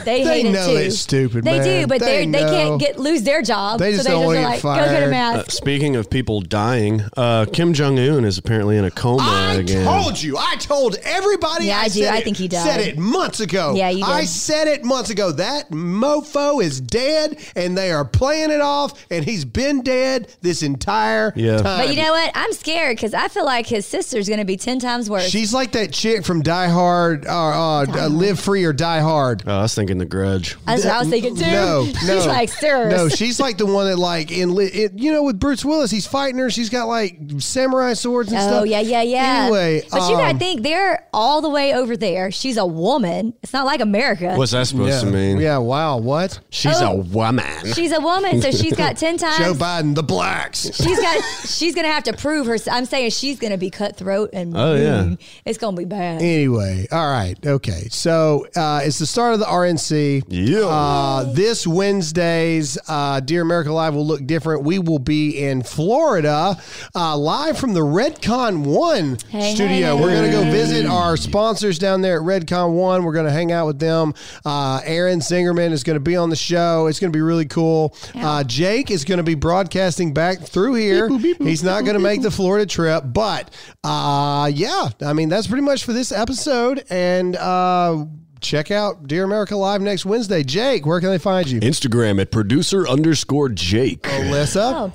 they, 0.04 0.24
They 0.24 0.24
hate 0.24 0.46
it 0.48 0.52
know 0.52 0.68
too. 0.72 0.76
it's 0.78 0.98
stupid, 1.00 1.46
They 1.46 1.58
man. 1.60 1.82
do, 1.82 1.88
but 1.88 2.00
They 2.02 2.26
they 2.26 2.32
they 2.32 2.40
can't 2.40 2.80
get 2.80 3.00
lose 3.00 3.24
their 3.24 3.42
job. 3.42 3.80
They 3.80 3.92
just 3.94 4.04
so 4.04 4.10
they 4.10 4.14
don't 4.16 4.34
just 4.34 4.36
wanna 4.36 4.40
are 4.40 4.52
get 4.58 4.64
like, 4.66 4.80
go 4.80 4.86
get 4.86 4.94
a 4.98 5.00
fired. 5.00 5.12
mask. 5.12 5.48
Uh, 5.48 5.52
speaking 5.52 5.96
of 5.96 6.10
people 6.10 6.42
dying, 6.42 7.04
uh, 7.16 7.46
Kim 7.54 7.74
Jong 7.74 7.98
Un 7.98 8.26
is 8.26 8.38
apparently 8.38 8.78
in 8.78 8.84
a 8.84 8.92
coma 8.92 9.24
I 9.24 9.54
again. 9.54 9.86
told 9.86 10.22
you. 10.22 10.38
I 10.38 10.56
told 10.58 10.98
everybody. 11.04 11.68
Yeah, 11.68 11.80
I 11.80 11.86
do. 11.88 12.02
said 12.02 12.14
I 12.14 12.18
it- 12.18 12.24
think 12.26 12.36
he 12.38 12.48
died. 12.50 12.66
Said 12.66 12.80
it 12.82 12.98
months 12.98 13.40
ago. 13.40 13.74
Yeah, 13.76 13.90
you 13.90 14.04
did. 14.04 14.12
I 14.12 14.26
said 14.26 14.68
it 14.68 14.84
months 14.84 15.10
ago. 15.10 15.32
That 15.32 15.72
mofo 15.72 16.62
is 16.62 16.82
dead, 16.82 17.38
and 17.56 17.78
they 17.78 17.92
are 17.92 18.04
playing 18.04 18.52
it 18.52 18.62
off, 18.62 19.06
and 19.10 19.24
he's 19.24 19.46
been 19.46 19.82
dead 19.84 20.28
this 20.42 20.64
entire 20.64 21.32
Yeah. 21.36 21.58
time. 21.58 21.86
but 21.88 21.96
you 21.96 22.02
know 22.02 22.12
what? 22.12 22.32
I'm 22.36 22.52
scared 22.54 22.98
because 22.98 23.14
I 23.14 23.30
feel 23.30 23.46
like 23.46 23.68
his 23.68 23.86
sister's 23.86 24.28
going 24.28 24.40
to 24.40 24.46
be 24.46 24.58
ten 24.58 24.80
times 24.80 25.10
worse. 25.10 25.30
She's 25.30 25.54
like 25.54 25.72
that 25.74 25.94
chick 25.94 26.26
from 26.26 26.42
Die 26.42 26.68
Hard, 26.68 27.26
uh, 27.26 27.30
uh, 27.32 27.86
uh, 27.88 28.08
Live 28.08 28.40
Free 28.40 28.66
or 28.66 28.74
Die 28.74 29.00
Hard. 29.00 29.44
I 29.62 29.66
was 29.66 29.76
thinking 29.76 29.98
The 30.00 30.06
Grudge. 30.06 30.58
That's 30.66 30.84
what 30.86 30.94
I 30.94 31.00
was 31.00 31.10
thinking 31.10 31.36
too. 31.36 31.42
No, 31.46 31.84
no, 31.86 31.92
She's 31.92 32.26
like, 32.26 32.50
sir. 32.50 32.90
No, 32.90 33.10
she's 33.10 33.40
like 33.40 33.58
the 33.58 33.66
one 33.68 33.86
that 33.86 33.98
like 33.98 34.32
in 34.32 34.56
li- 34.56 34.66
it, 34.66 34.94
you 34.98 35.12
know 35.12 35.22
with 35.24 35.40
Bruce 35.40 35.64
Willis, 35.64 35.92
he's 35.92 36.08
fighting 36.08 36.38
her. 36.40 36.50
She's 36.50 36.70
got 36.70 36.88
like 36.88 37.18
samurai 37.38 37.94
swords 37.94 38.32
and 38.32 38.40
Oh 38.40 38.42
stuff. 38.42 38.62
Oh 38.62 38.64
yeah, 38.64 38.80
yeah, 38.80 39.04
yeah. 39.04 39.42
Anyway, 39.44 39.84
but 39.92 40.10
you 40.10 40.16
gotta 40.18 40.32
um, 40.32 40.40
think 40.40 40.64
they're 40.64 41.08
all 41.14 41.42
the 41.42 41.50
way 41.50 41.74
over 41.76 41.96
there. 41.96 42.32
She's 42.32 42.58
a 42.58 42.66
woman. 42.66 43.34
It's 43.44 43.54
not 43.54 43.66
like 43.68 43.82
America. 43.82 44.36
What's 44.36 44.52
that 44.54 44.66
supposed 44.68 44.90
yeah, 44.90 45.00
to 45.02 45.16
mean? 45.16 45.38
yeah. 45.40 45.58
Wow, 45.60 45.98
what? 45.98 46.40
She's 46.50 46.82
Oh. 46.82 46.94
a 46.94 46.96
woman. 46.96 47.46
She's 47.74 47.92
a 47.92 48.02
woman, 48.02 48.42
so 48.42 48.50
she's 48.52 48.74
got 48.76 48.98
ten 48.98 49.18
times. 49.18 49.38
Joe 49.38 49.54
Biden, 49.54 49.94
the 49.94 50.04
blacks. 50.04 50.62
She's 50.76 51.00
got. 51.00 51.24
She's 51.52 51.76
gonna 51.76 51.90
have 51.90 52.04
to 52.06 52.14
prove 52.14 52.48
her. 52.48 52.58
I'm 52.72 52.86
saying 52.86 53.12
she's 53.12 53.38
gonna 53.40 53.58
be 53.58 53.70
cutthroat 53.70 54.32
and. 54.34 54.56
Oh, 54.58 54.74
yeah. 54.76 55.16
It's 55.46 55.58
gonna 55.58 55.78
be 55.78 55.86
bad. 55.86 56.22
Anyway, 56.22 56.88
all 56.92 57.08
right, 57.10 57.36
okay. 57.46 57.88
So 57.90 58.48
uh, 58.56 58.82
it's 58.84 58.98
the 59.00 59.06
start 59.06 59.34
of 59.34 59.40
the 59.40 59.48
RNC. 59.52 60.24
Yeah. 60.30 60.60
Uh, 60.66 61.34
this 61.34 61.68
Wednesday's 61.68 62.78
uh, 62.88 63.20
Dear 63.20 63.42
America 63.42 63.72
Live 63.72 63.94
will 63.94 64.06
look 64.08 64.26
different. 64.26 64.64
We 64.64 64.80
will 64.80 65.00
be 65.00 65.38
in 65.44 65.62
Florida, 65.62 66.58
uh, 66.96 67.18
live 67.18 67.58
from 67.58 67.74
the 67.74 67.82
Redcon 67.82 68.66
One 68.66 69.18
Hey, 69.30 69.54
studio. 69.54 69.96
hey, 69.96 70.02
We're 70.02 70.12
going 70.12 70.26
to 70.26 70.32
go 70.32 70.44
visit 70.50 70.86
our 70.86 71.18
sponsors 71.18 71.78
down 71.80 72.02
there 72.02 72.18
at 72.18 72.24
Redcon 72.24 72.74
One. 72.74 73.04
We're 73.04 73.14
going 73.14 73.26
to 73.26 73.32
hang 73.32 73.52
out 73.52 73.68
with 73.68 73.80
them. 73.80 74.14
Uh, 74.46 74.82
Aaron 74.86 75.20
Singerman 75.20 75.72
is 75.72 75.84
going 75.84 75.96
to 75.96 76.00
be 76.00 76.16
on 76.16 76.30
the 76.30 76.36
show. 76.36 76.88
It's 76.88 77.00
going 77.00 77.12
to 77.12 77.18
be 77.18 77.22
really 77.22 77.46
cool. 77.46 77.96
Uh, 78.16 78.44
Jake 78.44 78.90
is 78.92 79.06
going 79.06 79.18
to 79.18 79.24
be 79.24 79.36
broadcasting 79.36 80.14
back 80.14 80.40
through 80.40 80.76
here. 80.76 81.10
He's 81.40 81.64
not 81.64 81.82
going 81.84 81.96
to 81.96 82.00
make 82.00 82.22
the 82.22 82.32
Florida 82.32 82.66
trip, 82.66 83.04
but 83.08 83.50
uh, 83.84 84.50
yeah, 84.54 84.90
I 85.02 85.14
mean 85.14 85.30
that's 85.30 85.48
pretty 85.48 85.64
much 85.64 85.84
for 85.86 85.94
this 85.94 86.12
episode. 86.12 86.84
And 86.90 87.36
uh, 87.36 88.06
check 88.42 88.72
out 88.72 89.08
Dear 89.08 89.24
America 89.24 89.56
Live 89.56 89.82
next 89.82 90.06
Wednesday. 90.06 90.44
Jake, 90.44 90.86
where 90.86 91.00
can 91.00 91.10
they 91.10 91.18
find 91.18 91.50
you? 91.50 91.60
Instagram 91.62 92.20
at 92.22 92.32
producer 92.32 92.88
underscore 92.88 93.50
Jake. 93.50 94.02
Alyssa. 94.04 94.92
Oh, 94.92 94.94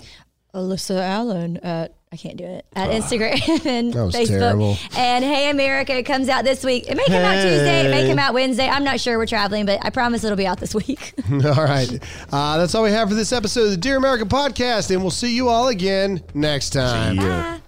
Alyssa 0.54 1.00
Allen 1.00 1.58
at 1.58 1.96
I 2.12 2.16
can't 2.16 2.36
do 2.36 2.44
it 2.44 2.64
at 2.74 2.90
Instagram 2.90 3.32
and 3.66 3.92
Facebook. 3.92 4.26
terrible. 4.28 4.78
And 4.96 5.24
Hey 5.24 5.50
America 5.50 6.02
comes 6.02 6.28
out 6.28 6.44
this 6.44 6.64
week. 6.64 6.88
It 6.88 6.96
may 6.96 7.04
come 7.04 7.16
out 7.16 7.34
Tuesday. 7.42 7.86
It 7.86 7.90
may 7.90 8.08
come 8.08 8.18
out 8.18 8.32
Wednesday. 8.32 8.68
I'm 8.68 8.84
not 8.84 9.00
sure. 9.00 9.18
We're 9.18 9.26
traveling, 9.26 9.66
but 9.66 9.84
I 9.84 9.90
promise 9.90 10.22
it'll 10.24 10.36
be 10.36 10.46
out 10.46 10.58
this 10.58 10.74
week. 10.74 11.14
all 11.30 11.40
right. 11.64 11.98
Uh, 12.32 12.58
that's 12.58 12.74
all 12.74 12.84
we 12.84 12.90
have 12.90 13.08
for 13.08 13.14
this 13.14 13.32
episode 13.32 13.64
of 13.64 13.70
the 13.72 13.76
Dear 13.76 13.96
America 13.96 14.24
podcast, 14.24 14.90
and 14.90 15.02
we'll 15.02 15.10
see 15.10 15.34
you 15.34 15.48
all 15.48 15.68
again 15.68 16.22
next 16.32 16.70
time. 16.70 17.16
Yeah. 17.16 17.58
Bye. 17.58 17.62